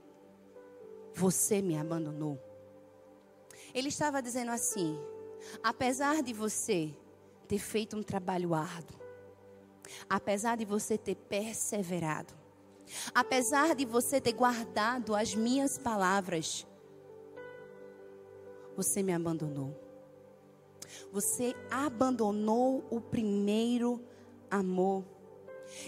você 1.13 1.61
me 1.61 1.77
abandonou. 1.77 2.39
Ele 3.75 3.89
estava 3.89 4.23
dizendo 4.23 4.51
assim: 4.51 4.99
apesar 5.63 6.23
de 6.23 6.33
você 6.33 6.95
ter 7.47 7.59
feito 7.59 7.99
um 7.99 8.03
trabalho 8.03 8.55
árduo, 8.55 8.99
apesar 10.09 10.57
de 10.57 10.65
você 10.65 10.97
ter 10.97 11.17
perseverado, 11.17 12.33
apesar 13.15 13.75
de 13.75 13.85
você 13.85 14.23
ter 14.23 14.33
guardado 14.33 15.15
as 15.15 15.35
minhas 15.35 15.77
palavras, 15.77 16.67
você 18.79 19.03
me 19.03 19.13
abandonou. 19.13 19.77
Você 21.11 21.53
abandonou 21.69 22.87
o 22.89 23.01
primeiro 23.01 24.01
amor. 24.49 25.05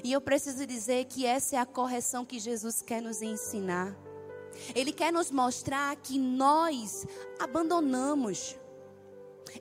E 0.03 0.11
eu 0.13 0.21
preciso 0.21 0.67
dizer 0.67 1.05
que 1.05 1.25
essa 1.25 1.55
é 1.55 1.59
a 1.61 1.65
correção 1.65 2.25
que 2.25 2.41
Jesus 2.41 2.83
quer 2.83 3.01
nos 3.01 3.23
ensinar. 3.23 3.97
Ele 4.75 4.93
quer 4.93 5.13
nos 5.13 5.31
mostrar 5.31 5.95
que 5.95 6.19
nós 6.19 7.07
abandonamos. 7.39 8.59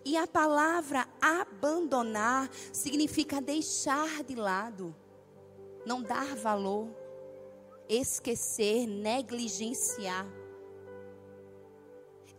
E 0.03 0.17
a 0.17 0.25
palavra 0.25 1.07
abandonar 1.21 2.49
significa 2.73 3.39
deixar 3.39 4.23
de 4.23 4.33
lado, 4.33 4.95
não 5.85 6.01
dar 6.01 6.35
valor, 6.35 6.87
esquecer, 7.87 8.87
negligenciar. 8.87 10.38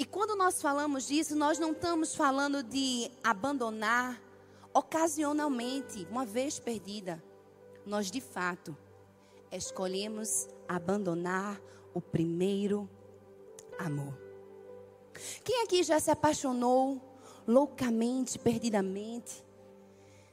E 0.01 0.05
quando 0.07 0.35
nós 0.35 0.63
falamos 0.63 1.07
disso, 1.07 1.37
nós 1.37 1.59
não 1.59 1.73
estamos 1.73 2.15
falando 2.15 2.63
de 2.63 3.11
abandonar 3.23 4.19
ocasionalmente, 4.73 6.09
uma 6.11 6.25
vez 6.25 6.59
perdida 6.59 7.23
nós 7.85 8.11
de 8.11 8.19
fato 8.19 8.75
escolhemos 9.53 10.49
abandonar 10.67 11.61
o 11.93 12.01
primeiro 12.01 12.89
amor. 13.79 14.17
Quem 15.45 15.63
aqui 15.65 15.83
já 15.83 16.01
se 16.01 16.11
apaixonou 16.11 16.99
loucamente, 17.47 18.39
perdidamente? 18.39 19.45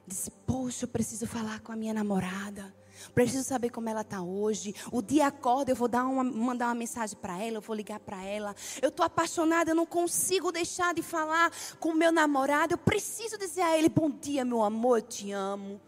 Disse: 0.08 0.32
Poxa, 0.46 0.86
eu 0.86 0.90
preciso 0.90 1.28
falar 1.28 1.60
com 1.60 1.74
a 1.74 1.76
minha 1.76 1.94
namorada. 1.94 2.74
Preciso 3.14 3.44
saber 3.44 3.70
como 3.70 3.90
ela 3.90 4.02
está 4.02 4.22
hoje. 4.22 4.74
O 4.92 5.02
dia 5.02 5.28
acorda, 5.28 5.72
eu 5.72 5.76
vou 5.76 5.88
dar 5.88 6.06
uma, 6.06 6.24
mandar 6.24 6.68
uma 6.68 6.76
mensagem 6.76 7.18
para 7.18 7.42
ela, 7.42 7.58
eu 7.58 7.62
vou 7.62 7.76
ligar 7.76 8.00
para 8.00 8.24
ela. 8.24 8.56
Eu 8.82 8.90
estou 8.90 9.06
apaixonada, 9.06 9.72
eu 9.72 9.76
não 9.76 9.86
consigo 9.86 10.52
deixar 10.52 10.94
de 10.94 11.02
falar 11.02 11.52
com 11.80 11.90
o 11.90 11.96
meu 11.96 12.12
namorado. 12.12 12.74
Eu 12.74 12.78
preciso 12.78 13.38
dizer 13.38 13.62
a 13.62 13.78
ele: 13.78 13.90
Bom 13.90 14.10
dia, 14.10 14.44
meu 14.44 14.64
amor, 14.64 15.00
eu 15.00 15.02
te 15.02 15.32
amo. 15.32 15.80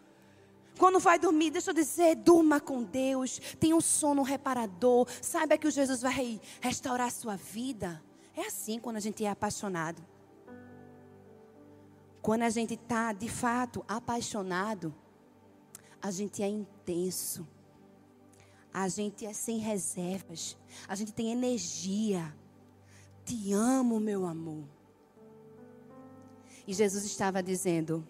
Quando 0.79 0.97
vai 0.97 1.19
dormir, 1.19 1.51
deixa 1.51 1.71
eu 1.71 1.73
dizer, 1.73 2.15
durma 2.15 2.61
com 2.61 2.81
Deus. 2.81 3.37
Tenha 3.59 3.75
um 3.75 3.81
sono 3.81 4.23
reparador. 4.23 5.05
Saiba 5.21 5.57
que 5.57 5.67
o 5.67 5.71
Jesus 5.71 6.01
vai 6.01 6.39
restaurar 6.61 7.07
a 7.07 7.11
sua 7.11 7.35
vida. 7.35 8.01
É 8.33 8.47
assim 8.47 8.79
quando 8.79 8.95
a 8.95 9.01
gente 9.01 9.25
é 9.25 9.29
apaixonado. 9.29 10.01
Quando 12.21 12.43
a 12.43 12.49
gente 12.49 12.75
está 12.75 13.11
de 13.11 13.27
fato 13.27 13.83
apaixonado, 13.89 14.95
a 16.01 16.11
gente 16.11 16.41
é 16.41 16.47
intenso. 16.47 17.47
A 18.73 18.87
gente 18.87 19.25
é 19.25 19.33
sem 19.33 19.57
reservas. 19.57 20.57
A 20.87 20.95
gente 20.95 21.11
tem 21.11 21.31
energia. 21.31 22.33
Te 23.25 23.51
amo, 23.53 23.99
meu 23.99 24.25
amor. 24.25 24.63
E 26.67 26.73
Jesus 26.73 27.03
estava 27.03 27.41
dizendo: 27.41 28.05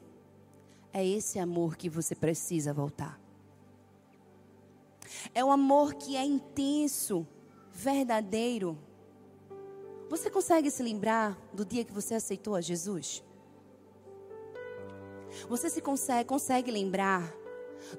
é 0.94 1.06
esse 1.06 1.40
amor 1.40 1.76
que 1.78 1.90
você 1.90 2.14
precisa 2.14 2.74
voltar. 2.74 3.20
É 5.34 5.44
o 5.44 5.52
amor 5.52 5.94
que 5.96 6.16
é 6.16 6.24
intenso, 6.24 7.26
verdadeiro. 7.72 8.78
Você 10.10 10.30
consegue 10.30 10.72
se 10.72 10.82
lembrar 10.82 11.38
do 11.54 11.64
dia 11.64 11.86
que 11.86 11.94
você 11.94 12.16
aceitou 12.16 12.56
a 12.56 12.62
Jesus? 12.62 13.24
Você 15.48 15.70
se 15.70 15.82
consegue, 15.82 16.28
consegue 16.28 16.72
lembrar 16.72 17.32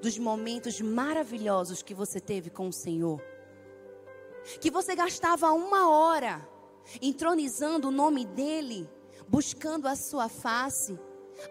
dos 0.01 0.17
momentos 0.17 0.79
maravilhosos 0.81 1.81
que 1.81 1.93
você 1.93 2.19
teve 2.19 2.49
com 2.49 2.67
o 2.67 2.73
Senhor? 2.73 3.21
Que 4.59 4.71
você 4.71 4.95
gastava 4.95 5.51
uma 5.51 5.89
hora 5.89 6.47
entronizando 7.01 7.89
o 7.89 7.91
nome 7.91 8.25
dEle, 8.25 8.89
buscando 9.27 9.87
a 9.87 9.95
sua 9.95 10.27
face 10.27 10.99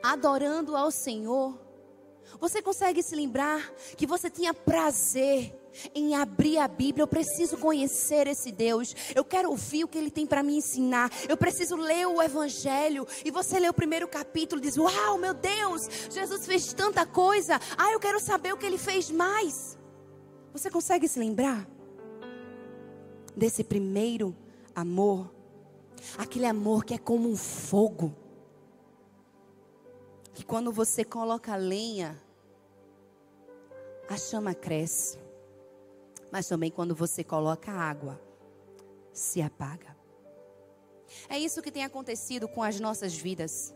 adorando 0.03 0.77
ao 0.77 0.91
Senhor. 0.91 1.59
Você 2.39 2.63
consegue 2.63 3.03
se 3.03 3.15
lembrar 3.17 3.73
que 3.97 4.07
você 4.07 4.31
tinha 4.31 4.55
prazer 4.55 5.55
em 5.95 6.15
abrir 6.15 6.59
a 6.59 6.69
Bíblia? 6.69 7.03
Eu 7.03 7.09
preciso 7.09 7.57
conhecer 7.57 8.27
esse 8.27 8.53
Deus. 8.53 8.95
Eu 9.15 9.25
quero 9.25 9.51
ouvir 9.51 9.85
o 9.85 9.89
que 9.89 9.99
Ele 9.99 10.11
tem 10.11 10.27
para 10.27 10.43
me 10.43 10.57
ensinar. 10.57 11.11
Eu 11.29 11.37
preciso 11.37 11.77
ler 11.77 12.07
o 12.07 12.23
Evangelho. 12.23 13.07
E 13.25 13.31
você 13.31 13.59
lê 13.59 13.69
o 13.69 13.75
primeiro 13.75 14.07
capítulo 14.07 14.61
e 14.61 14.65
diz: 14.65 14.77
Uau, 14.77 15.19
meu 15.19 15.35
Deus, 15.35 15.83
Jesus 16.11 16.47
fez 16.47 16.73
tanta 16.73 17.05
coisa. 17.05 17.61
Ah, 17.77 17.93
eu 17.93 18.01
quero 18.01 18.21
saber 18.21 18.53
o 18.53 18.57
que 18.57 18.67
Ele 18.67 18.79
fez 18.79 19.11
mais. 19.11 19.79
Você 20.53 20.71
consegue 20.71 21.09
se 21.09 21.19
lembrar 21.19 21.69
desse 23.37 23.65
primeiro 23.65 24.37
amor? 24.75 25.31
Aquele 26.17 26.47
amor 26.47 26.85
que 26.85 26.95
é 26.95 26.99
como 26.99 27.29
um 27.29 27.37
fogo 27.37 28.15
que 30.41 30.47
quando 30.47 30.73
você 30.73 31.05
coloca 31.05 31.55
lenha, 31.55 32.19
a 34.09 34.17
chama 34.17 34.55
cresce. 34.55 35.19
Mas 36.33 36.49
também 36.49 36.71
quando 36.71 36.95
você 36.95 37.23
coloca 37.23 37.71
água, 37.71 38.19
se 39.13 39.43
apaga. 39.43 39.95
É 41.29 41.39
isso 41.39 41.61
que 41.61 41.71
tem 41.71 41.85
acontecido 41.85 42.49
com 42.49 42.63
as 42.63 42.81
nossas 42.81 43.15
vidas. 43.15 43.75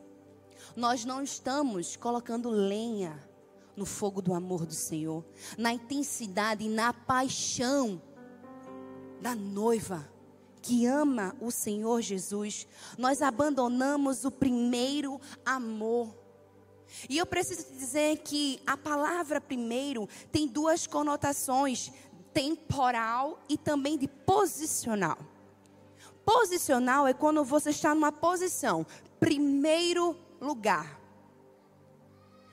Nós 0.75 1.05
não 1.05 1.23
estamos 1.23 1.97
colocando 1.97 2.49
lenha 2.49 3.23
no 3.77 3.85
fogo 3.85 4.23
do 4.23 4.33
amor 4.33 4.65
do 4.65 4.73
Senhor, 4.73 5.23
na 5.59 5.71
intensidade 5.71 6.65
e 6.65 6.69
na 6.71 6.95
paixão 6.95 8.01
da 9.21 9.35
noiva 9.35 10.11
que 10.63 10.87
ama 10.87 11.37
o 11.43 11.51
Senhor 11.51 12.01
Jesus. 12.01 12.67
Nós 12.97 13.21
abandonamos 13.21 14.25
o 14.25 14.31
primeiro 14.31 15.21
amor. 15.45 16.24
E 17.09 17.19
eu 17.19 17.27
preciso 17.27 17.73
dizer 17.73 18.19
que 18.19 18.61
a 18.67 18.77
palavra 18.77 19.41
primeiro 19.41 20.09
tem 20.31 20.47
duas 20.47 20.87
conotações, 20.87 21.93
temporal 22.33 23.43
e 23.49 23.57
também 23.57 23.97
de 23.97 24.09
posicional. 24.09 25.19
Posicional 26.25 27.07
é 27.07 27.13
quando 27.13 27.45
você 27.45 27.71
está 27.71 27.95
numa 27.95 28.11
posição, 28.11 28.87
primeiro 29.21 30.17
lugar. 30.41 31.01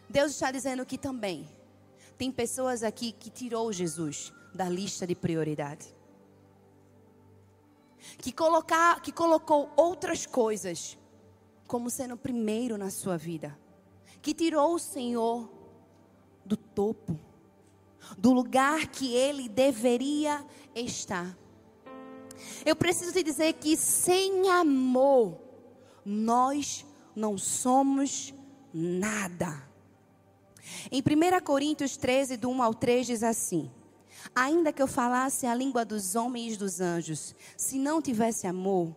Deus 0.10 0.32
está 0.34 0.52
dizendo 0.52 0.86
que 0.86 0.98
também 0.98 1.48
tem 2.18 2.32
pessoas 2.32 2.84
aqui 2.84 3.12
que 3.12 3.30
tirou 3.30 3.72
Jesus 3.72 4.34
da 4.54 4.68
lista 4.68 5.08
de 5.08 5.16
prioridade. 5.16 5.88
Que, 8.18 8.32
colocar, 8.32 9.02
que 9.02 9.12
colocou 9.12 9.72
outras 9.76 10.26
coisas 10.26 10.98
como 11.66 11.90
sendo 11.90 12.18
primeiro 12.18 12.78
na 12.78 12.90
sua 12.90 13.18
vida. 13.18 13.58
Que 14.22 14.34
tirou 14.34 14.76
o 14.76 14.80
Senhor 14.80 15.50
do 16.46 16.56
topo, 16.58 17.20
do 18.18 18.32
lugar 18.32 18.88
que 18.88 19.16
ele 19.16 19.48
deveria 19.48 20.46
estar. 20.76 21.38
Eu 22.66 22.76
preciso 22.76 23.14
te 23.14 23.24
dizer 23.24 23.54
que 23.54 23.78
sem 23.78 24.50
amor, 24.50 25.40
nós 26.04 26.86
não 27.16 27.38
somos 27.38 28.34
nada. 28.74 29.70
Em 30.92 31.02
1 31.02 31.44
Coríntios 31.44 31.98
13, 31.98 32.38
do 32.38 32.50
1 32.50 32.64
ao 32.64 32.74
3, 32.74 33.08
diz 33.08 33.24
assim: 33.24 33.70
Ainda 34.34 34.72
que 34.72 34.82
eu 34.82 34.88
falasse 34.88 35.46
a 35.46 35.56
língua 35.56 35.84
dos 35.84 36.16
homens 36.16 36.54
e 36.54 36.58
dos 36.58 36.80
anjos, 36.80 37.36
se 37.58 37.78
não 37.78 38.02
tivesse 38.02 38.48
amor, 38.48 38.96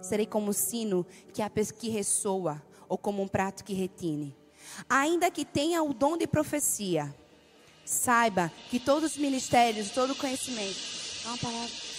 serei 0.00 0.26
como 0.26 0.50
um 0.50 0.52
sino 0.52 1.06
que, 1.32 1.42
a, 1.42 1.50
que 1.50 1.88
ressoa, 1.88 2.62
ou 2.88 2.98
como 2.98 3.22
um 3.22 3.28
prato 3.28 3.64
que 3.64 3.74
retine. 3.74 4.36
Ainda 4.88 5.30
que 5.30 5.44
tenha 5.44 5.82
o 5.82 5.94
dom 5.94 6.16
de 6.16 6.26
profecia, 6.26 7.14
saiba 7.84 8.50
que 8.70 8.78
todos 8.78 9.12
os 9.12 9.18
ministérios, 9.18 9.90
todo 9.90 10.14
conhecimento. 10.14 10.78
É 11.24 11.28
uma 11.28 11.38
palavra. 11.38 11.94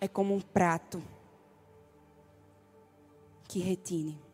é 0.00 0.08
como 0.08 0.34
um 0.34 0.40
prato 0.40 1.02
que 3.46 3.58
retine. 3.58 4.29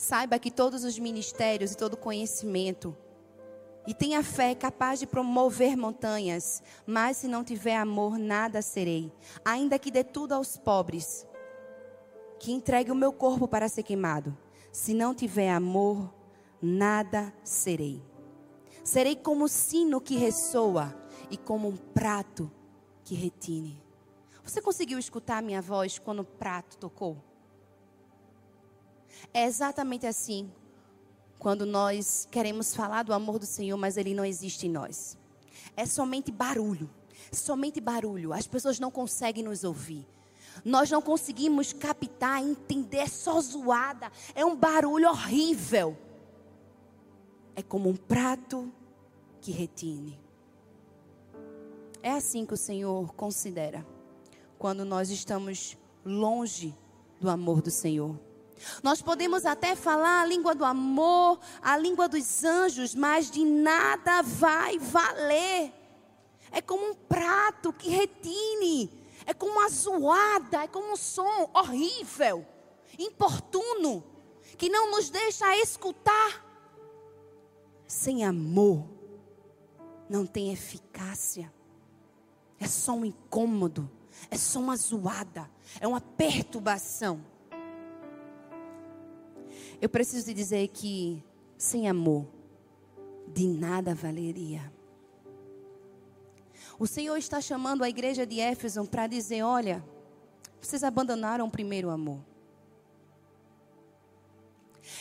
Saiba 0.00 0.38
que 0.38 0.50
todos 0.50 0.82
os 0.82 0.98
ministérios 0.98 1.72
e 1.72 1.76
todo 1.76 1.94
conhecimento 1.94 2.96
e 3.86 3.92
tenha 3.92 4.22
fé 4.22 4.54
capaz 4.54 4.98
de 4.98 5.06
promover 5.06 5.76
montanhas, 5.76 6.62
mas 6.86 7.18
se 7.18 7.28
não 7.28 7.44
tiver 7.44 7.76
amor, 7.76 8.16
nada 8.18 8.62
serei. 8.62 9.12
Ainda 9.44 9.78
que 9.78 9.90
dê 9.90 10.02
tudo 10.02 10.32
aos 10.32 10.56
pobres, 10.56 11.26
que 12.38 12.50
entregue 12.50 12.90
o 12.90 12.94
meu 12.94 13.12
corpo 13.12 13.46
para 13.46 13.68
ser 13.68 13.82
queimado, 13.82 14.34
se 14.72 14.94
não 14.94 15.14
tiver 15.14 15.50
amor, 15.50 16.10
nada 16.62 17.30
serei. 17.44 18.02
Serei 18.82 19.14
como 19.14 19.44
o 19.44 19.48
sino 19.48 20.00
que 20.00 20.16
ressoa 20.16 20.96
e 21.30 21.36
como 21.36 21.68
um 21.68 21.76
prato 21.76 22.50
que 23.04 23.14
retine. 23.14 23.78
Você 24.42 24.62
conseguiu 24.62 24.98
escutar 24.98 25.36
a 25.36 25.42
minha 25.42 25.60
voz 25.60 25.98
quando 25.98 26.20
o 26.20 26.24
prato 26.24 26.78
tocou? 26.78 27.29
É 29.32 29.44
exatamente 29.44 30.06
assim 30.06 30.50
quando 31.38 31.64
nós 31.64 32.28
queremos 32.30 32.74
falar 32.74 33.02
do 33.02 33.14
amor 33.14 33.38
do 33.38 33.46
Senhor, 33.46 33.76
mas 33.76 33.96
ele 33.96 34.14
não 34.14 34.24
existe 34.24 34.66
em 34.66 34.70
nós. 34.70 35.16
É 35.76 35.86
somente 35.86 36.30
barulho, 36.30 36.90
somente 37.32 37.80
barulho. 37.80 38.32
As 38.32 38.46
pessoas 38.46 38.78
não 38.78 38.90
conseguem 38.90 39.42
nos 39.42 39.64
ouvir. 39.64 40.06
Nós 40.64 40.90
não 40.90 41.00
conseguimos 41.00 41.72
captar, 41.72 42.42
entender, 42.42 42.98
é 42.98 43.08
só 43.08 43.40
zoada, 43.40 44.12
é 44.34 44.44
um 44.44 44.54
barulho 44.54 45.08
horrível. 45.08 45.96
É 47.56 47.62
como 47.62 47.88
um 47.88 47.96
prato 47.96 48.70
que 49.40 49.50
retine. 49.50 50.18
É 52.02 52.12
assim 52.12 52.44
que 52.44 52.54
o 52.54 52.56
Senhor 52.56 53.14
considera 53.14 53.86
quando 54.58 54.84
nós 54.84 55.10
estamos 55.10 55.76
longe 56.04 56.74
do 57.18 57.30
amor 57.30 57.62
do 57.62 57.70
Senhor. 57.70 58.18
Nós 58.82 59.00
podemos 59.02 59.46
até 59.46 59.74
falar 59.74 60.22
a 60.22 60.26
língua 60.26 60.54
do 60.54 60.64
amor, 60.64 61.38
a 61.62 61.76
língua 61.76 62.08
dos 62.08 62.44
anjos, 62.44 62.94
mas 62.94 63.30
de 63.30 63.44
nada 63.44 64.22
vai 64.22 64.78
valer. 64.78 65.72
É 66.50 66.60
como 66.60 66.90
um 66.90 66.94
prato 66.94 67.72
que 67.72 67.90
retine, 67.90 68.90
é 69.24 69.32
como 69.32 69.52
uma 69.52 69.68
zoada, 69.68 70.64
é 70.64 70.68
como 70.68 70.92
um 70.92 70.96
som 70.96 71.50
horrível, 71.54 72.46
importuno, 72.98 74.04
que 74.58 74.68
não 74.68 74.90
nos 74.90 75.10
deixa 75.10 75.56
escutar. 75.56 76.46
Sem 77.86 78.24
amor, 78.24 78.88
não 80.08 80.26
tem 80.26 80.52
eficácia 80.52 81.52
é 82.60 82.68
só 82.68 82.92
um 82.92 83.06
incômodo, 83.06 83.90
é 84.30 84.36
só 84.36 84.60
uma 84.60 84.76
zoada, 84.76 85.50
é 85.80 85.88
uma 85.88 86.00
perturbação. 86.00 87.24
Eu 89.80 89.88
preciso 89.88 90.26
te 90.26 90.34
dizer 90.34 90.68
que 90.68 91.22
sem 91.56 91.88
amor, 91.88 92.26
de 93.26 93.46
nada 93.46 93.94
valeria. 93.94 94.72
O 96.78 96.86
Senhor 96.86 97.16
está 97.16 97.40
chamando 97.40 97.84
a 97.84 97.88
igreja 97.88 98.26
de 98.26 98.40
Éfeso 98.40 98.84
para 98.86 99.06
dizer: 99.06 99.42
olha, 99.42 99.84
vocês 100.60 100.82
abandonaram 100.82 101.46
o 101.46 101.50
primeiro 101.50 101.90
amor. 101.90 102.20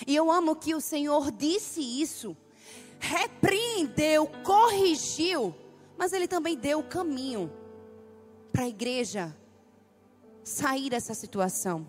E 0.05 0.15
eu 0.15 0.31
amo 0.31 0.55
que 0.55 0.75
o 0.75 0.81
Senhor 0.81 1.31
disse 1.31 1.81
isso, 1.81 2.37
repreendeu, 2.99 4.27
corrigiu 4.43 5.55
mas 5.99 6.13
ele 6.13 6.29
também 6.29 6.55
deu 6.55 6.79
o 6.79 6.83
caminho 6.83 7.51
para 8.53 8.63
a 8.63 8.69
igreja 8.69 9.35
sair 10.45 10.89
dessa 10.89 11.13
situação. 11.13 11.85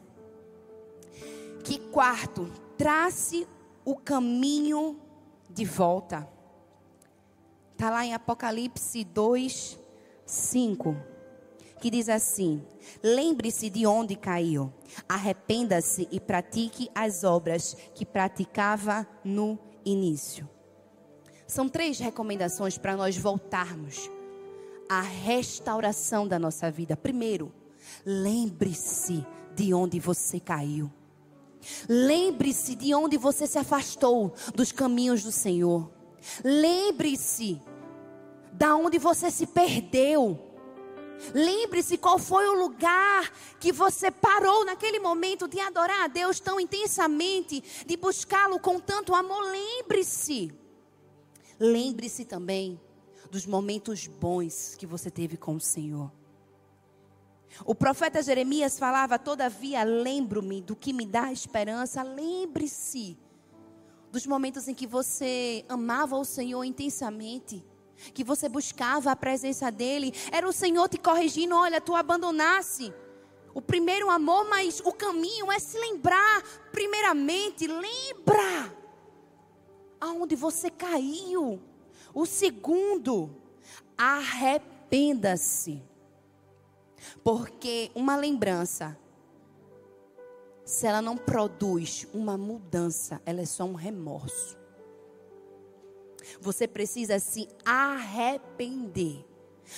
Que 1.62 1.78
quarto, 1.78 2.51
trace 2.81 3.47
o 3.85 3.95
caminho 3.95 4.99
de 5.51 5.66
volta. 5.66 6.26
Está 7.72 7.91
lá 7.91 8.07
em 8.07 8.14
Apocalipse 8.14 9.05
2, 9.05 9.78
5, 10.24 10.97
que 11.78 11.91
diz 11.91 12.09
assim: 12.09 12.64
Lembre-se 13.03 13.68
de 13.68 13.87
onde 13.87 14.16
caiu, 14.16 14.72
arrependa-se 15.07 16.09
e 16.11 16.18
pratique 16.18 16.89
as 16.95 17.22
obras 17.22 17.76
que 17.95 18.07
praticava 18.07 19.07
no 19.22 19.59
início. 19.85 20.49
São 21.47 21.68
três 21.68 21.99
recomendações 21.99 22.78
para 22.78 22.97
nós 22.97 23.14
voltarmos 23.14 24.11
à 24.89 25.03
restauração 25.03 26.26
da 26.26 26.39
nossa 26.39 26.70
vida. 26.70 26.97
Primeiro, 26.97 27.53
lembre-se 28.07 29.22
de 29.55 29.74
onde 29.74 30.01
você 30.01 30.41
caiu. 30.41 30.91
Lembre-se 31.88 32.74
de 32.74 32.94
onde 32.94 33.16
você 33.16 33.46
se 33.46 33.58
afastou 33.58 34.34
dos 34.54 34.72
caminhos 34.72 35.22
do 35.22 35.32
Senhor. 35.32 35.90
Lembre-se 36.44 37.61
da 38.52 38.76
onde 38.76 38.98
você 38.98 39.30
se 39.30 39.46
perdeu. 39.46 40.38
Lembre-se 41.34 41.98
qual 41.98 42.18
foi 42.18 42.48
o 42.48 42.54
lugar 42.54 43.30
que 43.58 43.72
você 43.72 44.11
parou 44.11 44.64
naquele 44.64 44.98
momento 44.98 45.46
de 45.46 45.61
adorar 45.61 46.04
a 46.04 46.08
Deus 46.08 46.40
tão 46.40 46.58
intensamente, 46.58 47.62
de 47.86 47.96
buscá-lo 47.96 48.58
com 48.58 48.80
tanto 48.80 49.14
amor. 49.14 49.42
Lembre-se. 49.50 50.52
Lembre-se 51.58 52.24
também 52.24 52.80
dos 53.30 53.46
momentos 53.46 54.06
bons 54.06 54.74
que 54.76 54.86
você 54.86 55.11
teve 55.11 55.36
com 55.36 55.56
o 55.56 55.61
Senhor. 55.61 56.11
O 57.64 57.74
profeta 57.74 58.22
Jeremias 58.22 58.78
falava: 58.78 59.18
Todavia, 59.18 59.82
lembro-me 59.82 60.61
do 60.61 60.74
que 60.74 60.92
me 60.92 61.06
dá 61.06 61.32
esperança. 61.32 62.02
Lembre-se 62.02 63.18
dos 64.11 64.26
momentos 64.26 64.66
em 64.66 64.74
que 64.74 64.86
você 64.86 65.64
amava 65.68 66.16
o 66.16 66.24
Senhor 66.24 66.64
intensamente. 66.64 67.64
que 68.14 68.24
você 68.24 68.48
buscava 68.48 69.11
a 69.11 69.16
presença 69.16 69.70
dele, 69.70 70.14
era 70.32 70.48
o 70.48 70.52
Senhor 70.52 70.88
te 70.88 70.98
corrigindo: 70.98 71.54
olha, 71.54 71.80
tu 71.80 71.94
abandonasse 71.94 72.92
o 73.52 73.61
primeiro 73.61 74.08
amor, 74.08 74.48
mas 74.48 74.80
o 74.80 74.92
caminho 74.92 75.50
é 75.50 75.58
se 75.58 75.78
lembrar, 75.78 76.42
primeiramente, 76.72 77.66
lembra 77.66 78.74
aonde 80.00 80.34
você 80.34 80.70
caiu. 80.70 81.61
O 82.14 82.24
segundo, 82.24 83.36
arrependa-se. 83.98 85.82
Porque 87.22 87.90
uma 87.94 88.16
lembrança, 88.16 88.96
se 90.64 90.86
ela 90.86 91.03
não 91.03 91.16
produz 91.16 92.07
uma 92.12 92.36
mudança, 92.36 93.20
ela 93.24 93.40
é 93.40 93.46
só 93.46 93.64
um 93.64 93.74
remorso. 93.74 94.59
Você 96.40 96.68
precisa 96.68 97.18
se 97.18 97.48
arrepender. 97.64 99.24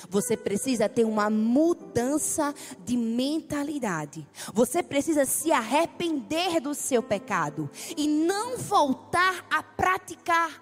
Você 0.09 0.37
precisa 0.37 0.89
ter 0.89 1.05
uma 1.05 1.29
mudança 1.29 2.55
de 2.85 2.97
mentalidade. 2.97 4.27
Você 4.53 4.83
precisa 4.83 5.25
se 5.25 5.53
arrepender 5.53 6.61
do 6.61 6.75
seu 6.75 7.03
pecado 7.03 7.71
e 7.97 8.09
não 8.09 8.57
voltar 8.57 9.47
a 9.51 9.63
praticar 9.63 10.62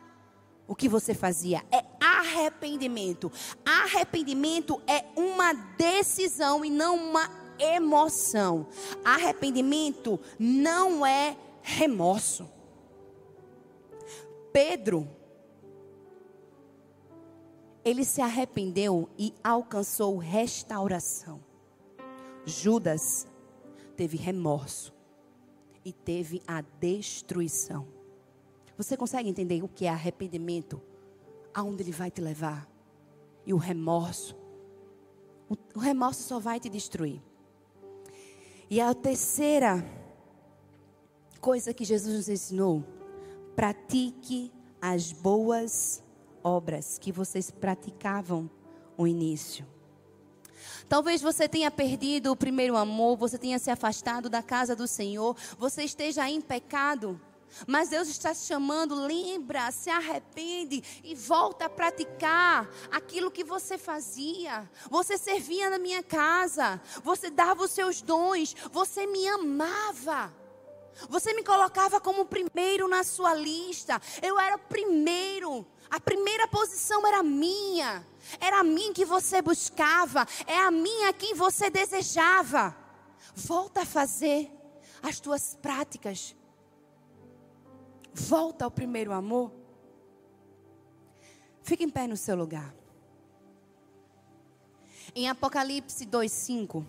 o 0.71 0.77
que 0.77 0.89
você 0.89 1.13
fazia. 1.13 1.65
É 1.73 1.85
arrependimento. 2.01 3.31
Arrependimento 3.65 4.81
é 4.87 5.05
uma 5.17 5.53
decisão 5.53 6.65
e 6.65 6.71
não 6.71 6.95
uma 6.95 7.29
emoção. 7.59 8.69
Arrependimento 9.05 10.21
não 10.39 11.05
é 11.05 11.37
remorso. 11.61 12.49
Pedro 14.53 15.09
ele 17.85 18.05
se 18.05 18.21
arrependeu 18.21 19.09
e 19.19 19.35
alcançou 19.43 20.19
restauração. 20.19 21.41
Judas 22.47 23.27
teve 23.97 24.17
remorso 24.17 24.95
e 25.85 25.93
teve 25.93 26.41
a 26.47 26.61
destruição. 26.61 28.00
Você 28.81 28.97
consegue 28.97 29.29
entender 29.29 29.63
o 29.63 29.69
que 29.69 29.85
é 29.85 29.91
arrependimento? 29.91 30.81
Aonde 31.53 31.83
ele 31.83 31.93
vai 31.93 32.11
te 32.11 32.23
levar? 32.23 32.67
E 33.45 33.53
o 33.53 33.59
remorso? 33.59 34.35
O 35.75 35.79
remorso 35.79 36.23
só 36.23 36.39
vai 36.39 36.59
te 36.59 36.71
destruir. 36.71 37.21
E 38.71 38.81
a 38.81 38.95
terceira 38.95 39.85
coisa 41.43 41.75
que 41.75 41.85
Jesus 41.85 42.17
nos 42.17 42.29
ensinou: 42.31 42.83
pratique 43.55 44.51
as 44.81 45.13
boas 45.13 46.03
obras 46.43 46.99
que 46.99 47.13
vocês 47.13 47.51
praticavam 47.51 48.49
no 48.97 49.07
início. 49.07 49.67
Talvez 50.89 51.21
você 51.21 51.47
tenha 51.47 51.71
perdido 51.71 52.33
o 52.33 52.37
primeiro 52.37 52.79
amor, 52.79 53.19
você 53.19 53.37
tenha 53.37 53.59
se 53.59 53.71
afastado 53.71 54.31
da 54.31 54.43
casa 54.43 54.75
do 54.75 54.89
Senhor, 54.89 55.37
você 55.59 55.83
esteja 55.83 56.31
em 56.31 56.41
pecado. 56.41 57.21
Mas 57.67 57.89
Deus 57.89 58.09
está 58.09 58.35
te 58.35 58.41
chamando, 58.41 58.95
lembra, 58.95 59.71
se 59.71 59.91
arrepende 59.91 60.83
e 61.03 61.15
volta 61.15 61.67
a 61.67 61.71
praticar 61.71 62.69
aquilo 62.91 63.31
que 63.31 63.45
você 63.45 63.77
fazia. 63.77 64.71
Você 64.89 65.19
servia 65.19 65.71
na 65.71 65.79
minha 65.79 66.03
casa, 66.03 66.81
você 67.03 67.31
dava 67.31 67.65
os 67.65 67.71
seus 67.71 68.01
dons, 68.03 68.55
você 68.73 69.07
me 69.07 69.27
amava. 69.29 70.33
Você 71.09 71.33
me 71.33 71.43
colocava 71.43 72.01
como 72.01 72.27
primeiro 72.27 72.89
na 72.89 73.03
sua 73.03 73.35
lista. 73.35 74.01
Eu 74.21 74.39
era 74.39 74.57
o 74.57 74.59
primeiro. 74.59 75.67
A 75.91 75.99
primeira 75.99 76.47
posição 76.47 77.07
era 77.07 77.23
minha. 77.23 78.07
Era 78.39 78.61
a 78.61 78.65
mim 78.65 78.93
que 78.93 79.05
você 79.05 79.41
buscava. 79.41 80.27
É 80.47 80.59
a 80.59 80.71
minha 80.71 81.13
que 81.13 81.35
você 81.35 81.71
desejava. 81.71 82.77
Volta 83.35 83.83
a 83.83 83.87
fazer 83.87 84.51
as 85.03 85.21
tuas 85.21 85.57
práticas. 85.61 86.35
Volta 88.15 88.65
ao 88.65 88.71
primeiro 88.71 89.13
amor. 89.13 89.53
Fique 91.63 91.85
em 91.85 91.89
pé 91.89 92.07
no 92.07 92.17
seu 92.17 92.37
lugar. 92.37 92.75
Em 95.15 95.29
Apocalipse 95.29 96.07
2:5, 96.07 96.85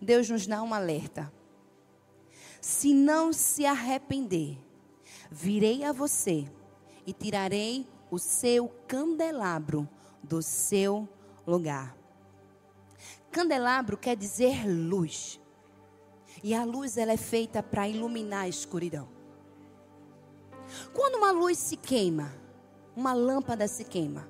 Deus 0.00 0.28
nos 0.28 0.46
dá 0.46 0.62
um 0.62 0.72
alerta. 0.72 1.32
Se 2.60 2.94
não 2.94 3.32
se 3.32 3.66
arrepender, 3.66 4.58
virei 5.30 5.84
a 5.84 5.92
você 5.92 6.46
e 7.06 7.12
tirarei 7.12 7.86
o 8.10 8.18
seu 8.18 8.68
candelabro 8.86 9.88
do 10.22 10.42
seu 10.42 11.08
lugar. 11.46 11.96
Candelabro 13.30 13.96
quer 13.96 14.16
dizer 14.16 14.66
luz. 14.66 15.40
E 16.42 16.54
a 16.54 16.64
luz 16.64 16.96
ela 16.96 17.12
é 17.12 17.16
feita 17.16 17.62
para 17.62 17.88
iluminar 17.88 18.42
a 18.42 18.48
escuridão. 18.48 19.08
Quando 20.92 21.16
uma 21.16 21.30
luz 21.30 21.58
se 21.58 21.76
queima, 21.76 22.32
uma 22.94 23.12
lâmpada 23.12 23.66
se 23.66 23.84
queima, 23.84 24.28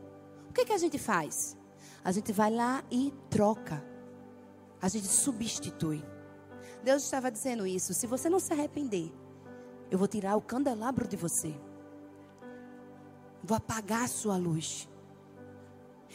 o 0.49 0.53
que, 0.53 0.65
que 0.65 0.73
a 0.73 0.79
gente 0.79 0.99
faz? 0.99 1.57
A 2.05 2.13
gente 2.13 2.33
vai 2.33 2.51
lá 2.51 2.85
e 2.91 3.13
troca. 3.31 3.85
A 4.81 4.89
gente 4.89 5.07
substitui. 5.07 6.05
Deus 6.83 7.05
estava 7.05 7.31
dizendo 7.31 7.67
isso. 7.67 7.95
Se 7.95 8.07
você 8.07 8.29
não 8.29 8.41
se 8.41 8.53
arrepender, 8.53 9.13
eu 9.91 9.99
vou 9.99 10.09
tirar 10.09 10.37
o 10.37 10.43
candelabro 10.43 11.07
de 11.07 11.17
você 11.17 11.55
vou 13.43 13.57
apagar 13.57 14.05
a 14.05 14.09
sua 14.09 14.37
luz. 14.37 14.89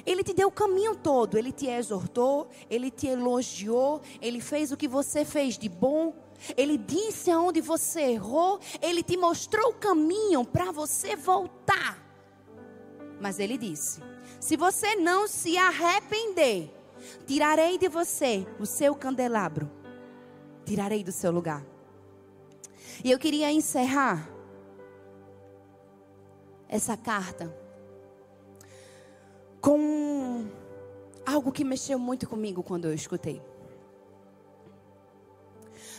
Ele 0.06 0.24
te 0.24 0.34
deu 0.34 0.48
o 0.48 0.52
caminho 0.52 0.96
todo, 0.96 1.38
ele 1.38 1.52
te 1.52 1.68
exortou, 1.68 2.48
ele 2.70 2.92
te 2.92 3.08
elogiou, 3.08 4.02
ele 4.22 4.40
fez 4.40 4.72
o 4.72 4.78
que 4.78 4.88
você 4.88 5.26
fez 5.26 5.58
de 5.58 5.68
bom, 5.68 6.14
ele 6.56 6.78
disse 6.78 7.32
aonde 7.32 7.62
você 7.62 8.02
errou, 8.02 8.60
ele 8.82 9.04
te 9.04 9.18
mostrou 9.18 9.72
o 9.72 9.76
caminho 9.76 10.46
para 10.46 10.72
você 10.72 11.16
voltar. 11.16 12.04
Mas 13.20 13.40
ele 13.40 13.58
disse: 13.58 14.02
se 14.40 14.56
você 14.56 14.96
não 14.96 15.28
se 15.28 15.58
arrepender, 15.58 16.72
tirarei 17.26 17.78
de 17.78 17.90
você 17.90 18.46
o 18.60 18.66
seu 18.66 18.96
candelabro, 18.96 19.70
tirarei 20.66 21.04
do 21.04 21.12
seu 21.12 21.32
lugar. 21.32 21.66
E 23.04 23.12
eu 23.12 23.20
queria 23.20 23.52
encerrar 23.52 24.30
essa 26.68 26.98
carta 26.98 27.56
com 29.62 30.48
algo 31.26 31.52
que 31.52 31.64
mexeu 31.64 32.00
muito 32.00 32.28
comigo 32.28 32.64
quando 32.64 32.86
eu 32.86 32.94
escutei. 32.94 33.42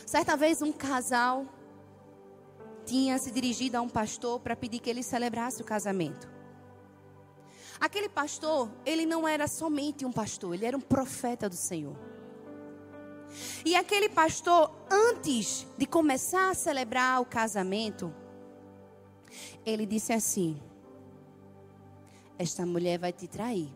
Certa 0.09 0.35
vez 0.35 0.59
um 0.63 0.71
casal 0.71 1.45
tinha 2.83 3.15
se 3.19 3.29
dirigido 3.29 3.77
a 3.77 3.81
um 3.81 3.87
pastor 3.87 4.39
para 4.39 4.55
pedir 4.55 4.79
que 4.79 4.89
ele 4.89 5.03
celebrasse 5.03 5.61
o 5.61 5.63
casamento. 5.63 6.27
Aquele 7.79 8.09
pastor, 8.09 8.71
ele 8.83 9.05
não 9.05 9.27
era 9.27 9.47
somente 9.47 10.07
um 10.07 10.11
pastor, 10.11 10.55
ele 10.55 10.65
era 10.65 10.75
um 10.75 10.81
profeta 10.81 11.47
do 11.47 11.55
Senhor. 11.55 11.95
E 13.63 13.75
aquele 13.75 14.09
pastor, 14.09 14.75
antes 14.89 15.67
de 15.77 15.85
começar 15.85 16.49
a 16.49 16.55
celebrar 16.55 17.21
o 17.21 17.25
casamento, 17.25 18.11
ele 19.63 19.85
disse 19.85 20.11
assim: 20.11 20.59
Esta 22.35 22.65
mulher 22.65 22.97
vai 22.97 23.13
te 23.13 23.27
trair. 23.27 23.71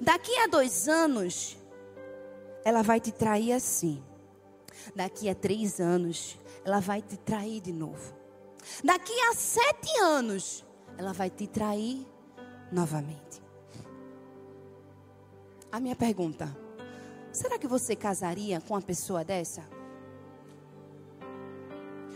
Daqui 0.00 0.38
a 0.38 0.46
dois 0.46 0.86
anos, 0.86 1.58
ela 2.64 2.80
vai 2.80 3.00
te 3.00 3.10
trair 3.10 3.54
assim. 3.54 4.00
Daqui 4.94 5.28
a 5.28 5.34
três 5.34 5.80
anos, 5.80 6.38
ela 6.64 6.80
vai 6.80 7.02
te 7.02 7.16
trair 7.16 7.60
de 7.60 7.72
novo. 7.72 8.14
Daqui 8.82 9.12
a 9.30 9.34
sete 9.34 9.98
anos, 9.98 10.64
ela 10.96 11.12
vai 11.12 11.30
te 11.30 11.46
trair 11.46 12.06
novamente. 12.70 13.42
A 15.70 15.80
minha 15.80 15.96
pergunta: 15.96 16.54
será 17.32 17.58
que 17.58 17.66
você 17.66 17.96
casaria 17.96 18.60
com 18.60 18.74
uma 18.74 18.82
pessoa 18.82 19.24
dessa? 19.24 19.62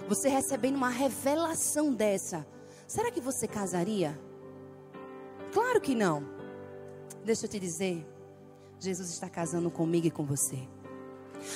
Você 0.09 0.29
recebendo 0.29 0.77
uma 0.77 0.91
revelação 0.91 1.93
dessa, 1.93 2.47
Será 2.87 3.11
que 3.11 3.21
você 3.21 3.49
casaria? 3.49 4.19
Claro 5.53 5.81
que 5.81 5.95
não. 5.95 6.25
Deixa 7.25 7.47
eu 7.47 7.51
te 7.51 7.59
dizer, 7.59 8.07
Jesus 8.79 9.11
está 9.11 9.29
casando 9.29 9.71
comigo 9.71 10.07
e 10.07 10.11
com 10.11 10.25
você. 10.25 10.69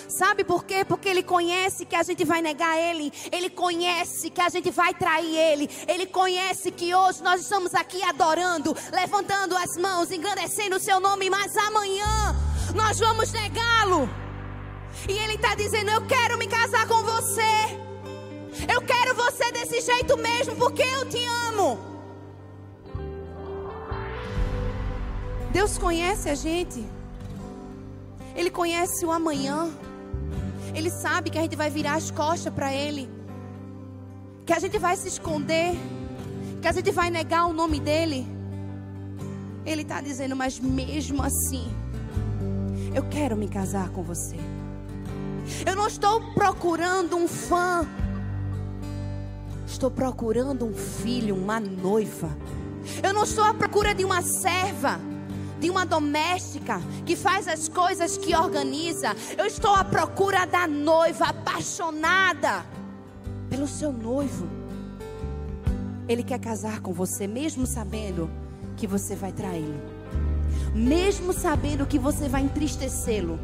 Sabe 0.08 0.44
por 0.44 0.64
quê? 0.64 0.84
Porque 0.84 1.08
Ele 1.08 1.22
conhece 1.22 1.84
que 1.84 1.96
a 1.96 2.02
gente 2.02 2.24
vai 2.24 2.40
negar 2.40 2.78
Ele. 2.78 3.12
Ele 3.30 3.50
conhece 3.50 4.30
que 4.30 4.40
a 4.40 4.48
gente 4.48 4.70
vai 4.70 4.94
trair 4.94 5.36
Ele. 5.36 5.68
Ele 5.86 6.06
conhece 6.06 6.70
que 6.70 6.94
hoje 6.94 7.22
nós 7.22 7.40
estamos 7.40 7.74
aqui 7.74 8.02
adorando, 8.02 8.76
levantando 8.92 9.56
as 9.56 9.76
mãos, 9.76 10.10
engrandecendo 10.10 10.76
o 10.76 10.80
Seu 10.80 11.00
nome, 11.00 11.30
mas 11.30 11.56
amanhã 11.56 12.36
nós 12.74 12.98
vamos 12.98 13.32
negá-lo. 13.32 14.08
E 15.08 15.12
Ele 15.12 15.34
está 15.34 15.54
dizendo: 15.54 15.90
Eu 15.90 16.06
quero 16.06 16.38
me 16.38 16.46
casar 16.46 16.86
com 16.86 17.02
você. 17.02 17.78
Eu 18.72 18.82
quero 18.82 19.14
você 19.14 19.50
desse 19.52 19.80
jeito 19.80 20.16
mesmo, 20.16 20.56
porque 20.56 20.82
eu 20.82 21.08
te 21.08 21.24
amo. 21.48 21.78
Deus 25.52 25.78
conhece 25.78 26.28
a 26.28 26.34
gente. 26.34 26.99
Ele 28.40 28.50
conhece 28.50 29.04
o 29.04 29.12
amanhã. 29.12 29.68
Ele 30.74 30.88
sabe 30.88 31.28
que 31.28 31.36
a 31.36 31.42
gente 31.42 31.56
vai 31.56 31.68
virar 31.68 31.96
as 31.96 32.10
costas 32.10 32.50
para 32.50 32.72
Ele. 32.72 33.06
Que 34.46 34.54
a 34.54 34.58
gente 34.58 34.78
vai 34.78 34.96
se 34.96 35.08
esconder. 35.08 35.74
Que 36.62 36.66
a 36.66 36.72
gente 36.72 36.90
vai 36.90 37.10
negar 37.10 37.44
o 37.44 37.52
nome 37.52 37.78
dEle. 37.78 38.26
Ele 39.66 39.82
está 39.82 40.00
dizendo, 40.00 40.34
mas 40.34 40.58
mesmo 40.58 41.22
assim, 41.22 41.70
eu 42.94 43.02
quero 43.10 43.36
me 43.36 43.46
casar 43.46 43.90
com 43.90 44.02
você. 44.02 44.36
Eu 45.66 45.76
não 45.76 45.86
estou 45.86 46.32
procurando 46.32 47.18
um 47.18 47.28
fã. 47.28 47.86
Estou 49.66 49.90
procurando 49.90 50.64
um 50.64 50.72
filho, 50.72 51.36
uma 51.36 51.60
noiva. 51.60 52.34
Eu 53.02 53.12
não 53.12 53.24
estou 53.24 53.44
à 53.44 53.52
procura 53.52 53.94
de 53.94 54.02
uma 54.02 54.22
serva 54.22 54.98
de 55.60 55.68
uma 55.68 55.84
doméstica 55.84 56.80
que 57.04 57.14
faz 57.14 57.46
as 57.46 57.68
coisas, 57.68 58.16
que 58.16 58.34
organiza. 58.34 59.14
Eu 59.36 59.46
estou 59.46 59.74
à 59.74 59.84
procura 59.84 60.46
da 60.46 60.66
noiva 60.66 61.26
apaixonada 61.26 62.64
pelo 63.48 63.68
seu 63.68 63.92
noivo. 63.92 64.48
Ele 66.08 66.22
quer 66.22 66.40
casar 66.40 66.80
com 66.80 66.92
você, 66.92 67.26
mesmo 67.26 67.66
sabendo 67.66 68.28
que 68.76 68.86
você 68.86 69.14
vai 69.14 69.30
traí-lo, 69.30 69.80
mesmo 70.74 71.32
sabendo 71.32 71.86
que 71.86 71.98
você 71.98 72.28
vai 72.28 72.42
entristecê-lo, 72.42 73.38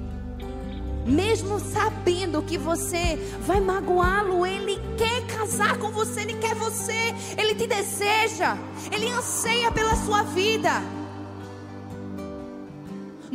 mesmo 1.05 1.61
sabendo 1.61 2.43
que 2.43 2.59
você 2.59 3.17
vai 3.47 3.61
magoá-lo, 3.61 4.45
ele 4.45 4.81
quer 4.97 5.25
casar 5.27 5.79
com 5.79 5.91
você, 5.91 6.23
ele 6.23 6.35
quer 6.35 6.55
você, 6.55 7.15
ele 7.39 7.55
te 7.55 7.67
deseja, 7.67 8.57
ele 8.91 9.09
anseia 9.11 9.71
pela 9.71 9.95
sua 9.95 10.23
vida. 10.23 10.96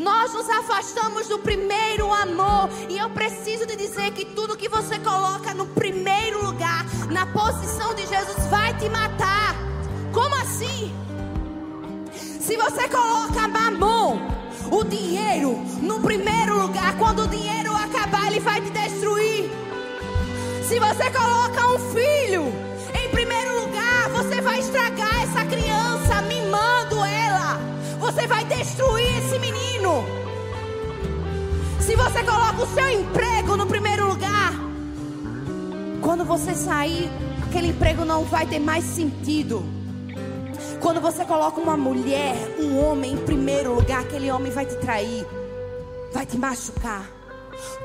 Nós 0.02 0.34
nos 0.34 0.50
afastamos 0.50 1.28
do 1.28 1.38
primeiro 1.38 2.12
amor. 2.12 2.70
E 2.90 2.98
eu 2.98 3.08
preciso 3.12 3.68
de 3.68 3.76
dizer 3.76 4.12
que 4.14 4.26
tudo 4.26 4.58
que 4.58 4.68
você 4.68 4.98
coloca 4.98 5.54
no 5.54 5.68
primeiro 5.68 6.44
lugar, 6.44 6.84
na 7.12 7.28
posição 7.28 7.94
de 7.94 8.08
Jesus, 8.08 8.48
vai 8.48 8.76
te 8.80 8.90
matar. 8.90 9.56
Como 10.12 10.34
assim? 10.36 10.92
Se 12.40 12.58
você 12.58 12.90
coloca 12.90 13.48
mamon, 13.48 14.20
o 14.72 14.84
dinheiro, 14.84 15.52
no 15.84 16.00
primeiro 16.00 16.60
lugar, 16.60 16.98
quando 16.98 17.24
o 17.24 17.28
dinheiro 17.28 17.72
acabar, 17.76 18.26
ele 18.26 18.40
vai 18.40 18.60
te 18.60 18.72
destruir. 18.72 19.52
Se 20.68 20.80
você 20.80 21.12
coloca 21.12 21.68
um 21.68 21.80
filho 21.94 22.52
em 23.00 23.10
primeiro 23.10 23.62
lugar, 23.62 24.10
você 24.10 24.42
vai 24.42 24.60
estragar 24.60 25.22
essa 25.22 25.46
criança. 25.46 25.81
Você 28.22 28.28
vai 28.28 28.46
destruir 28.46 29.18
esse 29.18 29.40
menino. 29.40 30.06
Se 31.80 31.96
você 31.96 32.24
coloca 32.24 32.62
o 32.62 32.68
seu 32.68 32.88
emprego 32.88 33.58
no 33.58 33.66
primeiro 33.66 34.10
lugar, 34.10 34.54
quando 36.04 36.24
você 36.24 36.54
sair, 36.54 37.10
aquele 37.44 37.70
emprego 37.70 38.06
não 38.06 38.24
vai 38.24 38.46
ter 38.46 38.60
mais 38.60 38.84
sentido. 38.84 39.66
Quando 40.80 41.02
você 41.02 41.26
coloca 41.26 41.60
uma 41.60 41.76
mulher, 41.76 42.36
um 42.60 42.86
homem 42.86 43.14
em 43.14 43.26
primeiro 43.26 43.74
lugar, 43.74 44.02
aquele 44.02 44.30
homem 44.30 44.52
vai 44.52 44.68
te 44.68 44.76
trair, 44.76 45.26
vai 46.14 46.24
te 46.24 46.38
machucar. 46.38 47.10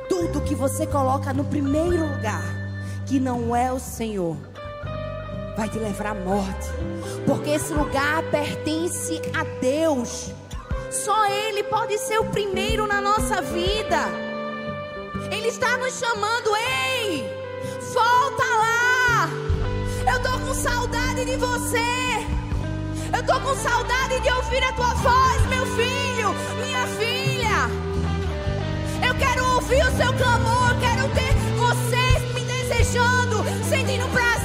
Tudo 0.06 0.42
que 0.42 0.54
você 0.54 0.86
coloca 0.86 1.32
no 1.32 1.46
primeiro 1.46 2.12
lugar, 2.14 2.44
que 3.06 3.18
não 3.18 3.56
é 3.56 3.72
o 3.72 3.78
Senhor, 3.78 4.36
vai 5.56 5.68
te 5.68 5.78
levar 5.78 6.08
à 6.08 6.14
morte, 6.14 6.68
porque 7.26 7.50
esse 7.50 7.72
lugar 7.72 8.22
pertence 8.30 9.20
a 9.34 9.42
Deus. 9.60 10.32
Só 10.90 11.26
Ele 11.26 11.64
pode 11.64 11.98
ser 11.98 12.18
o 12.18 12.24
primeiro 12.26 12.86
na 12.86 13.00
nossa 13.00 13.40
vida. 13.40 14.06
Ele 15.30 15.48
está 15.48 15.76
nos 15.78 15.98
chamando, 15.98 16.54
ei, 16.56 17.24
volta 17.92 18.44
lá. 18.44 19.28
Eu 20.12 20.22
tô 20.22 20.46
com 20.46 20.54
saudade 20.54 21.24
de 21.24 21.36
você. 21.36 22.26
Eu 23.16 23.24
tô 23.24 23.40
com 23.40 23.56
saudade 23.56 24.20
de 24.20 24.30
ouvir 24.30 24.62
a 24.62 24.72
tua 24.72 24.94
voz, 24.94 25.46
meu 25.48 25.66
filho, 25.74 26.34
minha 26.60 26.86
filha. 26.86 27.70
Eu 29.06 29.14
quero 29.14 29.54
ouvir 29.54 29.82
o 29.82 29.96
seu 29.96 30.12
clamor, 30.12 30.74
quero 30.80 31.08
ter 31.14 31.34
vocês 31.56 32.34
me 32.34 32.42
desejando, 32.44 33.42
sentindo 33.68 34.06
prazer 34.08 34.35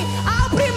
ao. 0.00 0.71